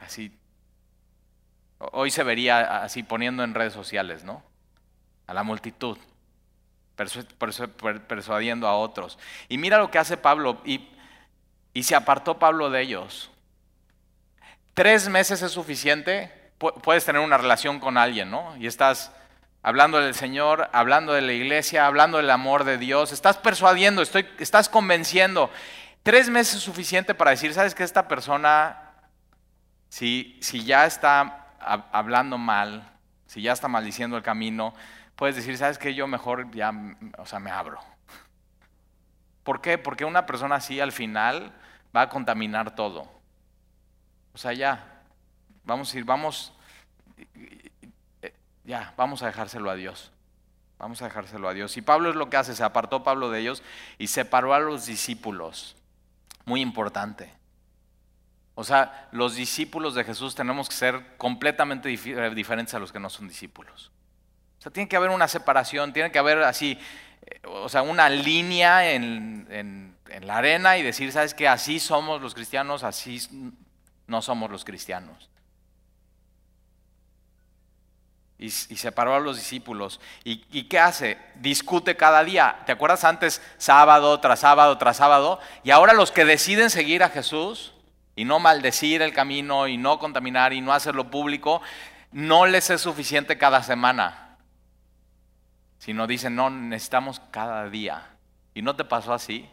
así. 0.00 0.36
Hoy 1.78 2.10
se 2.10 2.24
vería 2.24 2.82
así 2.82 3.04
poniendo 3.04 3.44
en 3.44 3.54
redes 3.54 3.72
sociales, 3.72 4.24
¿no? 4.24 4.42
A 5.28 5.34
la 5.34 5.44
multitud, 5.44 5.96
persuadiendo 6.96 8.66
a 8.66 8.76
otros. 8.76 9.18
Y 9.48 9.58
mira 9.58 9.78
lo 9.78 9.90
que 9.90 9.98
hace 9.98 10.16
Pablo. 10.16 10.60
Y, 10.64 10.88
se 11.82 11.94
apartó 11.94 12.40
Pablo 12.40 12.70
de 12.70 12.82
ellos. 12.82 13.30
Tres 14.74 15.08
meses 15.08 15.40
es 15.42 15.52
suficiente. 15.52 16.32
Puedes 16.58 17.04
tener 17.04 17.22
una 17.22 17.38
relación 17.38 17.78
con 17.78 17.96
alguien, 17.96 18.32
¿no? 18.32 18.56
Y 18.56 18.66
estás 18.66 19.12
hablando 19.62 20.00
del 20.00 20.16
Señor, 20.16 20.68
hablando 20.72 21.12
de 21.12 21.20
la 21.20 21.32
iglesia, 21.32 21.86
hablando 21.86 22.16
del 22.16 22.30
amor 22.30 22.64
de 22.64 22.78
Dios. 22.78 23.12
Estás 23.12 23.36
persuadiendo, 23.36 24.02
estás 24.02 24.68
convenciendo. 24.68 25.50
Tres 26.02 26.30
meses 26.30 26.56
es 26.56 26.62
suficiente 26.62 27.14
para 27.14 27.32
decir, 27.32 27.52
¿sabes 27.52 27.74
que 27.74 27.84
esta 27.84 28.08
persona, 28.08 28.92
si, 29.88 30.38
si 30.40 30.64
ya 30.64 30.86
está 30.86 31.54
hablando 31.92 32.38
mal, 32.38 32.90
si 33.26 33.42
ya 33.42 33.52
está 33.52 33.68
maldiciendo 33.68 34.16
el 34.16 34.22
camino, 34.22 34.74
puedes 35.16 35.36
decir, 35.36 35.58
¿sabes 35.58 35.78
qué? 35.78 35.94
Yo 35.94 36.06
mejor 36.06 36.50
ya, 36.52 36.72
o 37.18 37.26
sea, 37.26 37.38
me 37.38 37.50
abro. 37.50 37.80
¿Por 39.42 39.60
qué? 39.60 39.78
Porque 39.78 40.04
una 40.04 40.26
persona 40.26 40.56
así 40.56 40.80
al 40.80 40.92
final 40.92 41.52
va 41.94 42.02
a 42.02 42.08
contaminar 42.08 42.74
todo. 42.74 43.10
O 44.32 44.38
sea, 44.38 44.52
ya, 44.52 45.02
vamos 45.64 45.92
a 45.92 45.98
ir, 45.98 46.04
vamos, 46.04 46.52
ya, 48.64 48.92
vamos 48.96 49.22
a 49.22 49.26
dejárselo 49.26 49.70
a 49.70 49.74
Dios. 49.74 50.12
Vamos 50.78 51.02
a 51.02 51.06
dejárselo 51.06 51.48
a 51.48 51.54
Dios. 51.54 51.76
Y 51.76 51.82
Pablo 51.82 52.10
es 52.10 52.14
lo 52.14 52.30
que 52.30 52.36
hace, 52.36 52.54
se 52.54 52.62
apartó 52.62 53.02
Pablo 53.02 53.30
de 53.30 53.40
ellos 53.40 53.62
y 53.98 54.06
separó 54.06 54.54
a 54.54 54.60
los 54.60 54.86
discípulos. 54.86 55.74
Muy 56.48 56.62
importante. 56.62 57.30
O 58.54 58.64
sea, 58.64 59.06
los 59.12 59.34
discípulos 59.36 59.94
de 59.94 60.02
Jesús 60.02 60.34
tenemos 60.34 60.66
que 60.66 60.74
ser 60.74 61.16
completamente 61.18 61.92
eh, 61.92 62.34
diferentes 62.34 62.72
a 62.72 62.78
los 62.78 62.90
que 62.90 62.98
no 62.98 63.10
son 63.10 63.28
discípulos. 63.28 63.92
O 64.58 64.62
sea, 64.62 64.72
tiene 64.72 64.88
que 64.88 64.96
haber 64.96 65.10
una 65.10 65.28
separación, 65.28 65.92
tiene 65.92 66.10
que 66.10 66.18
haber 66.18 66.38
así, 66.38 66.78
eh, 67.26 67.40
o 67.44 67.68
sea, 67.68 67.82
una 67.82 68.08
línea 68.08 68.90
en, 68.90 69.94
la 70.22 70.38
arena 70.38 70.78
y 70.78 70.82
decir, 70.82 71.12
¿sabes 71.12 71.34
qué? 71.34 71.46
Así 71.46 71.78
somos 71.78 72.22
los 72.22 72.32
cristianos, 72.32 72.82
así 72.82 73.20
no 74.06 74.22
somos 74.22 74.50
los 74.50 74.64
cristianos. 74.64 75.28
Y, 78.38 78.50
separó 78.50 79.16
a 79.16 79.20
los 79.20 79.36
discípulos. 79.36 80.00
¿Y, 80.22 80.44
¿Y, 80.52 80.64
qué 80.64 80.78
hace? 80.78 81.18
Discute 81.36 81.96
cada 81.96 82.22
día. 82.22 82.60
¿Te 82.66 82.72
acuerdas 82.72 83.02
antes, 83.02 83.42
sábado 83.56 84.20
tras 84.20 84.40
sábado 84.40 84.78
tras 84.78 84.98
sábado? 84.98 85.40
Y 85.64 85.72
ahora 85.72 85.92
los 85.92 86.12
que 86.12 86.24
deciden 86.24 86.70
seguir 86.70 87.02
a 87.02 87.08
Jesús 87.08 87.74
y 88.14 88.24
no 88.24 88.38
maldecir 88.38 89.02
el 89.02 89.12
camino 89.12 89.66
y 89.66 89.76
no 89.76 89.98
contaminar 89.98 90.52
y 90.52 90.60
no 90.60 90.72
hacerlo 90.72 91.10
público, 91.10 91.62
no 92.12 92.46
les 92.46 92.70
es 92.70 92.80
suficiente 92.80 93.38
cada 93.38 93.62
semana. 93.64 94.36
Sino 95.78 96.06
dicen, 96.06 96.36
no, 96.36 96.48
necesitamos 96.48 97.20
cada 97.30 97.68
día. 97.68 98.06
¿Y 98.54 98.62
no 98.62 98.76
te 98.76 98.84
pasó 98.84 99.12
así? 99.12 99.48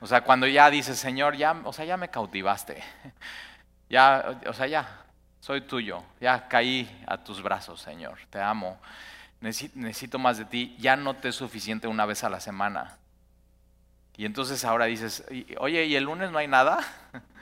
O 0.00 0.06
sea, 0.06 0.22
cuando 0.22 0.46
ya 0.46 0.70
dices, 0.70 0.98
Señor, 0.98 1.36
ya, 1.36 1.60
o 1.64 1.72
sea, 1.72 1.84
ya 1.84 1.96
me 1.96 2.10
cautivaste. 2.10 2.82
Ya, 3.92 4.38
o 4.46 4.52
sea, 4.52 4.68
ya, 4.68 4.99
soy 5.40 5.62
tuyo. 5.62 6.02
Ya 6.20 6.48
caí 6.48 6.88
a 7.06 7.18
tus 7.18 7.42
brazos, 7.42 7.80
Señor. 7.80 8.18
Te 8.30 8.40
amo. 8.40 8.78
Necesito 9.40 10.18
más 10.18 10.38
de 10.38 10.44
ti. 10.44 10.76
Ya 10.78 10.96
no 10.96 11.16
te 11.16 11.28
es 11.28 11.34
suficiente 11.34 11.88
una 11.88 12.06
vez 12.06 12.22
a 12.24 12.30
la 12.30 12.40
semana. 12.40 12.98
Y 14.16 14.26
entonces 14.26 14.64
ahora 14.64 14.84
dices, 14.84 15.24
oye, 15.58 15.86
¿y 15.86 15.96
el 15.96 16.04
lunes 16.04 16.30
no 16.30 16.38
hay 16.38 16.46
nada? 16.46 16.78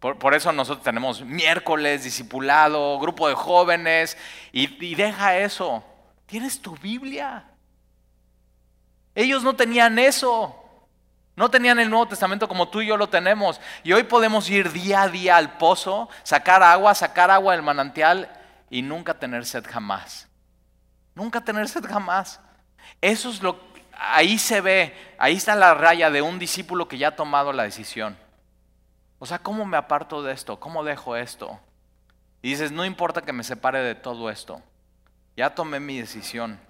Por, 0.00 0.34
eso 0.34 0.50
nosotros 0.50 0.82
tenemos 0.82 1.22
miércoles, 1.22 2.04
discipulado, 2.04 2.98
grupo 2.98 3.28
de 3.28 3.34
jóvenes, 3.34 4.16
y, 4.50 4.94
deja 4.94 5.36
eso. 5.36 5.84
Tienes 6.24 6.62
tu 6.62 6.74
Biblia. 6.74 7.44
Ellos 9.14 9.42
no 9.42 9.54
tenían 9.54 9.98
eso. 9.98 10.56
No 11.40 11.50
tenían 11.50 11.80
el 11.80 11.88
Nuevo 11.88 12.06
Testamento 12.06 12.46
como 12.46 12.68
tú 12.68 12.82
y 12.82 12.88
yo 12.88 12.98
lo 12.98 13.08
tenemos. 13.08 13.62
Y 13.82 13.94
hoy 13.94 14.02
podemos 14.02 14.50
ir 14.50 14.72
día 14.72 15.00
a 15.00 15.08
día 15.08 15.38
al 15.38 15.56
pozo, 15.56 16.10
sacar 16.22 16.62
agua, 16.62 16.94
sacar 16.94 17.30
agua 17.30 17.54
del 17.54 17.62
manantial 17.62 18.30
y 18.68 18.82
nunca 18.82 19.18
tener 19.18 19.46
sed 19.46 19.64
jamás. 19.66 20.28
Nunca 21.14 21.40
tener 21.40 21.66
sed 21.66 21.82
jamás. 21.86 22.40
Eso 23.00 23.30
es 23.30 23.40
lo 23.40 23.58
ahí 23.94 24.36
se 24.36 24.60
ve, 24.60 24.94
ahí 25.16 25.36
está 25.36 25.54
la 25.54 25.72
raya 25.72 26.10
de 26.10 26.20
un 26.20 26.38
discípulo 26.38 26.88
que 26.88 26.98
ya 26.98 27.08
ha 27.08 27.16
tomado 27.16 27.54
la 27.54 27.62
decisión. 27.62 28.18
O 29.18 29.24
sea, 29.24 29.38
¿cómo 29.38 29.64
me 29.64 29.78
aparto 29.78 30.22
de 30.22 30.34
esto? 30.34 30.60
¿Cómo 30.60 30.84
dejo 30.84 31.16
esto? 31.16 31.58
Y 32.42 32.50
dices, 32.50 32.70
no 32.70 32.84
importa 32.84 33.22
que 33.22 33.32
me 33.32 33.44
separe 33.44 33.78
de 33.78 33.94
todo 33.94 34.28
esto. 34.28 34.60
Ya 35.38 35.54
tomé 35.54 35.80
mi 35.80 35.98
decisión. 35.98 36.60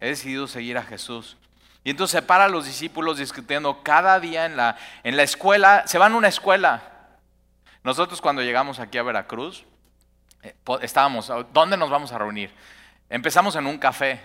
He 0.00 0.06
decidido 0.06 0.46
seguir 0.46 0.78
a 0.78 0.82
Jesús. 0.82 1.36
Y 1.84 1.90
entonces 1.90 2.18
separa 2.18 2.46
a 2.46 2.48
los 2.48 2.64
discípulos 2.64 3.18
discutiendo 3.18 3.82
cada 3.82 4.18
día 4.18 4.46
en 4.46 4.56
la, 4.56 4.76
en 5.02 5.16
la 5.16 5.22
escuela. 5.22 5.86
Se 5.86 5.98
van 5.98 6.14
a 6.14 6.16
una 6.16 6.28
escuela. 6.28 6.82
Nosotros 7.84 8.22
cuando 8.22 8.42
llegamos 8.42 8.80
aquí 8.80 8.96
a 8.96 9.02
Veracruz, 9.02 9.64
eh, 10.42 10.54
estábamos, 10.80 11.30
¿dónde 11.52 11.76
nos 11.76 11.90
vamos 11.90 12.10
a 12.12 12.18
reunir? 12.18 12.50
Empezamos 13.10 13.54
en 13.56 13.66
un 13.66 13.78
café 13.78 14.20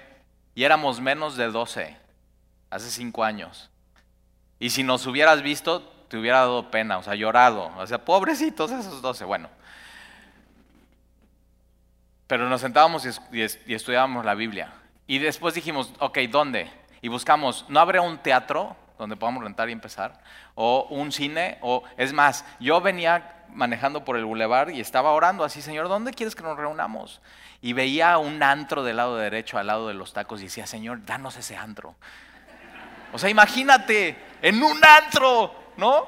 y 0.56 0.64
éramos 0.64 1.02
menos 1.02 1.36
de 1.36 1.48
12, 1.48 1.98
hace 2.70 2.90
cinco 2.90 3.24
años. 3.24 3.70
Y 4.60 4.70
si 4.70 4.84
nos 4.84 5.06
hubieras 5.06 5.42
visto, 5.42 5.82
te 6.10 6.18
hubiera 6.18 6.40
dado 6.40 6.72
pena, 6.72 6.98
o 6.98 7.04
sea, 7.04 7.16
llorado. 7.16 7.72
O 7.78 7.88
sea, 7.88 8.04
pobrecitos 8.04 8.72
esos 8.72 9.02
doce, 9.02 9.26
bueno. 9.26 9.50
Pero 12.28 12.48
nos 12.50 12.62
sentábamos 12.62 13.06
y, 13.32 13.74
estudiábamos 13.74 14.26
la 14.26 14.36
Biblia. 14.36 14.74
Y 15.08 15.20
después 15.20 15.54
dijimos, 15.54 15.94
ok, 16.00 16.20
¿dónde? 16.30 16.70
Y 17.02 17.08
buscamos, 17.08 17.66
¿no 17.70 17.80
habrá 17.80 18.02
un 18.02 18.18
teatro 18.18 18.76
donde 18.98 19.16
podamos 19.16 19.44
rentar 19.44 19.70
y 19.70 19.72
empezar? 19.72 20.20
O 20.56 20.88
un 20.90 21.12
cine, 21.12 21.58
o 21.62 21.84
es 21.98 22.14
más, 22.14 22.46
yo 22.60 22.82
venía 22.82 23.36
manejando 23.50 24.06
por 24.06 24.18
el 24.18 24.26
bulevar 24.26 24.70
y 24.72 24.80
estaba 24.80 25.12
orando 25.12 25.44
así, 25.44 25.62
Señor, 25.62 25.88
¿dónde 25.88 26.14
quieres 26.14 26.36
que 26.36 26.44
nos 26.44 26.58
reunamos? 26.58 27.22
Y 27.62 27.74
veía 27.74 28.18
un 28.18 28.42
antro 28.44 28.84
del 28.84 28.98
lado 28.98 29.18
derecho, 29.18 29.58
al 29.58 29.68
lado 29.68 29.88
de 29.88 29.94
los 29.94 30.14
tacos, 30.14 30.42
y 30.42 30.46
decía, 30.46 30.68
Señor, 30.68 31.06
danos 31.06 31.36
ese 31.38 31.56
antro. 31.58 31.96
O 33.12 33.18
sea, 33.18 33.30
imagínate, 33.30 34.18
en 34.42 34.62
un 34.62 34.80
antro, 34.86 35.54
¿no? 35.78 36.08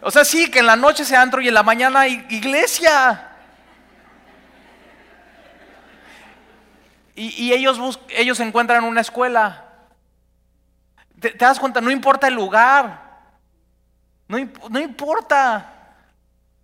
O 0.00 0.10
sea, 0.10 0.24
sí, 0.24 0.50
que 0.50 0.60
en 0.60 0.66
la 0.66 0.76
noche 0.76 1.04
sea 1.04 1.22
antro 1.22 1.40
y 1.40 1.48
en 1.48 1.54
la 1.54 1.62
mañana 1.62 2.08
iglesia. 2.08 3.28
Y, 7.14 7.52
ellos, 7.52 8.00
ellos 8.08 8.40
encuentran 8.40 8.84
una 8.84 9.02
escuela. 9.02 9.71
¿Te, 11.22 11.30
das 11.30 11.58
cuenta? 11.58 11.80
No 11.80 11.90
importa 11.90 12.28
el 12.28 12.34
lugar. 12.34 13.30
No, 14.28 14.36
no 14.68 14.78
importa. 14.78 15.94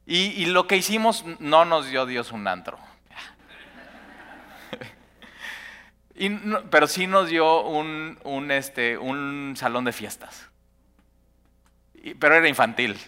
Y, 0.05 0.47
lo 0.47 0.67
que 0.67 0.77
hicimos 0.77 1.25
no 1.39 1.65
nos 1.65 1.89
dio 1.89 2.05
Dios 2.05 2.33
un 2.33 2.47
antro. 2.47 2.79
pero 6.71 6.87
sí 6.87 7.07
nos 7.07 7.29
dio 7.29 7.63
un, 7.63 8.19
un, 8.25 8.51
este, 8.51 8.99
un 8.99 9.55
salón 9.57 9.85
de 9.85 9.93
fiestas 9.93 10.49
pero 12.19 12.37
era 12.37 12.49
infantil. 12.49 12.99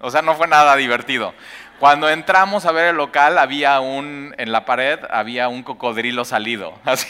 O 0.00 0.10
sea, 0.10 0.22
no 0.22 0.34
fue 0.34 0.46
nada 0.46 0.76
divertido. 0.76 1.34
Cuando 1.78 2.08
entramos 2.08 2.66
a 2.66 2.72
ver 2.72 2.88
el 2.88 2.96
local, 2.96 3.38
había 3.38 3.80
un, 3.80 4.34
en 4.38 4.52
la 4.52 4.64
pared 4.64 5.00
había 5.10 5.48
un 5.48 5.62
cocodrilo 5.62 6.24
salido. 6.24 6.78
Así. 6.84 7.08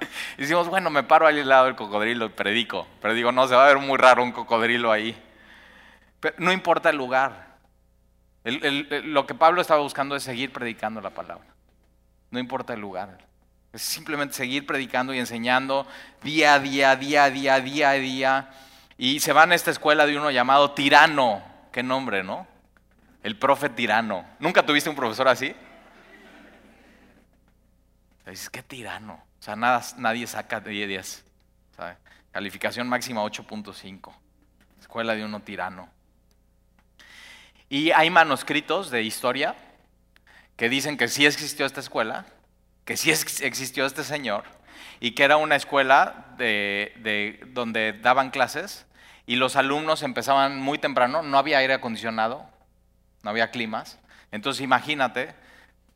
Hicimos, 0.38 0.68
bueno, 0.68 0.90
me 0.90 1.02
paro 1.02 1.26
ahí 1.26 1.40
al 1.40 1.48
lado 1.48 1.66
del 1.66 1.76
cocodrilo 1.76 2.26
y 2.26 2.30
predico. 2.30 2.86
Pero 3.00 3.14
digo, 3.14 3.32
no, 3.32 3.46
se 3.48 3.54
va 3.54 3.64
a 3.64 3.68
ver 3.68 3.78
muy 3.78 3.96
raro 3.96 4.22
un 4.22 4.32
cocodrilo 4.32 4.92
ahí. 4.92 5.20
Pero 6.20 6.34
no 6.38 6.52
importa 6.52 6.90
el 6.90 6.96
lugar. 6.96 7.56
lo 8.44 9.26
que 9.26 9.34
Pablo 9.34 9.60
estaba 9.60 9.80
buscando 9.80 10.16
es 10.16 10.22
seguir 10.22 10.52
predicando 10.52 11.00
la 11.00 11.10
palabra. 11.10 11.46
No 12.30 12.38
importa 12.38 12.74
el 12.74 12.80
lugar. 12.80 13.18
Es 13.72 13.82
simplemente 13.82 14.34
seguir 14.34 14.66
predicando 14.66 15.12
y 15.12 15.18
enseñando 15.18 15.86
día 16.22 16.54
a 16.54 16.58
día, 16.58 16.96
día 16.96 17.24
a 17.24 17.30
día, 17.30 17.60
día 17.60 17.90
a 17.90 17.94
día 17.94 18.50
y 18.98 19.20
se 19.20 19.32
van 19.32 19.52
a 19.52 19.54
esta 19.54 19.70
escuela 19.70 20.04
de 20.06 20.18
uno 20.18 20.30
llamado 20.32 20.72
Tirano. 20.72 21.42
Qué 21.72 21.84
nombre, 21.84 22.24
¿no? 22.24 22.46
El 23.22 23.38
profe 23.38 23.68
Tirano. 23.68 24.26
¿Nunca 24.40 24.66
tuviste 24.66 24.90
un 24.90 24.96
profesor 24.96 25.28
así? 25.28 25.54
dices, 28.26 28.50
qué 28.50 28.62
tirano. 28.62 29.24
O 29.38 29.42
sea, 29.42 29.56
nada, 29.56 29.82
nadie 29.96 30.26
saca 30.26 30.60
10 30.60 30.88
días. 30.88 31.24
Calificación 32.32 32.88
máxima 32.88 33.22
8.5. 33.22 34.12
Escuela 34.80 35.14
de 35.14 35.24
uno 35.24 35.40
tirano. 35.40 35.88
Y 37.68 37.90
hay 37.90 38.10
manuscritos 38.10 38.90
de 38.90 39.02
historia 39.02 39.54
que 40.56 40.68
dicen 40.68 40.96
que 40.96 41.08
sí 41.08 41.26
existió 41.26 41.66
esta 41.66 41.80
escuela, 41.80 42.26
que 42.84 42.96
sí 42.96 43.10
existió 43.10 43.86
este 43.86 44.02
señor, 44.04 44.44
y 45.00 45.12
que 45.12 45.24
era 45.24 45.36
una 45.36 45.56
escuela 45.56 46.34
de, 46.36 47.40
donde 47.52 47.92
daban 47.92 48.30
clases 48.30 48.86
y 49.26 49.36
los 49.36 49.56
alumnos 49.56 50.02
empezaban 50.02 50.58
muy 50.60 50.78
temprano, 50.78 51.22
no 51.22 51.38
había 51.38 51.58
aire 51.58 51.74
acondicionado, 51.74 52.48
no 53.22 53.30
había 53.30 53.50
climas. 53.50 53.98
Entonces 54.32 54.62
imagínate, 54.62 55.34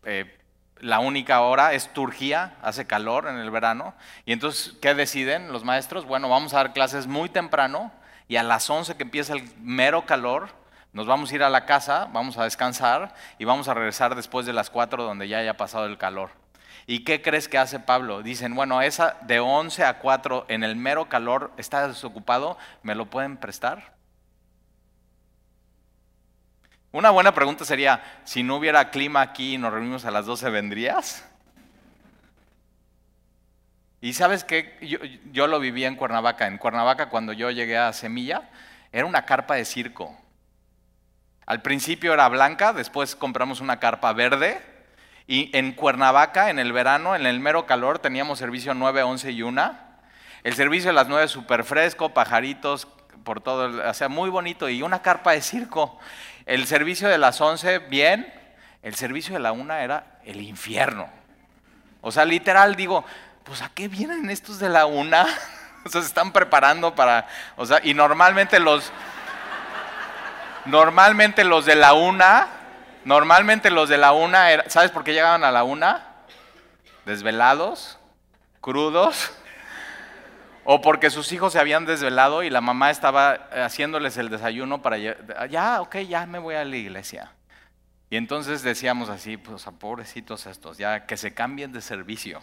eh, 0.05 0.39
la 0.83 0.99
única 0.99 1.41
hora 1.43 1.75
es 1.75 1.93
Turquía, 1.93 2.57
hace 2.61 2.89
calor 2.89 3.29
en 3.29 3.37
el 3.37 3.53
verano, 3.53 3.95
y 4.27 4.33
entonces, 4.33 4.75
¿qué 4.83 4.95
deciden 4.95 5.53
los 5.53 5.63
maestros? 5.63 6.05
Bueno, 6.07 6.29
vamos 6.29 6.53
a 6.53 6.57
dar 6.57 6.73
clases 6.73 7.07
muy 7.07 7.29
temprano 7.29 7.93
y 8.27 8.35
a 8.35 8.43
las 8.43 8.69
11 8.69 8.97
que 8.97 9.05
empieza 9.05 9.33
el 9.33 9.49
mero 9.61 10.07
calor, 10.07 10.49
nos 10.93 11.07
vamos 11.07 11.31
a 11.31 11.35
ir 11.37 11.45
a 11.45 11.51
la 11.51 11.67
casa, 11.67 12.09
vamos 12.13 12.37
a 12.37 12.43
descansar 12.45 13.15
y 13.39 13.45
vamos 13.45 13.69
a 13.69 13.75
regresar 13.75 14.17
después 14.17 14.45
de 14.45 14.53
las 14.53 14.71
4 14.71 15.05
donde 15.05 15.29
ya 15.29 15.39
haya 15.39 15.57
pasado 15.57 15.87
el 15.87 15.99
calor. 15.99 16.31
¿Y 16.89 17.05
qué 17.05 17.23
crees 17.23 17.47
que 17.47 17.59
hace 17.59 17.79
Pablo? 17.79 18.23
Dicen, 18.23 18.57
bueno, 18.57 18.83
esa 18.83 19.17
de 19.23 19.39
11 19.39 19.85
a 19.85 20.01
4 20.01 20.47
en 20.49 20.65
el 20.65 20.75
mero 20.75 21.09
calor 21.09 21.53
está 21.59 21.87
desocupado, 21.87 22.59
¿me 22.83 22.97
lo 22.97 23.07
pueden 23.07 23.37
prestar? 23.37 23.95
Una 26.93 27.09
buena 27.09 27.33
pregunta 27.33 27.65
sería, 27.65 28.03
si 28.25 28.43
no 28.43 28.57
hubiera 28.57 28.91
clima 28.91 29.23
aquí 29.23 29.55
y 29.55 29.59
nos 29.59 29.73
reunimos 29.73 30.05
a 30.05 30.11
las 30.11 30.27
12, 30.27 30.51
¿vendrías? 30.51 31.27
Y 34.03 34.13
sabes 34.13 34.45
qué, 34.45 34.77
yo, 34.83 34.99
yo, 35.33 35.47
lo 35.47 35.59
vivía 35.59 35.89
en 35.89 35.97
Cuernavaca. 35.97 36.47
En 36.47 36.59
Cuernavaca 36.59 37.09
cuando 37.09 37.33
yo 37.33 37.51
llegué 37.51 37.79
a 37.79 37.95
Semilla, 37.95 38.51
era 38.93 39.07
una 39.07 39.25
carpa 39.25 39.55
de 39.55 39.65
circo. 39.65 40.15
Al 41.47 41.63
principio 41.63 42.13
era 42.13 42.29
blanca, 42.29 42.75
después 42.75 43.17
compramos 43.17 43.61
una 43.61 43.81
carpa 43.81 44.13
verde. 44.13 44.61
Y 45.27 45.57
en 45.57 45.73
Cuernavaca, 45.73 46.51
en 46.51 46.59
el 46.59 46.73
verano, 46.73 47.17
en 47.17 47.25
el 47.25 47.41
mero 47.41 47.65
calor, 47.65 48.01
teníamos 48.01 48.39
servicio 48.39 48.75
9, 48.75 49.03
11 49.03 49.31
y 49.31 49.43
1. 49.43 49.79
El 50.45 50.55
servicio 50.55 50.91
de 50.91 50.95
las 50.95 51.09
9 51.09 51.29
súper 51.29 51.65
fresco, 51.65 52.13
pajaritos 52.13 52.87
por 53.25 53.41
todo, 53.41 53.89
o 53.89 53.95
sea, 53.95 54.09
muy 54.09 54.29
bonito. 54.29 54.69
Y 54.69 54.83
una 54.83 55.01
carpa 55.01 55.33
de 55.33 55.41
circo. 55.41 55.99
El 56.47 56.67
servicio 56.67 57.09
de 57.09 57.19
las 57.19 57.41
11, 57.41 57.79
bien. 57.79 58.33
El 58.83 58.95
servicio 58.95 59.35
de 59.35 59.41
la 59.41 59.53
1 59.53 59.75
era 59.75 60.19
el 60.25 60.41
infierno. 60.41 61.09
O 62.01 62.11
sea, 62.11 62.25
literal 62.25 62.75
digo, 62.75 63.05
pues 63.45 63.63
¿a 63.63 63.71
qué 63.71 63.89
vienen 63.89 64.29
estos 64.31 64.59
de 64.59 64.69
la 64.69 64.87
1? 64.87 65.17
o 65.85 65.89
sea, 65.89 66.01
se 66.01 66.07
están 66.07 66.33
preparando 66.33 66.95
para, 66.95 67.27
o 67.57 67.67
sea, 67.67 67.81
y 67.83 67.95
normalmente 67.95 68.59
los, 68.59 68.93
normalmente 70.65 71.45
los 71.45 71.65
de 71.65 71.77
la 71.77 71.93
1, 71.93 72.25
normalmente 73.05 73.71
los 73.71 73.89
de 73.89 73.99
la 73.99 74.13
1, 74.13 74.39
¿sabes 74.67 74.91
por 74.91 75.05
qué 75.05 75.13
llegaban 75.13 75.45
a 75.45 75.53
la 75.53 75.65
1? 75.65 76.01
Desvelados, 77.05 77.99
crudos, 78.61 79.33
o 80.65 80.81
porque 80.81 81.11
sus 81.11 81.33
hijos 81.33 81.53
se 81.53 81.59
habían 81.59 81.87
desvelado 81.87 82.43
y 82.43 82.51
la 82.51 82.61
mamá 82.61 82.91
estaba 82.91 83.33
haciéndoles 83.65 84.17
el 84.17 84.29
desayuno 84.29 84.81
para 84.81 84.97
ya, 84.99 85.81
ok, 85.81 85.97
ya 85.99 86.27
me 86.27 86.39
voy 86.39 86.55
a 86.55 86.65
la 86.65 86.77
iglesia. 86.77 87.33
Y 88.11 88.17
entonces 88.17 88.63
decíamos 88.63 89.09
así, 89.09 89.37
pues 89.37 89.67
a 89.67 89.73
pobrecitos 89.73 90.47
estos, 90.47 90.79
ya 90.79 91.07
que 91.07 91.17
se 91.17 91.35
cambien 91.35 91.73
de 91.73 91.81
servicio, 91.81 92.43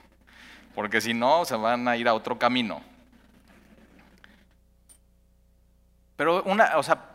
porque 0.75 0.99
si 0.99 1.13
no 1.13 1.45
se 1.45 1.55
van 1.55 1.87
a 1.87 1.95
ir 1.95 2.07
a 2.07 2.13
otro 2.13 2.39
camino. 2.39 2.81
Pero 6.15 6.43
una, 6.43 6.77
o 6.77 6.83
sea, 6.83 7.05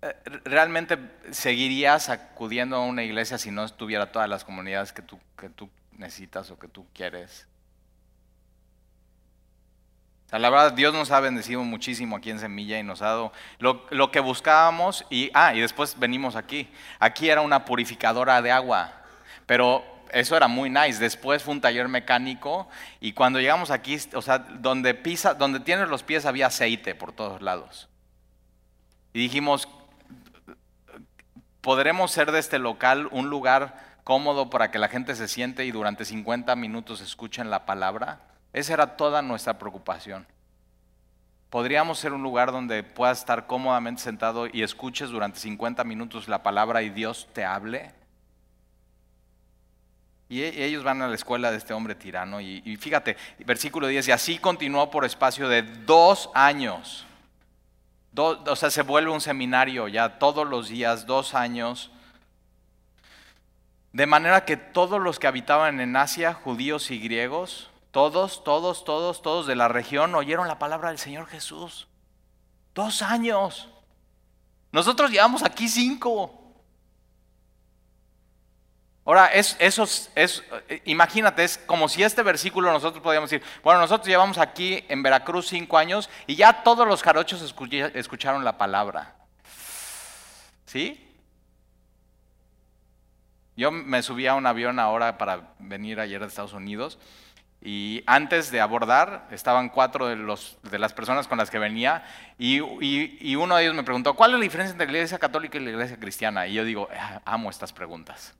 eh, 0.00 0.16
¿realmente 0.44 0.98
seguirías 1.30 2.08
acudiendo 2.08 2.76
a 2.76 2.80
una 2.80 3.04
iglesia 3.04 3.38
si 3.38 3.52
no 3.52 3.62
estuviera 3.62 4.10
todas 4.10 4.28
las 4.28 4.42
comunidades 4.42 4.92
que 4.92 5.02
tú, 5.02 5.20
que 5.38 5.48
tú 5.48 5.70
necesitas 5.92 6.50
o 6.50 6.58
que 6.58 6.66
tú 6.66 6.86
quieres? 6.92 7.46
La 10.38 10.48
verdad, 10.48 10.72
Dios 10.72 10.94
nos 10.94 11.10
ha 11.10 11.20
bendecido 11.20 11.62
muchísimo 11.62 12.16
aquí 12.16 12.30
en 12.30 12.38
Semilla 12.38 12.78
y 12.78 12.82
nos 12.82 13.02
ha 13.02 13.06
dado 13.06 13.32
lo, 13.58 14.10
que 14.10 14.20
buscábamos 14.20 15.04
y, 15.10 15.30
ah, 15.34 15.54
y 15.54 15.60
después 15.60 15.98
venimos 15.98 16.36
aquí. 16.36 16.70
Aquí 16.98 17.28
era 17.28 17.42
una 17.42 17.66
purificadora 17.66 18.40
de 18.40 18.50
agua, 18.50 18.92
pero 19.44 19.84
eso 20.10 20.34
era 20.34 20.48
muy 20.48 20.70
nice. 20.70 20.98
Después 20.98 21.42
fue 21.42 21.52
un 21.52 21.60
taller 21.60 21.86
mecánico 21.88 22.66
y 22.98 23.12
cuando 23.12 23.40
llegamos 23.40 23.70
aquí, 23.70 23.98
o 24.14 24.22
sea, 24.22 24.38
donde 24.38 24.94
pisa, 24.94 25.34
donde 25.34 25.60
tienes 25.60 25.88
los 25.88 26.02
pies 26.02 26.24
había 26.24 26.46
aceite 26.46 26.94
por 26.94 27.12
todos 27.12 27.42
lados. 27.42 27.90
Y 29.12 29.20
dijimos, 29.20 29.68
¿podremos 31.60 32.10
ser 32.10 32.32
de 32.32 32.38
este 32.38 32.58
local 32.58 33.06
un 33.10 33.28
lugar 33.28 33.98
cómodo 34.02 34.48
para 34.48 34.70
que 34.70 34.78
la 34.78 34.88
gente 34.88 35.14
se 35.14 35.28
siente 35.28 35.66
y 35.66 35.72
durante 35.72 36.06
50 36.06 36.56
minutos 36.56 37.02
escuchen 37.02 37.50
la 37.50 37.66
palabra? 37.66 38.31
Esa 38.52 38.74
era 38.74 38.96
toda 38.96 39.22
nuestra 39.22 39.58
preocupación. 39.58 40.26
Podríamos 41.48 41.98
ser 41.98 42.12
un 42.12 42.22
lugar 42.22 42.50
donde 42.50 42.82
puedas 42.82 43.18
estar 43.18 43.46
cómodamente 43.46 44.00
sentado 44.00 44.46
y 44.50 44.62
escuches 44.62 45.10
durante 45.10 45.38
50 45.38 45.84
minutos 45.84 46.28
la 46.28 46.42
palabra 46.42 46.82
y 46.82 46.90
Dios 46.90 47.28
te 47.32 47.44
hable. 47.44 47.92
Y 50.30 50.40
e, 50.40 50.64
ellos 50.64 50.82
van 50.82 51.02
a 51.02 51.08
la 51.08 51.14
escuela 51.14 51.50
de 51.50 51.58
este 51.58 51.74
hombre 51.74 51.94
tirano. 51.94 52.40
Y, 52.40 52.76
fíjate, 52.78 53.18
versículo 53.44 53.86
10, 53.86 54.08
y 54.08 54.12
así 54.12 54.38
continuó 54.38 54.90
por 54.90 55.04
espacio 55.04 55.46
de 55.46 55.60
dos 55.60 56.30
años. 56.32 57.04
o 58.16 58.56
sea, 58.56 58.70
se 58.70 58.80
vuelve 58.80 59.10
un 59.10 59.20
seminario 59.20 59.88
ya 59.88 60.18
todos 60.18 60.48
los 60.48 60.70
días, 60.70 61.04
dos 61.04 61.34
años. 61.34 61.90
De 63.92 64.06
manera 64.06 64.46
que 64.46 64.56
todos 64.56 65.02
los 65.02 65.18
que 65.18 65.26
habitaban 65.26 65.80
en 65.80 65.96
Asia, 65.96 66.32
judíos 66.32 66.90
y 66.90 66.98
griegos, 66.98 67.71
todos, 67.92 68.42
todos, 68.42 68.84
todos, 68.84 69.22
todos 69.22 69.46
de 69.46 69.54
la 69.54 69.68
región 69.68 70.14
oyeron 70.14 70.48
la 70.48 70.58
palabra 70.58 70.88
del 70.88 70.98
Señor 70.98 71.26
Jesús. 71.26 71.86
Dos 72.74 73.02
años. 73.02 73.68
Nosotros 74.72 75.10
llevamos 75.10 75.42
aquí 75.42 75.68
cinco. 75.68 76.38
Ahora, 79.04 79.26
es, 79.26 79.56
es, 79.58 80.42
imagínate, 80.84 81.44
es 81.44 81.58
como 81.58 81.86
si 81.86 82.02
este 82.02 82.22
versículo 82.22 82.72
nosotros 82.72 83.02
podíamos 83.02 83.28
decir, 83.28 83.46
bueno, 83.62 83.80
nosotros 83.80 84.08
llevamos 84.08 84.38
aquí 84.38 84.82
en 84.88 85.02
Veracruz 85.02 85.48
cinco 85.48 85.76
años 85.76 86.08
y 86.26 86.36
ya 86.36 86.62
todos 86.62 86.88
los 86.88 87.02
jarochos 87.02 87.42
escucharon 87.42 88.44
la 88.44 88.56
palabra. 88.56 89.16
¿Sí? 90.64 91.12
Yo 93.54 93.70
me 93.70 94.02
subí 94.02 94.26
a 94.26 94.34
un 94.34 94.46
avión 94.46 94.78
ahora 94.78 95.18
para 95.18 95.54
venir 95.58 96.00
ayer 96.00 96.20
de 96.20 96.28
Estados 96.28 96.54
Unidos 96.54 96.98
y 97.64 98.02
antes 98.06 98.50
de 98.50 98.60
abordar, 98.60 99.28
estaban 99.30 99.68
cuatro 99.68 100.08
de, 100.08 100.16
los, 100.16 100.58
de 100.64 100.80
las 100.80 100.92
personas 100.92 101.28
con 101.28 101.38
las 101.38 101.48
que 101.48 101.60
venía 101.60 102.04
y, 102.36 102.58
uno 102.58 103.54
de 103.54 103.62
ellos 103.62 103.74
me 103.76 103.84
preguntó, 103.84 104.14
¿cuál 104.14 104.32
es 104.32 104.38
la 104.38 104.42
diferencia 104.42 104.72
entre 104.72 104.86
la 104.86 104.92
iglesia 104.94 105.18
católica 105.20 105.58
y 105.58 105.60
la 105.60 105.70
iglesia 105.70 105.96
cristiana? 105.96 106.48
Y 106.48 106.54
yo 106.54 106.64
digo, 106.64 106.88
ah, 106.92 107.20
amo 107.24 107.50
estas 107.50 107.72
preguntas. 107.72 108.34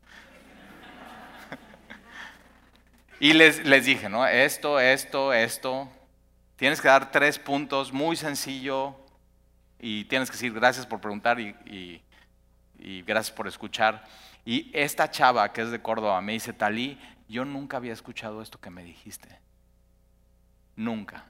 y 3.21 3.33
les, 3.33 3.65
les 3.65 3.85
dije, 3.85 4.09
¿no? 4.09 4.27
Esto, 4.27 4.81
esto, 4.81 5.33
esto. 5.33 5.89
Tienes 6.57 6.81
que 6.81 6.89
dar 6.89 7.13
tres 7.13 7.39
puntos, 7.39 7.93
muy 7.93 8.17
sencillo, 8.17 8.97
y 9.79 10.05
tienes 10.07 10.31
que 10.31 10.35
decir 10.35 10.53
gracias 10.53 10.85
por 10.85 11.01
preguntar 11.01 11.39
y, 11.39 12.03
y 12.77 13.03
gracias 13.03 13.31
por 13.31 13.47
escuchar. 13.47 14.05
Y 14.45 14.69
esta 14.73 15.09
chava 15.09 15.53
que 15.53 15.63
es 15.63 15.71
de 15.71 15.81
Córdoba 15.81 16.21
me 16.21 16.33
dice, 16.33 16.53
Talí, 16.53 16.99
yo 17.33 17.45
nunca 17.47 17.79
había 17.79 17.95
escuchado 17.95 18.43
esto 18.43 18.61
que 18.61 18.71
me 18.71 18.85
dijiste. 18.85 19.41
Nunca. 20.77 21.25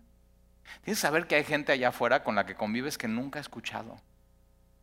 Tienes 0.82 0.98
que 0.98 1.02
saber 1.02 1.26
que 1.26 1.36
hay 1.36 1.44
gente 1.44 1.70
allá 1.70 1.88
afuera 1.88 2.24
con 2.24 2.34
la 2.34 2.44
que 2.44 2.56
convives 2.56 2.98
que 2.98 3.06
nunca 3.06 3.38
ha 3.38 3.42
escuchado. 3.42 4.00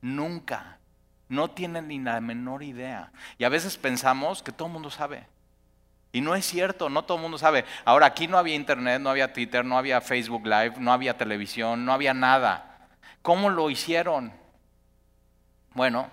Nunca. 0.02 0.80
No 1.28 1.52
tienen 1.52 1.90
ni 1.90 2.00
la 2.00 2.22
menor 2.22 2.64
idea. 2.64 3.12
Y 3.38 3.44
a 3.44 3.50
veces 3.50 3.78
pensamos 3.78 4.42
que 4.42 4.54
todo 4.54 4.68
el 4.68 4.74
mundo 4.74 4.90
sabe. 4.90 5.28
Y 6.14 6.22
no 6.22 6.36
es 6.36 6.46
cierto, 6.46 6.90
no 6.90 7.04
todo 7.04 7.18
el 7.18 7.22
mundo 7.22 7.38
sabe. 7.38 7.66
Ahora, 7.84 8.08
aquí 8.08 8.28
no 8.28 8.38
había 8.38 8.56
internet, 8.56 9.02
no 9.02 9.10
había 9.10 9.34
Twitter, 9.34 9.64
no 9.66 9.78
había 9.78 10.02
Facebook 10.02 10.46
Live, 10.46 10.76
no 10.80 10.94
había 10.94 11.18
televisión, 11.18 11.86
no 11.86 11.92
había 11.92 12.14
nada. 12.14 12.88
¿Cómo 13.22 13.50
lo 13.50 13.70
hicieron? 13.70 14.32
Bueno, 15.74 16.10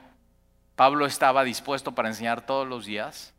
Pablo 0.75 1.07
estaba 1.07 1.45
dispuesto 1.45 1.95
para 1.95 2.09
enseñar 2.09 2.45
todos 2.45 2.67
los 2.67 2.85
días 2.85 3.36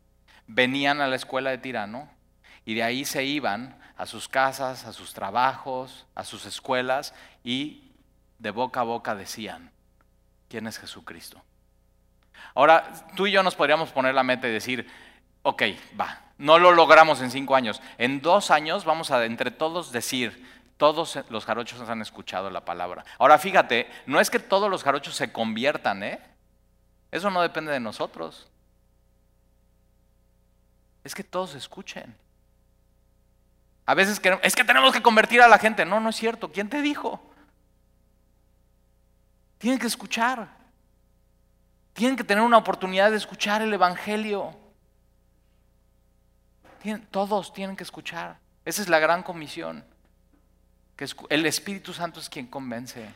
venían 0.48 1.00
a 1.00 1.06
la 1.06 1.14
escuela 1.14 1.50
de 1.50 1.58
Tirano 1.58 2.10
y 2.64 2.74
de 2.74 2.82
ahí 2.82 3.04
se 3.04 3.24
iban 3.24 3.78
a 3.96 4.06
sus 4.06 4.28
casas, 4.28 4.84
a 4.84 4.92
sus 4.92 5.14
trabajos, 5.14 6.06
a 6.14 6.24
sus 6.24 6.46
escuelas 6.46 7.14
y 7.44 7.92
de 8.38 8.50
boca 8.50 8.80
a 8.80 8.84
boca 8.84 9.14
decían, 9.14 9.70
¿quién 10.48 10.66
es 10.66 10.78
Jesucristo? 10.78 11.40
Ahora, 12.54 12.92
tú 13.14 13.26
y 13.26 13.32
yo 13.32 13.42
nos 13.42 13.54
podríamos 13.54 13.90
poner 13.90 14.14
la 14.14 14.22
meta 14.22 14.48
y 14.48 14.52
decir, 14.52 14.88
ok, 15.42 15.62
va, 16.00 16.22
no 16.38 16.58
lo 16.58 16.72
logramos 16.72 17.20
en 17.20 17.30
cinco 17.30 17.54
años, 17.54 17.80
en 17.98 18.20
dos 18.20 18.50
años 18.50 18.84
vamos 18.84 19.10
a 19.10 19.24
entre 19.24 19.50
todos 19.50 19.92
decir, 19.92 20.44
Todos 20.78 21.18
los 21.28 21.44
jarochos 21.44 21.88
han 21.90 22.02
escuchado 22.02 22.50
la 22.50 22.64
palabra. 22.64 23.04
Ahora 23.18 23.36
fíjate, 23.38 23.90
no 24.06 24.20
es 24.20 24.30
que 24.30 24.38
todos 24.38 24.70
los 24.70 24.84
jarochos 24.84 25.16
se 25.16 25.32
conviertan, 25.32 26.04
¿eh? 26.04 26.20
Eso 27.10 27.30
no 27.30 27.42
depende 27.42 27.72
de 27.72 27.80
nosotros. 27.80 28.48
Es 31.04 31.14
que 31.14 31.24
todos 31.24 31.54
escuchen. 31.54 32.16
A 33.86 33.94
veces 33.94 34.20
es 34.42 34.54
que 34.54 34.64
tenemos 34.64 34.92
que 34.92 35.00
convertir 35.00 35.40
a 35.40 35.48
la 35.48 35.58
gente. 35.58 35.84
No, 35.84 35.98
no 35.98 36.10
es 36.10 36.16
cierto. 36.16 36.52
¿Quién 36.52 36.68
te 36.68 36.82
dijo? 36.82 37.22
Tienen 39.56 39.78
que 39.78 39.86
escuchar. 39.86 40.48
Tienen 41.94 42.16
que 42.16 42.24
tener 42.24 42.44
una 42.44 42.58
oportunidad 42.58 43.10
de 43.10 43.16
escuchar 43.16 43.62
el 43.62 43.72
Evangelio. 43.72 44.54
todos 47.10 47.52
tienen 47.52 47.76
que 47.76 47.82
escuchar. 47.82 48.38
Esa 48.64 48.82
es 48.82 48.88
la 48.88 48.98
gran 48.98 49.22
comisión. 49.22 49.84
Que 50.94 51.06
el 51.30 51.46
Espíritu 51.46 51.94
Santo 51.94 52.20
es 52.20 52.28
quien 52.28 52.46
convence. 52.46 53.08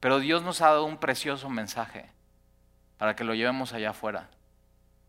Pero 0.00 0.18
Dios 0.18 0.42
nos 0.42 0.60
ha 0.60 0.66
dado 0.66 0.84
un 0.84 0.98
precioso 0.98 1.48
mensaje 1.48 2.10
para 2.98 3.16
que 3.16 3.24
lo 3.24 3.34
llevemos 3.34 3.72
allá 3.72 3.90
afuera. 3.90 4.28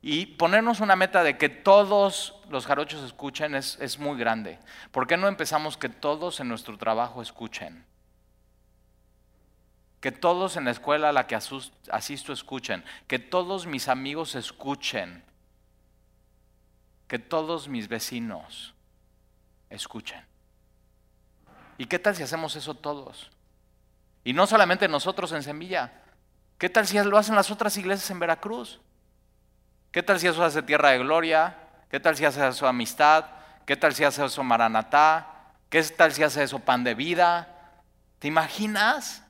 Y 0.01 0.27
ponernos 0.37 0.79
una 0.79 0.95
meta 0.95 1.23
de 1.23 1.37
que 1.37 1.49
todos 1.49 2.35
los 2.49 2.65
jarochos 2.65 3.03
escuchen 3.03 3.55
es, 3.55 3.77
es 3.81 3.99
muy 3.99 4.17
grande. 4.17 4.59
¿Por 4.91 5.07
qué 5.07 5.17
no 5.17 5.27
empezamos 5.27 5.77
que 5.77 5.89
todos 5.89 6.39
en 6.39 6.47
nuestro 6.47 6.77
trabajo 6.77 7.21
escuchen? 7.21 7.85
que 9.99 10.11
todos 10.11 10.57
en 10.57 10.65
la 10.65 10.71
escuela 10.71 11.09
a 11.09 11.11
la 11.11 11.27
que 11.27 11.35
asisto 11.35 12.33
escuchen, 12.33 12.83
que 13.07 13.19
todos 13.19 13.65
mis 13.65 13.87
amigos 13.87 14.35
escuchen, 14.35 15.23
que 17.07 17.19
todos 17.19 17.67
mis 17.67 17.87
vecinos 17.87 18.75
escuchen. 19.69 20.23
¿Y 21.77 21.85
qué 21.85 21.99
tal 21.99 22.15
si 22.15 22.23
hacemos 22.23 22.55
eso 22.55 22.75
todos? 22.75 23.31
Y 24.23 24.33
no 24.33 24.45
solamente 24.45 24.87
nosotros 24.87 25.31
en 25.31 25.43
Semilla, 25.43 26.03
¿qué 26.57 26.69
tal 26.69 26.85
si 26.85 26.97
lo 26.99 27.17
hacen 27.17 27.35
las 27.35 27.51
otras 27.51 27.75
iglesias 27.77 28.09
en 28.11 28.19
Veracruz? 28.19 28.79
¿Qué 29.91 30.03
tal 30.03 30.19
si 30.19 30.27
eso 30.27 30.43
hace 30.43 30.61
Tierra 30.61 30.89
de 30.89 30.99
Gloria? 30.99 31.55
¿Qué 31.89 31.99
tal 31.99 32.15
si 32.15 32.25
hace 32.25 32.45
eso 32.47 32.67
Amistad? 32.67 33.25
¿Qué 33.65 33.75
tal 33.75 33.93
si 33.93 34.03
hace 34.03 34.25
eso 34.25 34.43
Maranatá? 34.43 35.27
¿Qué 35.69 35.81
tal 35.83 36.13
si 36.13 36.23
hace 36.23 36.43
eso 36.43 36.59
Pan 36.59 36.83
de 36.83 36.93
Vida? 36.93 37.47
¿Te 38.19 38.27
imaginas? 38.27 39.23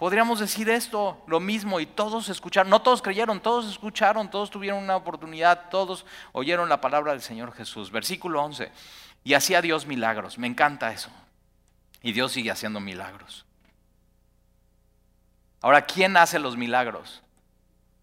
Podríamos 0.00 0.40
decir 0.40 0.70
esto, 0.70 1.22
lo 1.26 1.40
mismo, 1.40 1.78
y 1.78 1.84
todos 1.84 2.30
escucharon, 2.30 2.70
no 2.70 2.80
todos 2.80 3.02
creyeron, 3.02 3.38
todos 3.38 3.70
escucharon, 3.70 4.30
todos 4.30 4.50
tuvieron 4.50 4.82
una 4.82 4.96
oportunidad, 4.96 5.68
todos 5.68 6.06
oyeron 6.32 6.70
la 6.70 6.80
palabra 6.80 7.12
del 7.12 7.20
Señor 7.20 7.52
Jesús. 7.52 7.90
Versículo 7.90 8.42
11, 8.42 8.72
y 9.24 9.34
hacía 9.34 9.60
Dios 9.60 9.84
milagros, 9.84 10.38
me 10.38 10.46
encanta 10.46 10.90
eso. 10.90 11.10
Y 12.00 12.12
Dios 12.12 12.32
sigue 12.32 12.50
haciendo 12.50 12.80
milagros. 12.80 13.44
Ahora, 15.60 15.82
¿quién 15.82 16.16
hace 16.16 16.38
los 16.38 16.56
milagros? 16.56 17.22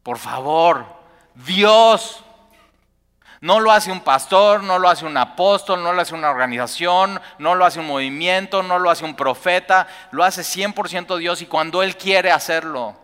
Por 0.04 0.19
favor, 0.19 0.86
Dios. 1.45 2.23
No 3.39 3.60
lo 3.60 3.71
hace 3.71 3.91
un 3.91 4.02
pastor, 4.02 4.63
no 4.63 4.80
lo 4.80 4.89
hace 4.89 5.06
un 5.06 5.15
apóstol, 5.15 5.84
no 5.84 5.93
lo 5.93 6.02
hace 6.02 6.15
una 6.15 6.32
organización, 6.32 7.21
no 7.38 7.54
lo 7.54 7.65
hace 7.65 7.80
un 7.80 7.86
movimiento, 7.86 8.63
no 8.63 8.80
lo 8.80 8.89
hace 8.89 9.06
un 9.06 9.15
profeta, 9.15 9.88
lo 10.10 10.23
hace 10.23 10.41
100% 10.41 11.17
Dios 11.17 11.43
y 11.43 11.45
cuando 11.45 11.84
Él 11.84 11.97
quiere 11.97 12.32
hacerlo, 12.32 12.97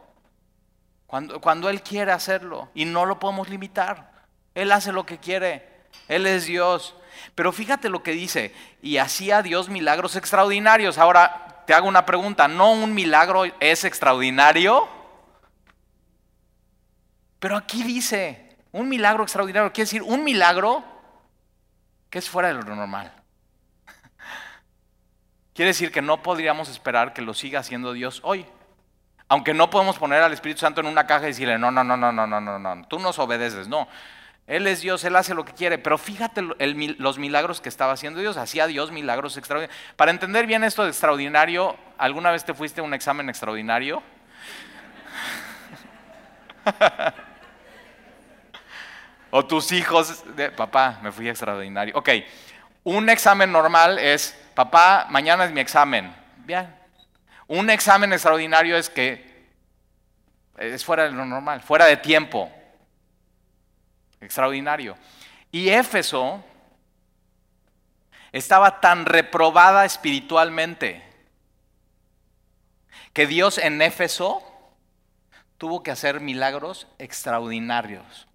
cuando, 1.06 1.40
cuando 1.40 1.70
Él 1.70 1.84
quiere 1.84 2.12
hacerlo 2.12 2.70
y 2.74 2.86
no 2.86 3.06
lo 3.06 3.20
podemos 3.20 3.48
limitar, 3.48 4.12
Él 4.56 4.72
hace 4.72 4.92
lo 4.92 5.06
que 5.06 5.20
quiere, 5.20 5.86
Él 6.08 6.26
es 6.26 6.48
Dios. 6.48 6.96
Pero 7.36 7.52
fíjate 7.52 7.90
lo 7.90 8.02
que 8.02 8.12
dice, 8.12 8.56
y 8.82 8.98
hacía 8.98 9.44
Dios 9.44 9.70
milagros 9.70 10.16
extraordinarios. 10.16 10.98
Ahora 10.98 11.64
te 11.68 11.76
hago 11.76 11.88
una 11.88 12.08
pregunta, 12.08 12.48
¿no 12.48 12.72
un 12.72 12.96
milagro 12.96 13.44
es 13.60 13.84
extraordinario? 13.84 15.03
Pero 17.44 17.58
aquí 17.58 17.84
dice, 17.84 18.56
un 18.72 18.88
milagro 18.88 19.24
extraordinario 19.24 19.74
quiere 19.74 19.84
decir 19.84 20.02
un 20.02 20.24
milagro 20.24 20.82
que 22.10 22.20
es 22.20 22.30
fuera 22.30 22.48
de 22.48 22.54
lo 22.54 22.64
normal. 22.64 23.12
Quiere 25.54 25.72
decir 25.72 25.92
que 25.92 26.02
no 26.02 26.24
podríamos 26.24 26.70
esperar 26.70 27.12
que 27.12 27.22
lo 27.22 27.34
siga 27.34 27.60
haciendo 27.60 27.92
Dios 27.92 28.22
hoy. 28.24 28.46
Aunque 29.28 29.54
no 29.54 29.70
podemos 29.70 30.00
poner 30.00 30.24
al 30.24 30.32
Espíritu 30.32 30.62
Santo 30.62 30.80
en 30.80 30.88
una 30.88 31.06
caja 31.06 31.26
y 31.26 31.32
decirle, 31.32 31.60
no, 31.60 31.70
no, 31.70 31.84
no, 31.84 31.98
no, 31.98 32.14
no, 32.14 32.26
no, 32.26 32.40
no, 32.40 32.60
no, 32.60 32.88
tú 32.88 32.98
nos 32.98 33.20
obedeces, 33.20 33.68
no. 33.68 33.90
Él 34.48 34.66
es 34.66 34.80
Dios, 34.80 35.04
Él 35.04 35.18
hace 35.18 35.36
lo 35.36 35.44
que 35.44 35.52
quiere, 35.52 35.78
pero 35.78 35.98
fíjate 35.98 36.42
los 36.42 37.18
milagros 37.18 37.60
que 37.60 37.68
estaba 37.68 37.92
haciendo 37.92 38.22
Dios, 38.22 38.38
hacía 38.38 38.68
Dios 38.68 38.94
milagros 38.94 39.36
extraordinarios. 39.36 39.78
Para 39.98 40.12
entender 40.12 40.48
bien 40.48 40.64
esto 40.64 40.84
de 40.84 40.92
extraordinario, 40.92 41.76
¿alguna 41.98 42.32
vez 42.32 42.46
te 42.46 42.54
fuiste 42.54 42.80
a 42.80 42.86
un 42.86 42.94
examen 42.94 43.28
extraordinario? 43.28 44.02
O 49.36 49.44
tus 49.44 49.72
hijos, 49.72 50.24
de, 50.36 50.52
papá, 50.52 51.00
me 51.02 51.12
fui 51.12 51.28
extraordinario. 51.28 51.98
Ok, 51.98 52.08
un 52.84 53.10
examen 53.10 53.52
normal 53.52 53.98
es, 53.98 54.40
papá, 54.54 55.08
mañana 55.10 55.46
es 55.46 55.52
mi 55.52 55.60
examen. 55.60 56.16
Bien. 56.46 56.72
Un 57.48 57.72
examen 57.72 58.14
extraordinario 58.14 58.78
es 58.78 58.92
que 58.92 59.50
es 60.56 60.86
fuera 60.86 61.06
de 61.06 61.14
lo 61.14 61.26
normal, 61.26 61.64
fuera 61.64 61.86
de 61.88 61.98
tiempo. 61.98 62.52
Extraordinario. 64.22 64.96
Y 65.52 65.70
Éfeso 65.70 66.44
estaba 68.32 68.82
tan 68.82 69.04
reprobada 69.04 69.84
espiritualmente 69.84 71.02
que 73.14 73.26
Dios 73.26 73.58
en 73.58 73.82
Éfeso 73.82 74.44
tuvo 75.58 75.82
que 75.82 75.90
hacer 75.90 76.20
milagros 76.20 76.86
extraordinarios 77.00 78.28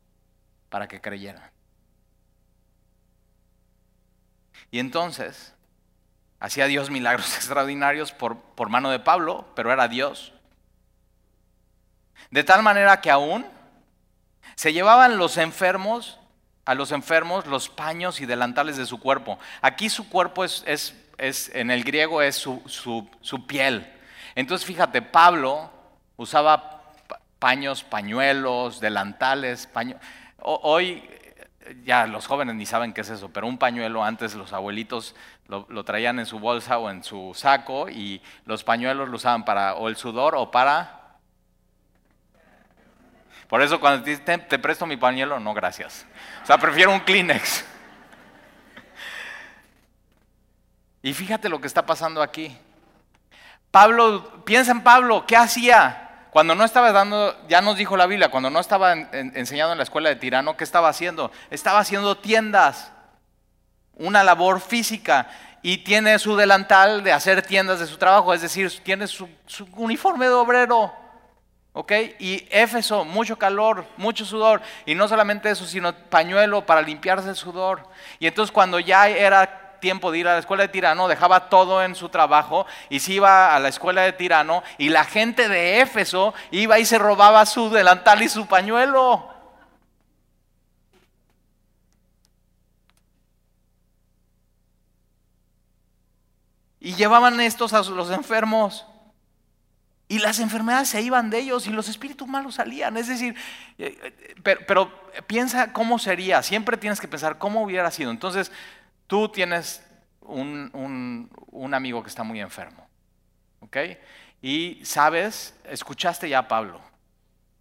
para 0.69 0.89
que 0.89 1.01
creyeran. 1.01 1.51
Y 4.71 4.79
entonces, 4.79 5.55
hacía 6.41 6.67
Dios 6.67 6.91
milagros 6.91 7.35
extraordinarios 7.37 8.13
por, 8.13 8.37
por 8.37 8.69
mano 8.69 8.91
de 8.91 8.99
Pablo, 8.99 9.47
pero 9.55 9.73
era 9.73 9.89
Dios. 9.89 10.33
De 12.31 12.45
tal 12.45 12.63
manera 12.63 13.01
que 13.01 13.11
aún 13.11 13.47
se 14.55 14.73
llevaban 14.73 15.19
los 15.19 15.37
enfermos, 15.37 16.19
a 16.65 16.75
los 16.75 16.93
enfermos, 16.93 17.47
los 17.47 17.69
paños 17.69 18.21
y 18.21 18.27
delantales 18.27 18.77
de 18.77 18.87
su 18.87 19.01
cuerpo. 19.01 19.39
Aquí 19.63 19.89
su 19.89 20.09
cuerpo 20.09 20.45
es, 20.45 20.63
es, 20.67 20.95
es 21.17 21.51
en 21.55 21.71
el 21.71 21.85
griego 21.85 22.21
es 22.21 22.37
su, 22.37 22.63
su, 22.67 23.09
su 23.21 23.47
piel. 23.47 23.91
Entonces 24.35 24.67
fíjate, 24.67 25.01
Pablo 25.01 25.71
usaba 26.17 26.93
paños, 27.39 27.85
pañuelos, 27.85 28.81
delantales, 28.81 29.67
paños. 29.67 30.01
Hoy 30.41 31.03
ya 31.85 32.07
los 32.07 32.27
jóvenes 32.27 32.55
ni 32.55 32.67
saben 32.67 32.93
qué 32.93 33.03
es 33.03 33.11
eso, 33.11 33.31
pero 33.31 33.47
un 33.47 33.59
pañuelo 33.59 34.05
antes 34.05 34.35
los 34.35 34.53
abuelitos 34.53 35.15
lo, 35.47 35.85
traían 35.85 36.19
en 36.19 36.27
su 36.27 36.39
bolsa 36.39 36.79
o 36.79 36.91
en 36.91 37.03
su 37.03 37.33
saco 37.35 37.89
y 37.89 38.23
los 38.45 38.65
pañuelos 38.65 39.09
lo 39.09 39.17
usaban 39.17 39.45
para 39.45 39.75
o 39.75 39.89
el 39.89 39.97
sudor 39.97 40.35
o 40.37 40.51
para... 40.51 40.95
Por 43.49 43.63
eso 43.63 43.81
cuando 43.81 44.05
te, 44.05 44.17
te, 44.19 44.39
te 44.39 44.59
presto 44.59 44.87
mi 44.87 44.97
pañuelo, 44.99 45.41
no 45.41 45.55
gracias. 45.55 46.07
O 46.43 46.47
sea, 46.47 46.59
prefiero 46.59 46.93
un 46.93 47.01
Kleenex. 47.01 47.65
Y 51.03 51.15
fíjate 51.15 51.49
lo 51.49 51.61
que 51.61 51.67
está 51.67 51.87
pasando 51.87 52.21
aquí. 52.21 52.55
Pablo, 53.71 54.45
piensa 54.45 54.73
en 54.73 54.83
Pablo, 54.83 55.25
¿qué 55.27 55.37
hacía? 55.37 56.08
Cuando 56.39 56.55
no 56.55 56.65
estaba 56.65 56.93
dando, 56.93 57.37
ya 57.49 57.61
nos 57.61 57.77
dijo 57.77 57.97
la 57.97 58.07
Biblia, 58.07 58.31
cuando 58.31 58.49
no 58.49 58.61
estaba 58.61 58.93
enseñando 58.93 59.73
en 59.73 59.79
la 59.79 59.83
escuela 59.83 60.09
de 60.09 60.15
Tirano, 60.15 60.57
¿qué 60.57 60.63
estaba 60.63 60.89
haciendo? 60.89 61.33
Estaba 61.51 61.81
haciendo 61.81 62.17
tiendas, 62.17 62.93
una 63.97 64.23
labor 64.23 64.61
física, 64.61 65.29
y 65.63 65.79
tiene 65.79 66.17
su 66.21 66.37
delantal 66.37 67.03
de 67.03 67.11
hacer 67.11 67.43
tiendas 67.43 67.81
de 67.81 67.89
su 67.89 67.97
trabajo, 67.97 68.33
es 68.33 68.41
decir, 68.41 68.71
tiene 68.85 69.09
su, 69.09 69.29
uniforme 69.73 70.27
de 70.27 70.33
obrero. 70.35 70.95
¿Ok? 71.73 71.91
Y 72.21 72.47
Éfeso, 72.53 73.05
mucho 73.05 73.37
calor, 73.37 73.85
mucho 73.97 74.25
sudor. 74.25 74.63
Y 74.87 74.95
no 74.95 75.09
solamente 75.09 75.51
eso, 75.51 75.67
sino 75.67 75.93
pañuelo 75.93 76.65
para 76.65 76.83
limpiarse 76.83 77.31
el 77.31 77.35
sudor. 77.35 77.83
Y 78.21 78.29
entonces 78.29 78.53
cuando 78.53 78.79
ya 78.79 79.09
era 79.09 79.68
tiempo 79.81 80.11
de 80.11 80.19
ir 80.19 80.29
a 80.29 80.35
la 80.35 80.39
escuela 80.39 80.63
de 80.63 80.69
Tirano, 80.69 81.09
dejaba 81.09 81.49
todo 81.49 81.83
en 81.83 81.95
su 81.95 82.09
trabajo 82.09 82.67
y 82.89 83.01
se 83.01 83.15
iba 83.15 83.55
a 83.55 83.59
la 83.59 83.69
escuela 83.69 84.03
de 84.03 84.13
Tirano 84.13 84.63
y 84.79 84.89
la 84.91 85.05
gente 85.05 85.49
de 85.49 85.81
Éfeso 85.81 86.35
iba 86.51 86.79
y 86.79 86.85
se 86.85 86.99
robaba 86.99 87.45
su 87.47 87.71
delantal 87.71 88.23
y 88.23 88.29
su 88.29 88.47
pañuelo. 88.47 89.39
Y 96.81 96.95
llevaban 96.95 97.41
estos 97.41 97.73
a 97.73 97.83
los 97.83 98.11
enfermos. 98.11 98.87
Y 100.11 100.21
las 100.21 100.39
enfermedades 100.39 100.89
se 100.89 101.03
iban 101.03 101.29
de 101.29 101.41
ellos 101.41 101.67
y 101.67 101.71
los 101.71 101.89
espíritus 101.89 102.27
malos 102.27 102.55
salían. 102.55 102.97
Es 102.97 103.09
decir, 103.09 103.35
eh, 103.77 103.99
eh, 104.03 104.35
pero, 104.43 104.61
pero, 104.67 105.11
piensa 105.27 105.73
cómo 105.75 105.99
sería. 105.99 106.43
Siempre 106.43 106.79
tienes 106.79 106.99
que 106.99 107.09
pensar 107.09 107.37
cómo 107.37 107.63
hubiera 107.63 107.91
sido. 107.91 108.11
Entonces, 108.11 108.51
Tú 109.09 109.29
tienes 109.29 109.85
un, 110.21 111.29
un 111.51 111.75
amigo 111.75 112.03
que 112.05 112.09
está 112.09 112.23
muy 112.23 112.41
enfermo. 112.41 112.87
¿Ok? 113.61 113.77
Y 114.41 114.81
sabes, 114.85 115.59
escuchaste 115.65 116.29
ya 116.29 116.39
a 116.39 116.49
Pablo. 116.49 116.81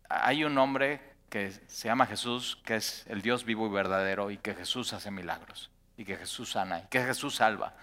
Hay 0.08 0.44
un 0.44 0.56
hombre 0.58 1.02
que 1.30 1.52
se 1.52 1.88
llama 1.88 2.06
Jesús, 2.06 2.58
que 2.64 2.76
es 2.76 3.06
el 3.08 3.22
Dios 3.22 3.44
vivo 3.44 3.68
y 3.68 3.72
verdadero, 3.72 4.32
y 4.32 4.38
que 4.38 4.54
Jesús 4.54 4.94
hace 4.94 5.12
milagros, 5.12 5.70
y 5.98 6.06
que 6.06 6.16
Jesús 6.16 6.52
sana, 6.52 6.80
y 6.80 6.88
que 6.88 7.04
Jesús 7.04 7.36
salva. 7.36 7.74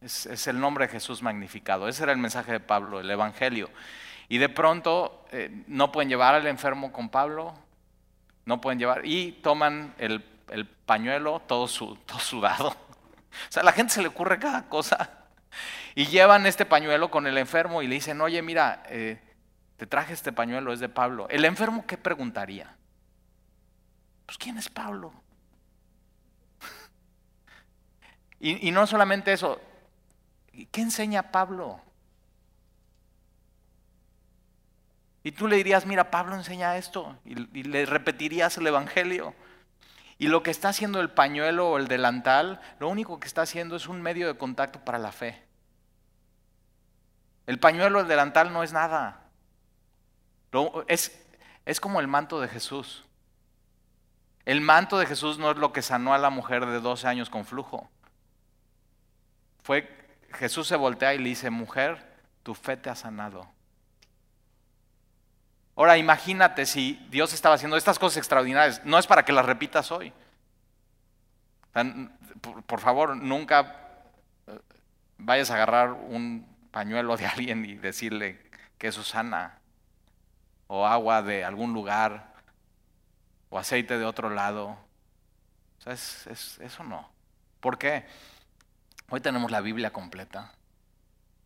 Es, 0.00 0.46
el 0.46 0.60
nombre 0.60 0.86
de 0.86 0.92
Jesús 0.92 1.22
magnificado. 1.22 1.88
Ese 1.88 2.02
era 2.02 2.12
el 2.12 2.18
mensaje 2.18 2.52
de 2.52 2.60
Pablo, 2.60 3.00
el 3.00 3.10
Evangelio. 3.10 3.70
Y 4.28 4.38
de 4.38 4.48
pronto 4.48 5.24
eh, 5.32 5.64
no 5.66 5.90
pueden 5.90 6.08
llevar 6.08 6.34
al 6.34 6.46
enfermo 6.46 6.92
con 6.92 7.08
Pablo, 7.08 7.54
no 8.44 8.60
pueden 8.60 8.78
llevar, 8.78 9.04
y 9.04 9.32
toman 9.32 9.94
el, 9.98 10.22
pañuelo 10.86 11.40
todo, 11.40 11.66
todo 11.66 12.18
sudado. 12.18 12.68
O 12.68 13.52
sea, 13.52 13.62
a 13.62 13.64
la 13.64 13.72
gente 13.72 13.94
se 13.94 14.02
le 14.02 14.08
ocurre 14.08 14.38
cada 14.38 14.68
cosa. 14.68 15.18
Y 15.94 16.06
llevan 16.06 16.46
este 16.46 16.64
pañuelo 16.64 17.10
con 17.10 17.26
el 17.26 17.38
enfermo 17.38 17.82
y 17.82 17.86
le 17.86 17.96
dicen, 17.96 18.20
oye, 18.20 18.40
mira, 18.42 18.82
eh, 18.88 19.20
te 19.76 19.86
traje 19.86 20.12
este 20.12 20.32
pañuelo, 20.32 20.72
es 20.72 20.80
de 20.80 20.88
Pablo. 20.88 21.28
¿El 21.28 21.44
enfermo 21.44 21.86
qué 21.86 21.96
preguntaría? 21.96 22.76
Pues 24.26 24.38
¿quién 24.38 24.58
es 24.58 24.68
Pablo? 24.68 25.12
y, 28.40 28.70
no 28.70 28.86
solamente 28.86 29.32
eso, 29.32 29.60
¿qué 30.70 30.80
enseña 30.80 31.30
Pablo? 31.30 31.80
Y 35.22 35.32
tú 35.32 35.48
le 35.48 35.56
dirías, 35.56 35.86
mira, 35.86 36.10
Pablo 36.10 36.36
enseña 36.36 36.76
esto, 36.76 37.18
y, 37.24 37.58
y, 37.58 37.62
le 37.64 37.86
repetirías 37.86 38.56
el 38.58 38.66
Evangelio. 38.66 39.34
Y 40.18 40.26
lo 40.26 40.42
que 40.42 40.50
está 40.50 40.70
haciendo 40.70 41.00
el 41.00 41.10
pañuelo 41.10 41.70
o 41.70 41.78
el 41.78 41.86
delantal, 41.86 42.60
lo 42.80 42.88
único 42.88 43.20
que 43.20 43.28
está 43.28 43.42
haciendo 43.42 43.76
es 43.76 43.86
un 43.86 44.02
medio 44.02 44.26
de 44.26 44.36
contacto 44.36 44.84
para 44.84 44.98
la 44.98 45.12
fe. 45.12 45.42
El 47.46 47.58
pañuelo 47.60 47.98
o 47.98 48.02
el 48.02 48.08
delantal 48.08 48.52
no 48.52 48.62
es 48.62 48.72
nada. 48.72 49.22
Es, 50.88 51.24
es 51.64 51.80
como 51.80 52.00
el 52.00 52.08
manto 52.08 52.40
de 52.40 52.48
Jesús. 52.48 53.04
El 54.44 54.60
manto 54.60 54.98
de 54.98 55.06
Jesús 55.06 55.38
no 55.38 55.50
es 55.50 55.56
lo 55.56 55.72
que 55.72 55.82
sanó 55.82 56.14
a 56.14 56.18
la 56.18 56.30
mujer 56.30 56.66
de 56.66 56.80
12 56.80 57.06
años 57.06 57.30
con 57.30 57.44
flujo. 57.44 57.88
Fue 59.62 59.98
Jesús 60.32 60.66
se 60.66 60.76
voltea 60.76 61.14
y 61.14 61.18
le 61.18 61.28
dice, 61.28 61.50
mujer, 61.50 62.04
tu 62.42 62.54
fe 62.54 62.76
te 62.76 62.90
ha 62.90 62.94
sanado. 62.94 63.46
Ahora 65.78 65.96
imagínate 65.96 66.66
si 66.66 66.94
Dios 67.08 67.32
estaba 67.32 67.54
haciendo 67.54 67.76
estas 67.76 68.00
cosas 68.00 68.16
extraordinarias. 68.16 68.84
No 68.84 68.98
es 68.98 69.06
para 69.06 69.24
que 69.24 69.32
las 69.32 69.46
repitas 69.46 69.92
hoy. 69.92 70.12
Por 72.66 72.80
favor, 72.80 73.16
nunca 73.16 73.76
eh, 74.48 74.58
vayas 75.18 75.52
a 75.52 75.54
agarrar 75.54 75.92
un 75.92 76.44
pañuelo 76.72 77.16
de 77.16 77.26
alguien 77.28 77.64
y 77.64 77.74
decirle 77.74 78.44
que 78.76 78.88
eso 78.88 79.04
sana. 79.04 79.60
O 80.66 80.84
agua 80.84 81.22
de 81.22 81.44
algún 81.44 81.72
lugar. 81.72 82.34
O 83.48 83.56
aceite 83.56 83.98
de 83.98 84.04
otro 84.04 84.30
lado. 84.30 84.76
Eso 85.86 86.82
no. 86.82 87.08
¿Por 87.60 87.78
qué? 87.78 88.04
Hoy 89.10 89.20
tenemos 89.20 89.52
la 89.52 89.60
Biblia 89.60 89.92
completa. 89.92 90.50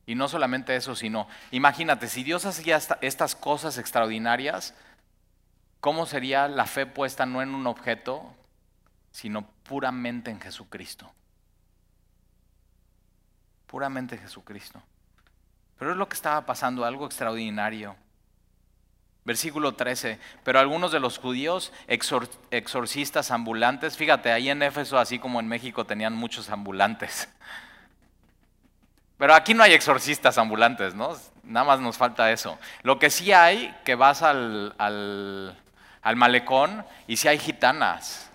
Y 0.07 0.15
no 0.15 0.29
solamente 0.29 0.75
eso, 0.75 0.97
sino, 0.97 1.29
imagínate, 1.53 2.09
si 2.09 2.25
Dios 2.25 2.45
hacía 2.45 2.81
estas 3.01 3.37
cosas 3.37 3.79
extraordinarias, 3.79 4.75
¿cómo 5.81 6.07
sería 6.07 6.49
la 6.49 6.67
fe 6.67 6.87
puesta 6.87 7.25
no 7.25 7.41
en 7.41 7.55
un 7.55 7.67
objeto, 7.67 8.35
sino 9.13 9.47
puramente 9.63 10.31
en 10.31 10.41
Jesucristo? 10.41 11.13
Puramente 13.69 14.17
en 14.17 14.23
Jesucristo. 14.23 14.83
Pero 15.79 15.93
es 15.93 15.97
lo 15.97 16.09
que 16.09 16.15
estaba 16.15 16.45
pasando, 16.47 16.85
algo 16.85 17.07
extraordinario. 17.07 17.97
Versículo 19.25 19.77
13, 19.77 20.19
pero 20.43 20.59
algunos 20.59 20.91
de 20.91 20.99
los 20.99 21.19
judíos 21.19 21.73
exorcistas 21.87 23.31
ambulantes, 23.31 23.97
fíjate, 23.97 24.33
ahí 24.33 24.51
en 24.51 24.65
Éfeso, 24.65 24.99
así 24.99 25.21
como 25.21 25.39
en 25.39 25.47
México, 25.47 25.87
tenían 25.87 26.13
muchos 26.13 26.51
ambulantes. 26.51 27.29
Pero 29.23 29.37
aquí 29.37 29.55
no 29.55 29.63
hay 29.63 29.73
exorcistas 29.73 30.37
ambulantes, 30.37 30.97
¿no? 30.97 31.17
Nada 31.45 31.65
más 31.65 31.79
nos 31.79 31.97
falta 31.97 32.33
eso. 32.33 32.59
Lo 32.83 32.99
que 32.99 33.09
sí 33.09 33.31
hay, 33.31 33.73
que 33.85 33.95
vas 33.95 34.21
al, 34.21 34.75
al, 34.79 36.17
malecón 36.17 36.85
y 37.07 37.17
sí 37.17 37.29
hay 37.29 37.39
gitanas. 37.39 38.29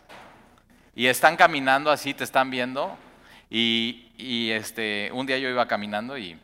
Y 0.95 1.07
están 1.07 1.35
caminando 1.35 1.91
así, 1.91 2.13
te 2.13 2.23
están 2.23 2.51
viendo. 2.51 2.97
Y, 3.49 4.13
y 4.17 4.51
este, 4.51 5.11
un 5.11 5.25
día 5.25 5.37
yo 5.37 5.49
iba 5.49 5.67
caminando 5.67 6.17
y, 6.17 6.39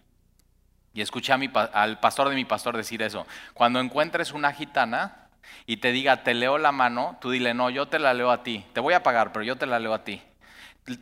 y 0.94 1.02
escuché 1.02 1.32
a 1.32 1.38
mi, 1.38 1.50
al 1.72 2.02
pastor 2.02 2.28
de 2.28 2.36
mi 2.36 2.44
pastor 2.44 2.76
decir 2.76 3.02
eso. 3.02 3.26
Cuando 3.54 3.80
encuentres 3.80 4.34
una 4.34 4.52
gitana 4.52 5.30
y 5.66 5.78
te 5.78 5.94
diga, 5.94 6.24
te 6.24 6.34
leo 6.34 6.58
la 6.58 6.74
mano, 6.74 7.18
tú 7.22 7.32
dile, 7.32 7.54
no, 7.54 7.70
yo 7.70 7.88
te 7.88 7.98
la 7.98 8.14
leo 8.14 8.30
a 8.30 8.44
ti. 8.44 8.66
Te 8.74 8.82
voy 8.82 8.94
a 8.94 9.04
pagar, 9.04 9.32
pero 9.32 9.46
yo 9.46 9.56
te 9.56 9.68
la 9.68 9.80
leo 9.80 9.94
a 9.94 10.04
ti. 10.04 10.22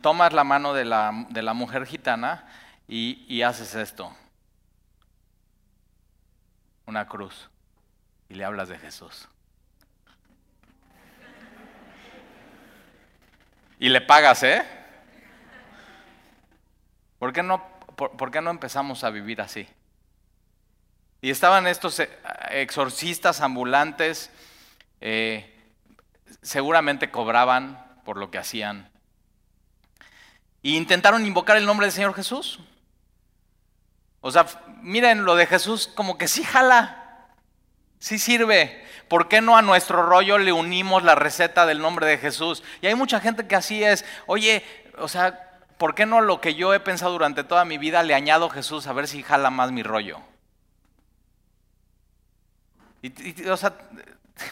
Tomas 0.00 0.32
la 0.32 0.44
mano 0.44 0.74
de 0.74 0.84
la, 0.84 1.26
de 1.30 1.42
la 1.42 1.54
mujer 1.54 1.86
gitana 1.86 2.46
y, 2.94 3.40
haces 3.40 3.74
esto, 3.74 4.14
una 6.84 7.08
cruz, 7.08 7.48
y 8.28 8.34
le 8.34 8.44
hablas 8.44 8.68
de 8.68 8.78
Jesús. 8.78 9.28
Y 13.78 13.88
le 13.88 14.02
pagas, 14.02 14.42
¿eh? 14.42 14.62
¿Por 17.18 17.32
qué 17.32 17.42
no, 17.42 17.66
por, 17.96 18.30
qué 18.30 18.42
no 18.42 18.50
empezamos 18.50 19.04
a 19.04 19.10
vivir 19.10 19.40
así? 19.40 19.66
Y 21.22 21.30
estaban 21.30 21.66
estos 21.66 21.98
eh, 21.98 22.10
exorcistas 22.50 23.40
ambulantes, 23.40 24.30
eh, 25.00 25.58
seguramente 26.42 27.10
cobraban 27.10 28.02
por 28.04 28.18
lo 28.18 28.30
que 28.30 28.36
hacían. 28.36 28.90
E 30.62 30.72
intentaron 30.72 31.24
invocar 31.24 31.56
el 31.56 31.64
nombre 31.64 31.86
del 31.86 31.92
Señor 31.92 32.12
Jesús. 32.12 32.60
O 34.22 34.30
sea, 34.30 34.46
miren, 34.82 35.24
lo 35.24 35.34
de 35.34 35.46
Jesús 35.46 35.88
como 35.88 36.16
que 36.16 36.28
sí 36.28 36.44
jala, 36.44 37.28
sí 37.98 38.18
sirve. 38.18 38.82
¿Por 39.08 39.28
qué 39.28 39.42
no 39.42 39.56
a 39.56 39.62
nuestro 39.62 40.02
rollo 40.04 40.38
le 40.38 40.52
unimos 40.52 41.02
la 41.02 41.14
receta 41.14 41.66
del 41.66 41.80
nombre 41.80 42.06
de 42.06 42.18
Jesús? 42.18 42.62
Y 42.80 42.86
hay 42.86 42.94
mucha 42.94 43.20
gente 43.20 43.46
que 43.46 43.56
así 43.56 43.84
es, 43.84 44.04
oye, 44.26 44.64
o 44.96 45.08
sea, 45.08 45.58
¿por 45.76 45.94
qué 45.94 46.06
no 46.06 46.20
lo 46.20 46.40
que 46.40 46.54
yo 46.54 46.72
he 46.72 46.80
pensado 46.80 47.12
durante 47.12 47.44
toda 47.44 47.64
mi 47.64 47.78
vida 47.78 48.04
le 48.04 48.14
añado 48.14 48.48
Jesús 48.48 48.86
a 48.86 48.92
ver 48.92 49.08
si 49.08 49.22
jala 49.22 49.50
más 49.50 49.72
mi 49.72 49.82
rollo? 49.82 50.20
Y, 53.02 53.48
o 53.48 53.56
sea, 53.56 53.76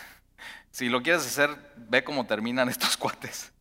si 0.73 0.89
lo 0.89 1.01
quieres 1.01 1.25
hacer, 1.25 1.57
ve 1.77 2.03
cómo 2.03 2.27
terminan 2.27 2.69
estos 2.69 2.97
cuates. 2.99 3.53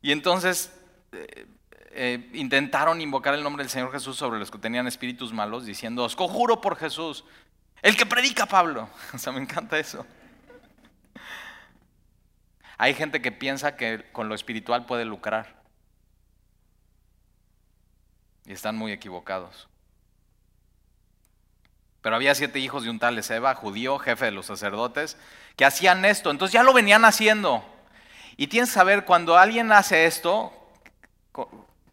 Y 0.00 0.12
entonces, 0.12 0.72
eh, 1.10 1.46
eh, 1.94 2.30
intentaron 2.34 3.00
invocar 3.00 3.34
el 3.34 3.42
nombre 3.42 3.62
del 3.62 3.70
Señor 3.70 3.92
Jesús 3.92 4.16
sobre 4.16 4.38
los 4.38 4.50
que 4.50 4.58
tenían 4.58 4.86
espíritus 4.86 5.32
malos, 5.32 5.64
diciendo, 5.64 6.04
os 6.04 6.16
conjuro 6.16 6.60
por 6.60 6.76
Jesús, 6.76 7.24
el 7.82 7.96
que 7.96 8.06
predica 8.06 8.46
Pablo. 8.46 8.88
O 9.14 9.18
sea, 9.18 9.32
me 9.32 9.40
encanta 9.40 9.78
eso. 9.78 10.04
Hay 12.78 12.94
gente 12.94 13.22
que 13.22 13.30
piensa 13.30 13.76
que 13.76 14.10
con 14.12 14.28
lo 14.28 14.34
espiritual 14.34 14.86
puede 14.86 15.04
lucrar. 15.04 15.62
Y 18.44 18.52
están 18.52 18.76
muy 18.76 18.92
equivocados. 18.92 19.68
Pero 22.02 22.16
había 22.16 22.34
siete 22.34 22.58
hijos 22.58 22.84
de 22.84 22.90
un 22.90 22.98
tal 22.98 23.16
Ezeba, 23.16 23.54
judío, 23.54 23.98
jefe 23.98 24.26
de 24.26 24.32
los 24.32 24.46
sacerdotes, 24.46 25.16
que 25.56 25.64
hacían 25.64 26.04
esto. 26.04 26.30
Entonces 26.30 26.52
ya 26.52 26.62
lo 26.62 26.74
venían 26.74 27.04
haciendo. 27.04 27.64
Y 28.36 28.48
tienes 28.48 28.70
que 28.70 28.74
saber, 28.74 29.04
cuando 29.04 29.38
alguien 29.38 29.72
hace 29.72 30.04
esto, 30.04 30.52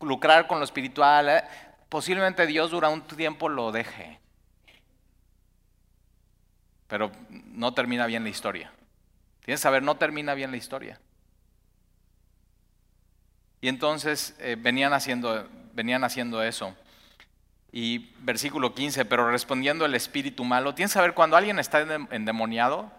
lucrar 0.02 0.48
con 0.48 0.60
lo 0.60 0.66
espiritual, 0.66 1.30
eh, 1.30 1.44
posiblemente 1.90 2.46
Dios 2.48 2.72
dura 2.72 2.90
un 2.90 3.02
tiempo 3.02 3.50
lo 3.50 3.72
deje. 3.72 4.20
Pero 6.88 7.12
no 7.30 7.74
termina 7.74 8.06
bien 8.06 8.24
la 8.24 8.30
historia. 8.30 8.72
Tienes 9.44 9.60
que 9.60 9.64
saber, 9.64 9.84
no 9.84 9.96
termina 9.96 10.34
bien 10.34 10.52
la 10.52 10.58
historia. 10.58 11.00
Y 13.62 13.68
entonces 13.68 14.36
eh, 14.40 14.58
venían, 14.60 14.94
haciendo, 14.94 15.48
venían 15.74 16.04
haciendo 16.04 16.44
eso. 16.44 16.76
Y 17.72 18.10
versículo 18.20 18.74
15, 18.74 19.06
pero 19.06 19.30
respondiendo 19.30 19.86
el 19.86 19.96
espíritu 19.96 20.44
malo, 20.44 20.76
tienes 20.76 20.92
que 20.92 20.96
saber, 20.96 21.14
cuando 21.14 21.38
alguien 21.38 21.60
está 21.60 21.82
endemoniado, 21.82 22.92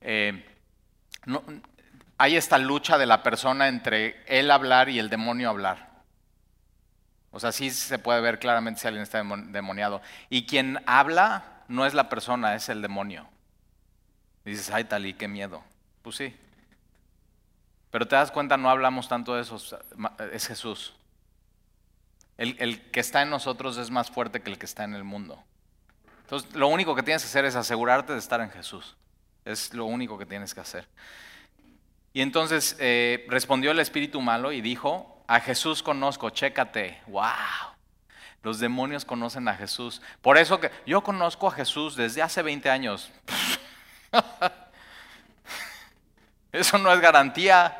eh, 0.00 0.44
hay 2.18 2.36
esta 2.36 2.58
lucha 2.58 2.98
de 2.98 3.06
la 3.06 3.22
persona 3.22 3.68
entre 3.68 4.22
él 4.26 4.50
hablar 4.50 4.88
y 4.88 4.98
el 4.98 5.08
demonio 5.08 5.48
hablar. 5.48 5.87
O 7.30 7.40
sea, 7.40 7.52
sí 7.52 7.70
se 7.70 7.98
puede 7.98 8.20
ver 8.20 8.38
claramente 8.38 8.80
si 8.80 8.86
alguien 8.86 9.02
está 9.02 9.22
demoniado. 9.22 10.00
Y 10.30 10.46
quien 10.46 10.82
habla 10.86 11.62
no 11.68 11.86
es 11.86 11.94
la 11.94 12.08
persona, 12.08 12.54
es 12.54 12.68
el 12.68 12.80
demonio. 12.82 13.28
dices, 14.44 14.70
ay, 14.70 14.84
tal 14.84 15.06
y 15.06 15.14
qué 15.14 15.28
miedo. 15.28 15.62
Pues 16.02 16.16
sí. 16.16 16.34
Pero 17.90 18.06
te 18.06 18.16
das 18.16 18.30
cuenta, 18.30 18.56
no 18.56 18.70
hablamos 18.70 19.08
tanto 19.08 19.34
de 19.34 19.42
eso, 19.42 19.60
es 20.32 20.46
Jesús. 20.46 20.94
El, 22.36 22.80
que 22.90 23.00
está 23.00 23.22
en 23.22 23.30
nosotros 23.30 23.76
es 23.78 23.90
más 23.90 24.10
fuerte 24.10 24.40
que 24.40 24.50
el 24.50 24.58
que 24.58 24.66
está 24.66 24.84
en 24.84 24.94
el 24.94 25.04
mundo. 25.04 25.42
Entonces, 26.20 26.54
lo 26.54 26.68
único 26.68 26.94
que 26.94 27.02
tienes 27.02 27.22
que 27.22 27.28
hacer 27.28 27.44
es 27.44 27.56
asegurarte 27.56 28.12
de 28.12 28.18
estar 28.18 28.40
en 28.40 28.50
Jesús. 28.50 28.96
Es 29.44 29.74
lo 29.74 29.86
único 29.86 30.18
que 30.18 30.26
tienes 30.26 30.54
que 30.54 30.60
hacer. 30.60 30.86
Y 32.12 32.20
entonces 32.20 32.76
eh, 32.78 33.26
respondió 33.28 33.70
el 33.70 33.80
espíritu 33.80 34.20
malo 34.20 34.52
y 34.52 34.60
dijo, 34.60 35.17
a 35.28 35.40
Jesús 35.40 35.82
conozco, 35.82 36.30
chécate. 36.30 37.00
¡Wow! 37.06 37.22
Los 38.42 38.58
demonios 38.58 39.04
conocen 39.04 39.46
a 39.46 39.54
Jesús. 39.54 40.00
Por 40.22 40.38
eso 40.38 40.58
que 40.58 40.70
yo 40.86 41.02
conozco 41.02 41.46
a 41.46 41.50
Jesús 41.52 41.94
desde 41.96 42.22
hace 42.22 42.40
20 42.42 42.70
años. 42.70 43.10
Eso 46.50 46.78
no 46.78 46.90
es 46.90 47.00
garantía. 47.00 47.76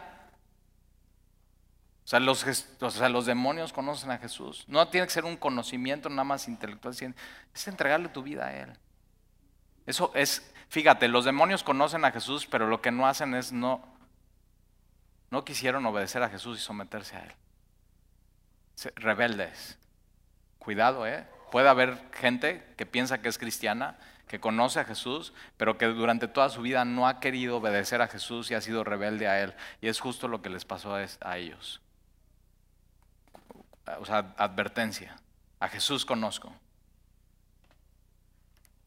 O 2.04 2.08
sea, 2.08 2.20
los, 2.20 2.44
o 2.80 2.90
sea, 2.90 3.08
los 3.08 3.24
demonios 3.24 3.72
conocen 3.72 4.10
a 4.10 4.18
Jesús. 4.18 4.64
No 4.68 4.86
tiene 4.88 5.06
que 5.06 5.12
ser 5.14 5.24
un 5.24 5.38
conocimiento 5.38 6.10
nada 6.10 6.24
más 6.24 6.48
intelectual, 6.48 6.94
es 6.94 7.68
entregarle 7.68 8.10
tu 8.10 8.22
vida 8.22 8.46
a 8.46 8.54
Él. 8.54 8.72
Eso 9.86 10.12
es, 10.14 10.52
fíjate, 10.68 11.08
los 11.08 11.24
demonios 11.24 11.62
conocen 11.62 12.04
a 12.04 12.10
Jesús, 12.10 12.46
pero 12.46 12.66
lo 12.66 12.82
que 12.82 12.90
no 12.90 13.06
hacen 13.06 13.34
es 13.34 13.52
no, 13.52 13.82
no 15.30 15.44
quisieron 15.44 15.84
obedecer 15.86 16.22
a 16.22 16.30
Jesús 16.30 16.58
y 16.58 16.62
someterse 16.62 17.16
a 17.16 17.24
Él. 17.24 17.32
Rebeldes. 18.96 19.78
Cuidado, 20.58 21.06
¿eh? 21.06 21.26
Puede 21.50 21.68
haber 21.68 21.98
gente 22.12 22.64
que 22.76 22.86
piensa 22.86 23.18
que 23.18 23.28
es 23.28 23.38
cristiana, 23.38 23.98
que 24.26 24.40
conoce 24.40 24.80
a 24.80 24.84
Jesús, 24.84 25.32
pero 25.56 25.78
que 25.78 25.86
durante 25.86 26.28
toda 26.28 26.50
su 26.50 26.62
vida 26.62 26.84
no 26.84 27.08
ha 27.08 27.20
querido 27.20 27.56
obedecer 27.56 28.02
a 28.02 28.08
Jesús 28.08 28.50
y 28.50 28.54
ha 28.54 28.60
sido 28.60 28.84
rebelde 28.84 29.26
a 29.28 29.42
Él. 29.42 29.54
Y 29.80 29.88
es 29.88 30.00
justo 30.00 30.28
lo 30.28 30.42
que 30.42 30.50
les 30.50 30.64
pasó 30.64 30.94
a 30.94 31.38
ellos 31.38 31.80
o 34.00 34.04
sea, 34.04 34.34
advertencia. 34.36 35.16
A 35.60 35.68
Jesús 35.68 36.04
conozco. 36.04 36.52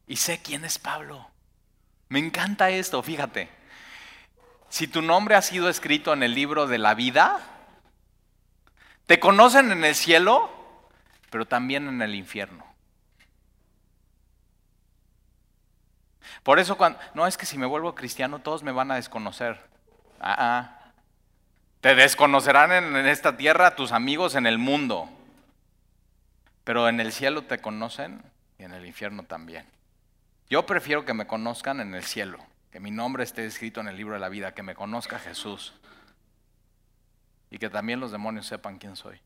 Y 0.06 0.16
sé 0.16 0.40
quién 0.42 0.64
es 0.64 0.78
Pablo. 0.78 1.28
Me 2.08 2.18
encanta 2.18 2.70
esto, 2.70 3.02
fíjate. 3.02 3.48
Si 4.72 4.88
tu 4.88 5.02
nombre 5.02 5.34
ha 5.34 5.42
sido 5.42 5.68
escrito 5.68 6.14
en 6.14 6.22
el 6.22 6.34
libro 6.34 6.66
de 6.66 6.78
la 6.78 6.94
vida, 6.94 7.40
te 9.04 9.20
conocen 9.20 9.70
en 9.70 9.84
el 9.84 9.94
cielo, 9.94 10.50
pero 11.28 11.44
también 11.44 11.88
en 11.88 12.00
el 12.00 12.14
infierno. 12.14 12.64
Por 16.42 16.58
eso 16.58 16.78
cuando, 16.78 16.98
no 17.12 17.26
es 17.26 17.36
que 17.36 17.44
si 17.44 17.58
me 17.58 17.66
vuelvo 17.66 17.94
cristiano 17.94 18.38
todos 18.38 18.62
me 18.62 18.72
van 18.72 18.90
a 18.90 18.94
desconocer. 18.94 19.60
Ah, 20.18 20.36
ah. 20.38 20.92
Te 21.82 21.94
desconocerán 21.94 22.72
en, 22.72 22.96
esta 23.06 23.36
tierra 23.36 23.76
tus 23.76 23.92
amigos 23.92 24.36
en 24.36 24.46
el 24.46 24.56
mundo, 24.56 25.10
pero 26.64 26.88
en 26.88 26.98
el 26.98 27.12
cielo 27.12 27.42
te 27.42 27.58
conocen 27.58 28.22
y 28.58 28.62
en 28.62 28.72
el 28.72 28.86
infierno 28.86 29.24
también. 29.24 29.66
Yo 30.48 30.64
prefiero 30.64 31.04
que 31.04 31.12
me 31.12 31.26
conozcan 31.26 31.78
en 31.80 31.94
el 31.94 32.04
cielo, 32.04 32.38
que 32.72 32.80
mi 32.80 32.90
nombre 32.90 33.22
esté 33.22 33.44
escrito 33.44 33.80
en 33.80 33.88
el 33.88 33.96
libro 33.98 34.14
de 34.14 34.20
la 34.20 34.30
vida, 34.30 34.54
que 34.54 34.62
me 34.62 34.74
conozca 34.74 35.18
Jesús 35.18 35.74
y 37.50 37.58
que 37.58 37.68
también 37.68 38.00
los 38.00 38.10
demonios 38.10 38.46
sepan 38.46 38.78
quién 38.78 38.96
soy. 38.96 39.20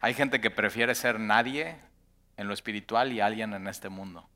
Hay 0.00 0.14
gente 0.14 0.40
que 0.40 0.50
prefiere 0.50 0.94
ser 0.94 1.20
nadie 1.20 1.76
en 2.38 2.48
lo 2.48 2.54
espiritual 2.54 3.12
y 3.12 3.20
alguien 3.20 3.52
en 3.52 3.68
este 3.68 3.90
mundo. 3.90 4.26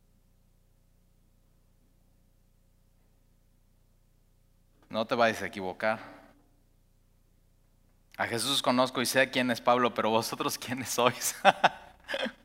No 4.91 5.07
te 5.07 5.15
vayas 5.15 5.41
a 5.41 5.47
equivocar. 5.47 6.01
A 8.19 8.27
Jesús 8.27 8.61
conozco 8.61 9.01
y 9.01 9.07
sé 9.07 9.31
quién 9.31 9.51
es 9.51 9.63
Pablo, 9.63 9.95
pero 9.95 10.11
vosotros 10.11 10.59
quiénes 10.59 10.91
sois. 10.91 11.35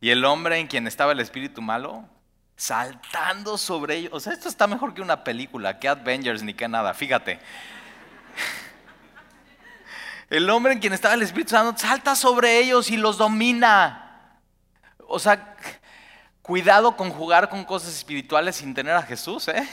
y 0.00 0.10
el 0.10 0.24
hombre 0.24 0.58
en 0.58 0.66
quien 0.66 0.86
estaba 0.86 1.12
el 1.12 1.20
espíritu 1.20 1.62
malo, 1.62 2.08
saltando 2.56 3.58
sobre 3.58 3.96
ellos. 3.96 4.12
O 4.14 4.20
sea, 4.20 4.32
esto 4.32 4.48
está 4.48 4.66
mejor 4.66 4.94
que 4.94 5.02
una 5.02 5.24
película, 5.24 5.78
que 5.78 5.88
Avengers 5.88 6.42
ni 6.42 6.54
que 6.54 6.68
nada. 6.68 6.94
Fíjate. 6.94 7.38
El 10.30 10.48
hombre 10.48 10.72
en 10.72 10.78
quien 10.78 10.92
estaba 10.92 11.14
el 11.14 11.22
Espíritu 11.22 11.50
Santo 11.50 11.76
salta 11.76 12.14
sobre 12.14 12.56
ellos 12.60 12.88
y 12.88 12.96
los 12.96 13.18
domina. 13.18 14.38
O 15.08 15.18
sea, 15.18 15.56
Cuidado 16.50 16.96
con 16.96 17.10
jugar 17.10 17.48
con 17.48 17.64
cosas 17.64 17.94
espirituales 17.94 18.56
sin 18.56 18.74
tener 18.74 18.92
a 18.92 19.02
Jesús, 19.02 19.46
¿eh? 19.46 19.68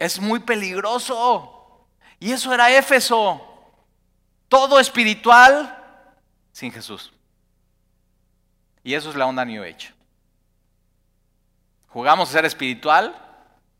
Es 0.00 0.18
muy 0.18 0.40
peligroso. 0.40 1.86
Y 2.18 2.32
eso 2.32 2.52
era 2.52 2.76
Éfeso. 2.76 3.40
Todo 4.48 4.80
espiritual 4.80 5.78
sin 6.50 6.72
Jesús. 6.72 7.12
Y 8.90 8.94
eso 8.94 9.10
es 9.10 9.14
la 9.14 9.26
onda 9.26 9.44
New 9.44 9.62
Age. 9.62 9.94
Jugamos 11.90 12.28
a 12.28 12.32
ser 12.32 12.44
espiritual 12.44 13.14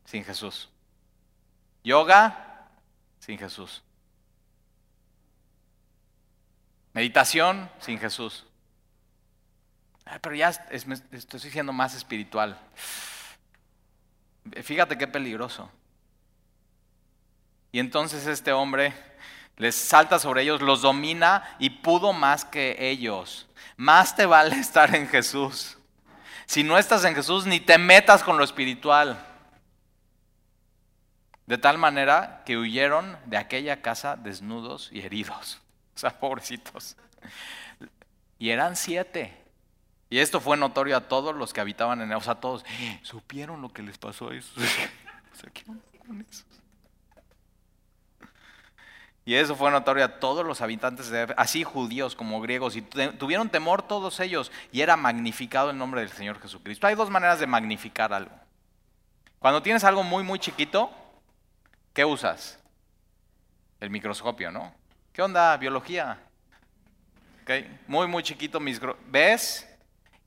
sin 0.05 0.23
Jesús. 0.23 0.69
Yoga 1.83 2.69
sin 3.19 3.37
Jesús. 3.37 3.83
Meditación 6.93 7.69
sin 7.81 7.99
Jesús. 7.99 8.45
Ah, 10.05 10.17
pero 10.21 10.33
ya 10.33 10.47
estoy 10.47 11.41
siendo 11.41 11.73
más 11.73 11.93
espiritual. 11.93 12.57
Fíjate 14.63 14.97
qué 14.97 15.07
peligroso. 15.07 15.69
Y 17.73 17.79
entonces 17.79 18.27
este 18.27 18.53
hombre 18.53 18.93
les 19.57 19.75
salta 19.75 20.19
sobre 20.19 20.43
ellos, 20.43 20.61
los 20.61 20.81
domina 20.81 21.57
y 21.59 21.69
pudo 21.69 22.13
más 22.13 22.45
que 22.45 22.77
ellos. 22.79 23.49
Más 23.77 24.15
te 24.15 24.25
vale 24.25 24.55
estar 24.59 24.95
en 24.95 25.07
Jesús. 25.07 25.77
Si 26.45 26.63
no 26.63 26.77
estás 26.77 27.05
en 27.05 27.15
Jesús, 27.15 27.45
ni 27.45 27.59
te 27.59 27.77
metas 27.77 28.23
con 28.23 28.37
lo 28.37 28.43
espiritual. 28.43 29.25
De 31.45 31.57
tal 31.57 31.77
manera 31.77 32.43
que 32.45 32.57
huyeron 32.57 33.17
de 33.25 33.37
aquella 33.37 33.81
casa 33.81 34.15
desnudos 34.15 34.89
y 34.91 35.01
heridos. 35.01 35.59
O 35.93 35.99
sea, 36.01 36.17
pobrecitos. 36.17 36.95
Y 38.39 38.49
eran 38.49 38.77
siete. 38.77 39.37
Y 40.09 40.19
esto 40.19 40.39
fue 40.39 40.57
notorio 40.57 40.97
a 40.97 41.07
todos 41.07 41.35
los 41.35 41.53
que 41.53 41.61
habitaban 41.61 42.01
en 42.01 42.09
él. 42.09 42.17
O 42.17 42.21
sea, 42.21 42.35
todos 42.35 42.65
supieron 43.01 43.61
lo 43.61 43.69
que 43.69 43.83
les 43.83 43.97
pasó 43.97 44.29
a 44.29 44.35
esos. 44.35 44.55
Y 49.31 49.35
eso 49.35 49.55
fue 49.55 49.71
notorio 49.71 50.03
a 50.03 50.19
todos 50.19 50.45
los 50.45 50.59
habitantes 50.59 51.09
de 51.09 51.33
así 51.37 51.63
judíos 51.63 52.17
como 52.17 52.41
griegos, 52.41 52.75
y 52.75 52.81
tuvieron 52.81 53.47
temor 53.47 53.81
todos 53.81 54.19
ellos, 54.19 54.51
y 54.73 54.81
era 54.81 54.97
magnificado 54.97 55.69
el 55.69 55.77
nombre 55.77 56.01
del 56.01 56.09
Señor 56.09 56.41
Jesucristo. 56.41 56.85
Hay 56.85 56.95
dos 56.95 57.09
maneras 57.09 57.39
de 57.39 57.47
magnificar 57.47 58.11
algo. 58.11 58.37
Cuando 59.39 59.61
tienes 59.61 59.85
algo 59.85 60.03
muy, 60.03 60.25
muy 60.25 60.37
chiquito, 60.37 60.91
¿qué 61.93 62.03
usas? 62.03 62.59
El 63.79 63.89
microscopio, 63.89 64.51
¿no? 64.51 64.75
¿Qué 65.13 65.21
onda? 65.21 65.55
Biología. 65.55 66.17
Okay. 67.43 67.79
Muy, 67.87 68.07
muy 68.07 68.23
chiquito, 68.23 68.59
¿ves? 69.07 69.65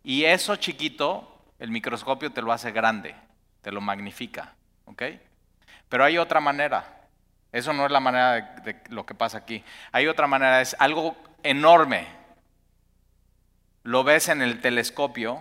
Y 0.02 0.24
eso 0.24 0.56
chiquito, 0.56 1.44
el 1.58 1.70
microscopio 1.70 2.32
te 2.32 2.40
lo 2.40 2.52
hace 2.52 2.72
grande, 2.72 3.14
te 3.60 3.70
lo 3.70 3.82
magnifica. 3.82 4.54
Pero 5.90 6.04
hay 6.04 6.16
otra 6.16 6.40
manera. 6.40 7.03
Eso 7.54 7.72
no 7.72 7.86
es 7.86 7.92
la 7.92 8.00
manera 8.00 8.32
de, 8.64 8.82
lo 8.88 9.06
que 9.06 9.14
pasa 9.14 9.38
aquí. 9.38 9.62
Hay 9.92 10.08
otra 10.08 10.26
manera, 10.26 10.60
es 10.60 10.74
algo 10.80 11.16
enorme. 11.44 12.08
Lo 13.84 14.02
ves 14.02 14.28
en 14.28 14.42
el 14.42 14.60
telescopio 14.60 15.40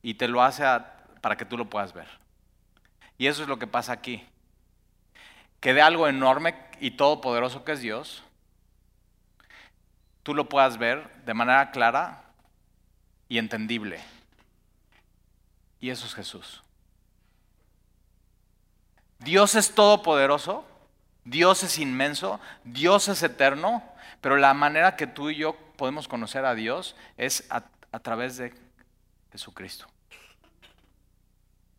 y 0.00 0.14
te 0.14 0.28
lo 0.28 0.42
hace 0.42 0.64
para 1.20 1.36
que 1.36 1.44
tú 1.44 1.58
lo 1.58 1.68
puedas 1.68 1.92
ver. 1.92 2.08
Y 3.18 3.26
eso 3.26 3.42
es 3.42 3.48
lo 3.48 3.58
que 3.58 3.66
pasa 3.66 3.92
aquí. 3.92 4.26
Que 5.60 5.74
de 5.74 5.82
algo 5.82 6.08
enorme 6.08 6.54
y 6.80 6.92
todopoderoso 6.92 7.62
que 7.62 7.72
es 7.72 7.82
Dios, 7.82 8.24
tú 10.22 10.32
lo 10.32 10.48
puedas 10.48 10.78
ver 10.78 11.22
de 11.26 11.34
manera 11.34 11.70
clara 11.70 12.24
y 13.28 13.36
entendible. 13.36 14.00
Y 15.80 15.90
eso 15.90 16.06
es 16.06 16.14
Jesús. 16.14 16.62
Dios 19.18 19.54
es 19.54 19.74
todopoderoso, 19.74 20.64
Dios 21.24 21.62
es 21.62 21.78
inmenso, 21.78 22.40
Dios 22.64 23.08
es 23.08 23.22
eterno, 23.22 23.82
pero 24.20 24.36
la 24.36 24.54
manera 24.54 24.96
que 24.96 25.06
tú 25.06 25.30
y 25.30 25.36
yo 25.36 25.56
podemos 25.76 26.08
conocer 26.08 26.44
a 26.44 26.54
Dios 26.54 26.96
es 27.16 27.46
a, 27.50 27.62
través 28.00 28.36
de 28.36 28.54
Jesucristo. 29.32 29.86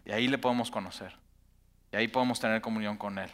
Y 0.06 0.12
ahí 0.12 0.28
le 0.28 0.38
podemos 0.38 0.72
conocer. 0.72 1.16
Y 1.92 1.96
ahí 1.96 2.08
podemos 2.08 2.40
tener 2.40 2.62
comunión 2.62 2.98
con 2.98 3.18
Él. 3.20 3.30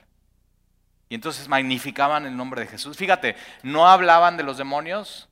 Y 1.10 1.16
entonces 1.16 1.47
magnificaban 1.47 2.26
el 2.26 2.36
nombre 2.36 2.62
de 2.62 2.68
Jesús. 2.68 2.97
Fíjate, 2.97 3.36
no 3.62 3.88
hablaban 3.88 4.38
de 4.38 4.43
los 4.43 4.58
demonios, 4.58 5.30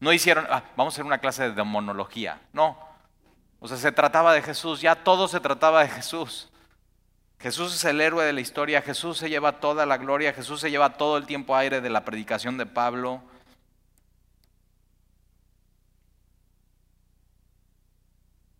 No 0.00 0.12
hicieron, 0.12 0.46
ah, 0.50 0.64
vamos 0.76 0.92
a 0.92 0.96
hacer 0.96 1.04
una 1.04 1.18
clase 1.18 1.44
de 1.44 1.52
demonología. 1.52 2.40
No. 2.52 2.76
O 3.60 3.68
sea, 3.68 3.76
se 3.76 3.92
trataba 3.92 4.34
de 4.34 4.42
Jesús, 4.42 4.80
ya 4.80 4.96
todo 4.96 5.28
se 5.28 5.38
trataba 5.38 5.82
de 5.82 5.88
Jesús. 5.88 6.51
Jesús 7.42 7.74
es 7.74 7.84
el 7.84 8.00
héroe 8.00 8.24
de 8.24 8.32
la 8.32 8.40
historia, 8.40 8.82
Jesús 8.82 9.18
se 9.18 9.28
lleva 9.28 9.58
toda 9.58 9.84
la 9.84 9.96
gloria, 9.96 10.32
Jesús 10.32 10.60
se 10.60 10.70
lleva 10.70 10.96
todo 10.96 11.16
el 11.16 11.26
tiempo 11.26 11.56
aire 11.56 11.80
de 11.80 11.90
la 11.90 12.04
predicación 12.04 12.56
de 12.56 12.66
Pablo. 12.66 13.20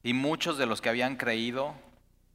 Y 0.02 0.14
muchos 0.14 0.58
de 0.58 0.66
los 0.66 0.80
que 0.80 0.88
habían 0.88 1.14
creído, 1.14 1.76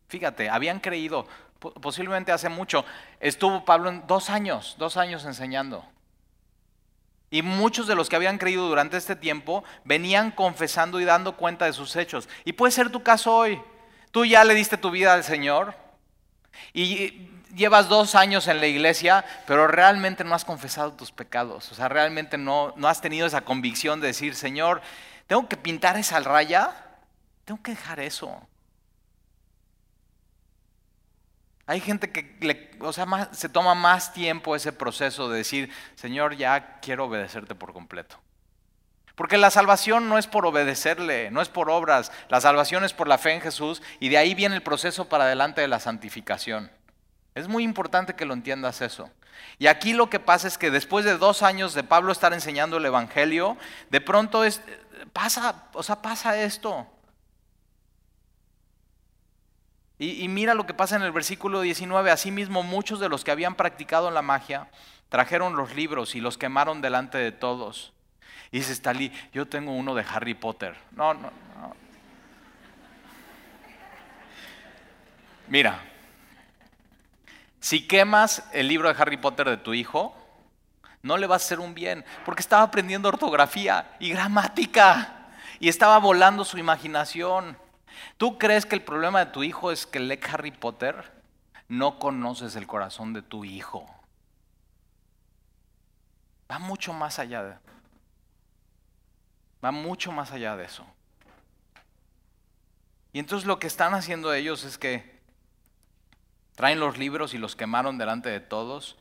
fíjate, 0.07 0.49
habían 0.49 0.79
creído, 0.79 1.27
posiblemente 1.59 2.31
hace 2.31 2.47
mucho, 2.47 2.85
estuvo 3.19 3.65
Pablo 3.65 3.89
en 3.89 4.07
dos 4.07 4.29
años, 4.29 4.77
dos 4.79 4.95
años 4.95 5.25
enseñando. 5.25 5.83
Y 7.29 7.41
muchos 7.41 7.87
de 7.87 7.95
los 7.95 8.07
que 8.07 8.15
habían 8.15 8.37
creído 8.37 8.69
durante 8.69 8.95
este 8.95 9.17
tiempo 9.17 9.65
venían 9.83 10.31
confesando 10.31 11.01
y 11.01 11.03
dando 11.03 11.35
cuenta 11.35 11.65
de 11.65 11.73
sus 11.73 11.97
hechos. 11.97 12.29
Y 12.45 12.53
puede 12.53 12.71
ser 12.71 12.89
tu 12.89 13.03
caso 13.03 13.35
hoy. 13.35 13.61
Tú 14.11 14.23
ya 14.23 14.45
le 14.45 14.53
diste 14.53 14.77
tu 14.77 14.91
vida 14.91 15.13
al 15.13 15.25
Señor 15.25 15.86
y 16.73 17.29
llevas 17.55 17.89
dos 17.89 18.15
años 18.15 18.47
en 18.47 18.59
la 18.59 18.67
iglesia, 18.67 19.25
pero 19.45 19.67
realmente 19.67 20.23
no 20.23 20.35
has 20.35 20.45
confesado 20.45 20.93
tus 20.93 21.11
pecados. 21.11 21.71
O 21.71 21.75
sea, 21.75 21.89
realmente 21.89 22.37
no, 22.37 22.73
no 22.77 22.87
has 22.87 23.01
tenido 23.01 23.27
esa 23.27 23.41
convicción 23.41 24.01
de 24.01 24.07
decir, 24.07 24.35
Señor, 24.35 24.81
tengo 25.27 25.47
que 25.47 25.57
pintar 25.57 25.97
esa 25.97 26.19
raya, 26.19 26.73
tengo 27.45 27.61
que 27.61 27.71
dejar 27.71 27.99
eso. 27.99 28.47
Hay 31.65 31.81
gente 31.81 32.11
que 32.11 32.77
o 32.79 32.93
sea, 32.93 33.29
se 33.33 33.49
toma 33.49 33.75
más 33.75 34.13
tiempo 34.13 34.55
ese 34.55 34.71
proceso 34.71 35.29
de 35.29 35.39
decir, 35.39 35.69
Señor, 35.95 36.37
ya 36.37 36.79
quiero 36.79 37.05
obedecerte 37.05 37.55
por 37.55 37.73
completo. 37.73 38.17
Porque 39.17 39.39
la 39.39 39.49
salvación 39.49 40.09
no 40.09 40.19
es 40.19 40.27
por 40.27 40.45
obedecerle, 40.45 41.31
no 41.31 41.41
es 41.41 41.49
por 41.49 41.71
obras, 41.71 42.11
la 42.29 42.39
salvación 42.39 42.83
es 42.83 42.93
por 42.93 43.07
la 43.07 43.17
fe 43.17 43.33
en 43.33 43.41
Jesús 43.41 43.81
y 43.99 44.09
de 44.09 44.19
ahí 44.19 44.35
viene 44.35 44.53
el 44.53 44.61
proceso 44.61 45.09
para 45.09 45.23
adelante 45.23 45.59
de 45.59 45.67
la 45.67 45.79
santificación. 45.79 46.71
Es 47.33 47.47
muy 47.47 47.63
importante 47.63 48.13
que 48.13 48.25
lo 48.25 48.35
entiendas 48.35 48.79
eso. 48.81 49.09
Y 49.57 49.65
aquí 49.65 49.93
lo 49.93 50.11
que 50.11 50.19
pasa 50.19 50.47
es 50.47 50.59
que 50.59 50.69
después 50.69 51.03
de 51.03 51.17
dos 51.17 51.41
años 51.41 51.73
de 51.73 51.83
Pablo 51.83 52.11
estar 52.11 52.31
enseñando 52.31 52.77
el 52.77 52.85
Evangelio, 52.85 53.57
de 53.89 54.01
pronto 54.01 54.43
pasa, 55.13 55.63
o 55.73 55.81
sea, 55.81 55.99
pasa 56.03 56.39
esto. 56.39 56.85
Y, 59.97 60.27
mira 60.27 60.53
lo 60.53 60.67
que 60.67 60.75
pasa 60.75 60.95
en 60.95 61.01
el 61.01 61.11
versículo 61.11 61.61
19. 61.61 62.11
Asimismo, 62.11 62.61
muchos 62.61 62.99
de 62.99 63.09
los 63.09 63.23
que 63.23 63.31
habían 63.31 63.55
practicado 63.55 64.11
la 64.11 64.21
magia 64.21 64.69
trajeron 65.09 65.55
los 65.55 65.73
libros 65.73 66.13
y 66.13 66.21
los 66.21 66.37
quemaron 66.37 66.81
delante 66.81 67.17
de 67.17 67.31
todos. 67.31 67.93
Y 68.51 68.59
dice 68.59 68.73
Stalin, 68.73 69.11
yo 69.33 69.45
tengo 69.47 69.71
uno 69.71 69.93
de 69.93 70.05
Harry 70.09 70.33
Potter. 70.33 70.75
No, 70.91 71.13
no, 71.13 71.31
no. 71.59 71.75
Mira, 75.47 75.79
si 77.59 77.87
quemas 77.87 78.47
el 78.53 78.67
libro 78.67 78.93
de 78.93 79.01
Harry 79.01 79.17
Potter 79.17 79.49
de 79.49 79.57
tu 79.57 79.73
hijo, 79.73 80.15
no 81.03 81.17
le 81.17 81.27
vas 81.27 81.41
a 81.41 81.45
hacer 81.45 81.59
un 81.59 81.73
bien, 81.73 82.05
porque 82.25 82.41
estaba 82.41 82.63
aprendiendo 82.63 83.09
ortografía 83.09 83.95
y 83.99 84.09
gramática 84.09 85.29
y 85.59 85.69
estaba 85.69 85.97
volando 85.99 86.43
su 86.43 86.57
imaginación. 86.57 87.57
¿Tú 88.17 88.37
crees 88.37 88.65
que 88.65 88.75
el 88.75 88.83
problema 88.83 89.19
de 89.19 89.31
tu 89.31 89.43
hijo 89.43 89.71
es 89.71 89.85
que 89.85 89.99
lee 89.99 90.19
Harry 90.31 90.51
Potter? 90.51 91.11
No 91.67 91.99
conoces 91.99 92.55
el 92.55 92.67
corazón 92.67 93.13
de 93.13 93.21
tu 93.21 93.45
hijo. 93.45 93.85
Va 96.49 96.59
mucho 96.59 96.93
más 96.93 97.19
allá 97.19 97.43
de, 97.43 97.55
va 99.63 99.71
mucho 99.71 100.11
más 100.11 100.31
allá 100.31 100.55
de 100.55 100.65
eso. 100.65 100.85
Y 103.13 103.19
entonces 103.19 103.47
lo 103.47 103.59
que 103.59 103.67
están 103.67 103.93
haciendo 103.93 104.33
ellos 104.33 104.63
es 104.63 104.77
que 104.77 105.17
traen 106.55 106.79
los 106.79 106.97
libros 106.97 107.33
y 107.33 107.37
los 107.37 107.55
quemaron 107.55 107.97
delante 107.97 108.29
de 108.29 108.39
todos 108.39 108.97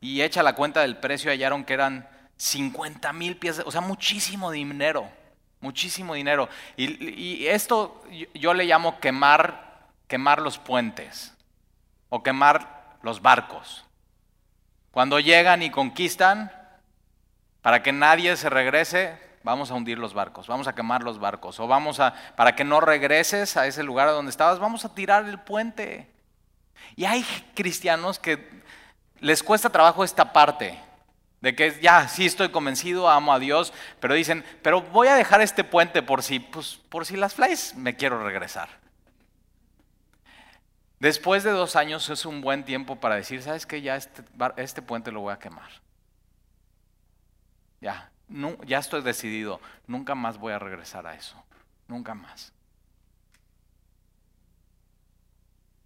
y 0.00 0.22
echa 0.22 0.42
la 0.42 0.54
cuenta 0.54 0.80
del 0.80 0.98
precio 0.98 1.30
hallaron 1.30 1.64
que 1.64 1.74
eran 1.74 2.08
50 2.36 3.12
mil 3.12 3.36
piezas, 3.36 3.66
o 3.66 3.70
sea, 3.70 3.80
muchísimo 3.80 4.50
dinero 4.50 5.10
muchísimo 5.60 6.14
dinero. 6.14 6.48
Y, 6.76 7.46
esto 7.46 8.02
yo 8.34 8.54
le 8.54 8.64
llamo 8.64 8.98
quemar, 9.00 9.88
quemar 10.08 10.40
los 10.40 10.58
puentes 10.58 11.34
o 12.08 12.22
quemar 12.22 12.96
los 13.02 13.22
barcos. 13.22 13.84
Cuando 14.90 15.20
llegan 15.20 15.62
y 15.62 15.70
conquistan, 15.70 16.50
para 17.62 17.82
que 17.82 17.92
nadie 17.92 18.36
se 18.36 18.50
regrese, 18.50 19.18
vamos 19.42 19.70
a 19.70 19.74
hundir 19.74 19.98
los 19.98 20.14
barcos, 20.14 20.46
vamos 20.46 20.68
a 20.68 20.74
quemar 20.74 21.02
los 21.02 21.18
barcos, 21.18 21.58
o 21.60 21.66
vamos 21.66 22.00
a, 22.00 22.14
para 22.36 22.54
que 22.54 22.64
no 22.64 22.80
regreses 22.80 23.56
a 23.56 23.66
ese 23.66 23.82
lugar 23.82 24.08
donde 24.08 24.30
estabas, 24.30 24.58
vamos 24.58 24.84
a 24.84 24.94
tirar 24.94 25.24
el 25.24 25.38
puente. 25.38 26.10
Y 26.96 27.04
hay 27.04 27.24
cristianos 27.54 28.18
que 28.18 28.62
les 29.20 29.42
cuesta 29.42 29.70
trabajo 29.70 30.04
esta 30.04 30.32
parte. 30.32 30.78
De 31.40 31.56
que 31.56 31.80
ya, 31.80 32.06
sí 32.06 32.26
estoy 32.26 32.50
convencido, 32.50 33.08
amo 33.08 33.32
a 33.32 33.38
Dios, 33.38 33.72
pero 33.98 34.12
dicen, 34.12 34.44
pero 34.62 34.82
voy 34.82 35.08
a 35.08 35.14
dejar 35.14 35.40
este 35.40 35.64
puente 35.64 36.02
por 36.02 36.22
si, 36.22 36.38
pues, 36.38 36.78
por 36.90 37.06
si 37.06 37.16
las 37.16 37.34
flies 37.34 37.74
me 37.76 37.96
quiero 37.96 38.22
regresar. 38.22 38.68
Después 40.98 41.42
de 41.42 41.50
dos 41.50 41.76
años 41.76 42.10
es 42.10 42.26
un 42.26 42.42
buen 42.42 42.62
tiempo 42.64 42.96
para 42.96 43.14
decir, 43.14 43.42
¿sabes 43.42 43.64
qué? 43.64 43.80
Ya 43.80 43.96
este, 43.96 44.22
este 44.58 44.82
puente 44.82 45.10
lo 45.10 45.22
voy 45.22 45.32
a 45.32 45.38
quemar. 45.38 45.70
Ya, 47.80 48.09
ya 48.66 48.78
estoy 48.78 49.02
decidido, 49.02 49.60
nunca 49.86 50.14
más 50.14 50.38
voy 50.38 50.52
a 50.52 50.58
regresar 50.58 51.06
a 51.06 51.14
eso, 51.14 51.42
nunca 51.88 52.14
más. 52.14 52.52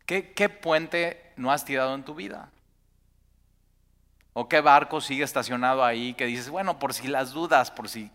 ¿Qué, 0.07 0.33
qué 0.33 0.49
puente 0.49 1.33
no 1.37 1.51
has 1.51 1.65
tirado 1.65 1.95
en 1.95 2.05
tu 2.05 2.15
vida? 2.15 2.51
¿O 4.35 4.49
qué 4.49 4.61
barco 4.61 5.01
sigue 5.01 5.25
estacionado 5.25 5.85
ahí 5.85 6.13
que 6.15 6.27
dices, 6.27 6.51
bueno, 6.51 6.79
por 6.79 6.93
si 6.93 7.09
las 7.09 7.33
dudas, 7.33 7.71
por 7.71 7.89
si... 7.89 8.11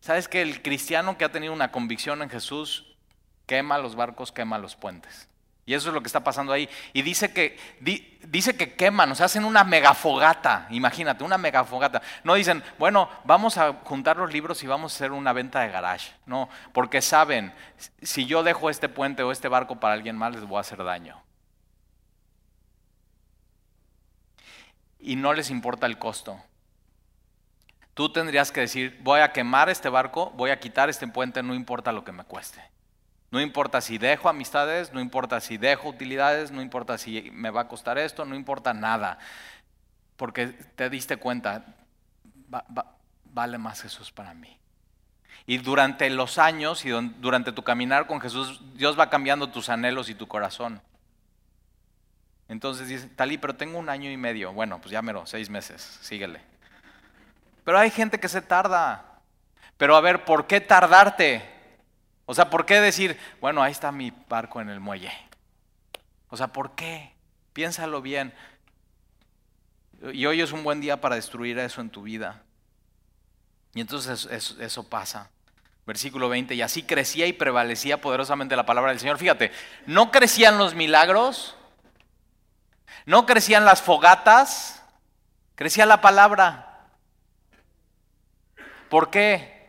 ¿Sabes 0.00 0.28
que 0.28 0.42
el 0.42 0.60
cristiano 0.60 1.16
que 1.16 1.24
ha 1.24 1.32
tenido 1.32 1.52
una 1.52 1.70
convicción 1.70 2.20
en 2.20 2.28
Jesús 2.28 2.96
quema 3.46 3.78
los 3.78 3.94
barcos, 3.94 4.32
quema 4.32 4.58
los 4.58 4.74
puentes? 4.74 5.28
Y 5.64 5.74
eso 5.74 5.88
es 5.88 5.94
lo 5.94 6.00
que 6.00 6.08
está 6.08 6.24
pasando 6.24 6.52
ahí. 6.52 6.68
Y 6.92 7.02
dice 7.02 7.32
que, 7.32 7.58
dice 7.80 8.56
que 8.56 8.74
queman, 8.74 9.12
o 9.12 9.14
sea, 9.14 9.26
hacen 9.26 9.44
una 9.44 9.62
megafogata, 9.64 10.66
imagínate, 10.70 11.22
una 11.22 11.38
megafogata. 11.38 12.02
No 12.24 12.34
dicen, 12.34 12.62
bueno, 12.78 13.08
vamos 13.24 13.58
a 13.58 13.74
juntar 13.84 14.16
los 14.16 14.32
libros 14.32 14.62
y 14.62 14.66
vamos 14.66 14.92
a 14.92 14.96
hacer 14.96 15.12
una 15.12 15.32
venta 15.32 15.60
de 15.60 15.68
garage. 15.68 16.12
No, 16.26 16.48
porque 16.72 17.00
saben, 17.00 17.52
si 18.02 18.26
yo 18.26 18.42
dejo 18.42 18.70
este 18.70 18.88
puente 18.88 19.22
o 19.22 19.30
este 19.30 19.48
barco 19.48 19.78
para 19.78 19.94
alguien 19.94 20.16
más, 20.16 20.34
les 20.34 20.44
voy 20.44 20.58
a 20.58 20.60
hacer 20.60 20.82
daño. 20.82 21.22
y 25.02 25.16
no 25.16 25.34
les 25.34 25.50
importa 25.50 25.86
el 25.86 25.98
costo. 25.98 26.40
Tú 27.94 28.10
tendrías 28.10 28.50
que 28.50 28.60
decir, 28.60 28.98
voy 29.02 29.20
a 29.20 29.32
quemar 29.32 29.68
este 29.68 29.90
barco, 29.90 30.30
voy 30.30 30.50
a 30.50 30.60
quitar 30.60 30.88
este 30.88 31.06
puente, 31.06 31.42
no 31.42 31.54
importa 31.54 31.92
lo 31.92 32.04
que 32.04 32.12
me 32.12 32.24
cueste. 32.24 32.62
No 33.32 33.40
importa 33.40 33.80
si 33.80 33.96
dejo 33.96 34.28
amistades, 34.28 34.92
no 34.92 35.00
importa 35.00 35.40
si 35.40 35.56
dejo 35.56 35.88
utilidades, 35.88 36.50
no 36.50 36.60
importa 36.60 36.98
si 36.98 37.30
me 37.32 37.48
va 37.48 37.62
a 37.62 37.68
costar 37.68 37.96
esto, 37.96 38.26
no 38.26 38.36
importa 38.36 38.74
nada. 38.74 39.18
Porque 40.18 40.48
te 40.48 40.90
diste 40.90 41.16
cuenta, 41.16 41.64
vale 43.24 43.56
más 43.56 43.80
Jesús 43.80 44.12
para 44.12 44.34
mí. 44.34 44.58
Y 45.46 45.56
durante 45.56 46.10
los 46.10 46.36
años 46.36 46.84
y 46.84 46.90
durante 46.90 47.52
tu 47.52 47.64
caminar 47.64 48.06
con 48.06 48.20
Jesús, 48.20 48.60
Dios 48.74 49.00
va 49.00 49.08
cambiando 49.08 49.48
tus 49.48 49.70
anhelos 49.70 50.10
y 50.10 50.14
tu 50.14 50.28
corazón. 50.28 50.82
Entonces 52.48 52.86
dice, 52.86 53.08
Talí, 53.08 53.38
pero 53.38 53.56
tengo 53.56 53.78
un 53.78 53.88
año 53.88 54.10
y 54.10 54.16
medio. 54.18 54.52
Bueno, 54.52 54.78
pues 54.78 54.92
ya 54.92 55.02
seis 55.24 55.48
meses, 55.48 55.80
síguele. 56.02 56.42
Pero 57.64 57.78
hay 57.78 57.90
gente 57.90 58.20
que 58.20 58.28
se 58.28 58.42
tarda. 58.42 59.20
Pero 59.78 59.96
a 59.96 60.02
ver, 60.02 60.26
¿por 60.26 60.46
qué 60.46 60.60
tardarte? 60.60 61.61
O 62.32 62.34
sea, 62.34 62.48
¿por 62.48 62.64
qué 62.64 62.80
decir, 62.80 63.20
bueno, 63.42 63.62
ahí 63.62 63.72
está 63.72 63.92
mi 63.92 64.10
barco 64.26 64.62
en 64.62 64.70
el 64.70 64.80
muelle? 64.80 65.12
O 66.30 66.36
sea, 66.38 66.46
¿por 66.46 66.74
qué? 66.74 67.12
Piénsalo 67.52 68.00
bien. 68.00 68.32
Y 70.14 70.24
hoy 70.24 70.40
es 70.40 70.50
un 70.50 70.64
buen 70.64 70.80
día 70.80 70.98
para 70.98 71.16
destruir 71.16 71.58
eso 71.58 71.82
en 71.82 71.90
tu 71.90 72.00
vida. 72.00 72.42
Y 73.74 73.82
entonces 73.82 74.24
eso, 74.30 74.88
pasa. 74.88 75.28
Versículo 75.84 76.30
20, 76.30 76.54
y 76.54 76.62
así 76.62 76.84
crecía 76.84 77.26
y 77.26 77.34
prevalecía 77.34 78.00
poderosamente 78.00 78.56
la 78.56 78.64
palabra 78.64 78.92
del 78.92 79.00
Señor. 79.00 79.18
Fíjate, 79.18 79.52
no 79.84 80.10
crecían 80.10 80.56
los 80.56 80.74
milagros, 80.74 81.54
no 83.04 83.26
crecían 83.26 83.66
las 83.66 83.82
fogatas, 83.82 84.82
crecía 85.54 85.84
la 85.84 86.00
palabra. 86.00 86.86
¿Por 88.88 89.10
qué? 89.10 89.61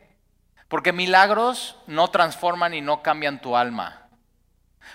Porque 0.73 0.91
milagros 0.91 1.77
no 1.85 2.07
transforman 2.07 2.73
y 2.73 2.81
no 2.81 3.03
cambian 3.03 3.39
tu 3.39 3.55
alma. 3.55 4.07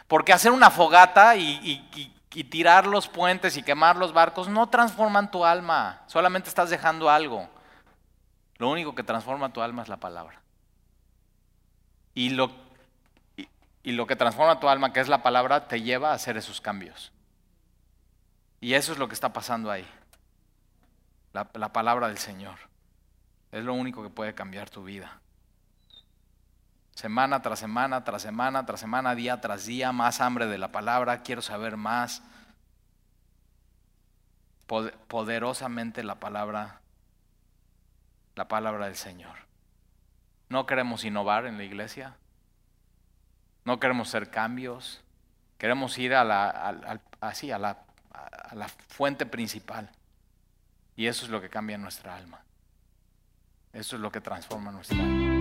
Porque 0.08 0.32
hacer 0.32 0.50
una 0.50 0.72
fogata 0.72 1.36
y, 1.36 2.10
tirar 2.50 2.88
los 2.88 3.06
puentes 3.06 3.56
y 3.56 3.62
quemar 3.62 3.94
los 3.94 4.12
barcos 4.12 4.48
no 4.48 4.68
transforman 4.68 5.30
tu 5.30 5.44
alma, 5.44 6.02
solamente 6.08 6.48
estás 6.48 6.68
dejando 6.68 7.08
algo. 7.08 7.48
Lo 8.56 8.68
único 8.70 8.96
que 8.96 9.04
transforma 9.04 9.52
tu 9.52 9.62
alma 9.62 9.82
es 9.82 9.88
la 9.88 9.98
palabra. 9.98 10.42
Y 12.12 12.30
lo, 12.30 12.50
que 13.84 14.16
transforma 14.16 14.58
tu 14.58 14.68
alma, 14.68 14.92
que 14.92 14.98
es 14.98 15.06
la 15.06 15.22
palabra, 15.22 15.68
te 15.68 15.80
lleva 15.80 16.10
a 16.10 16.14
hacer 16.14 16.36
esos 16.36 16.60
cambios. 16.60 17.12
Y 18.60 18.74
eso 18.74 18.90
es 18.90 18.98
lo 18.98 19.06
que 19.06 19.14
está 19.14 19.32
pasando 19.32 19.70
ahí. 19.70 19.86
La 21.32 21.72
palabra 21.72 22.08
del 22.08 22.18
Señor. 22.18 22.58
Es 23.52 23.62
lo 23.62 23.74
único 23.74 24.02
que 24.02 24.10
puede 24.10 24.34
cambiar 24.34 24.70
tu 24.70 24.82
vida. 24.82 25.20
Semana 26.98 27.40
tras 27.42 27.60
semana, 27.60 28.02
tras 28.02 28.22
semana, 28.22 28.66
tras 28.66 28.80
semana, 28.80 29.14
día 29.14 29.40
tras 29.40 29.66
día, 29.66 29.92
más 29.92 30.20
hambre 30.20 30.48
de 30.48 30.58
la 30.58 30.72
palabra, 30.72 31.22
quiero 31.22 31.42
saber 31.42 31.76
más. 31.76 32.24
Poderosamente 34.66 36.02
la 36.02 36.16
palabra, 36.16 36.80
la 38.34 38.48
palabra 38.48 38.86
del 38.86 38.96
Señor. 38.96 39.36
No 40.48 40.66
queremos 40.66 41.04
innovar 41.04 41.46
en 41.46 41.56
la 41.56 41.62
iglesia. 41.62 42.16
No 43.64 43.78
queremos 43.78 44.08
hacer 44.08 44.28
cambios. 44.28 45.00
Queremos 45.56 45.96
ir 45.98 46.16
a 46.16 46.24
la, 46.24 47.00
así, 47.20 47.52
a 47.52 47.60
la, 47.60 47.78
a 48.10 48.56
la 48.56 48.66
fuente 48.66 49.24
principal. 49.24 49.88
Y 50.96 51.06
eso 51.06 51.26
es 51.26 51.30
lo 51.30 51.40
que 51.40 51.48
cambia 51.48 51.78
nuestra 51.78 52.16
alma. 52.16 52.42
Eso 53.72 53.94
es 53.94 54.02
lo 54.02 54.10
que 54.10 54.20
transforma 54.20 54.72
nuestra 54.72 54.98
alma. 54.98 55.37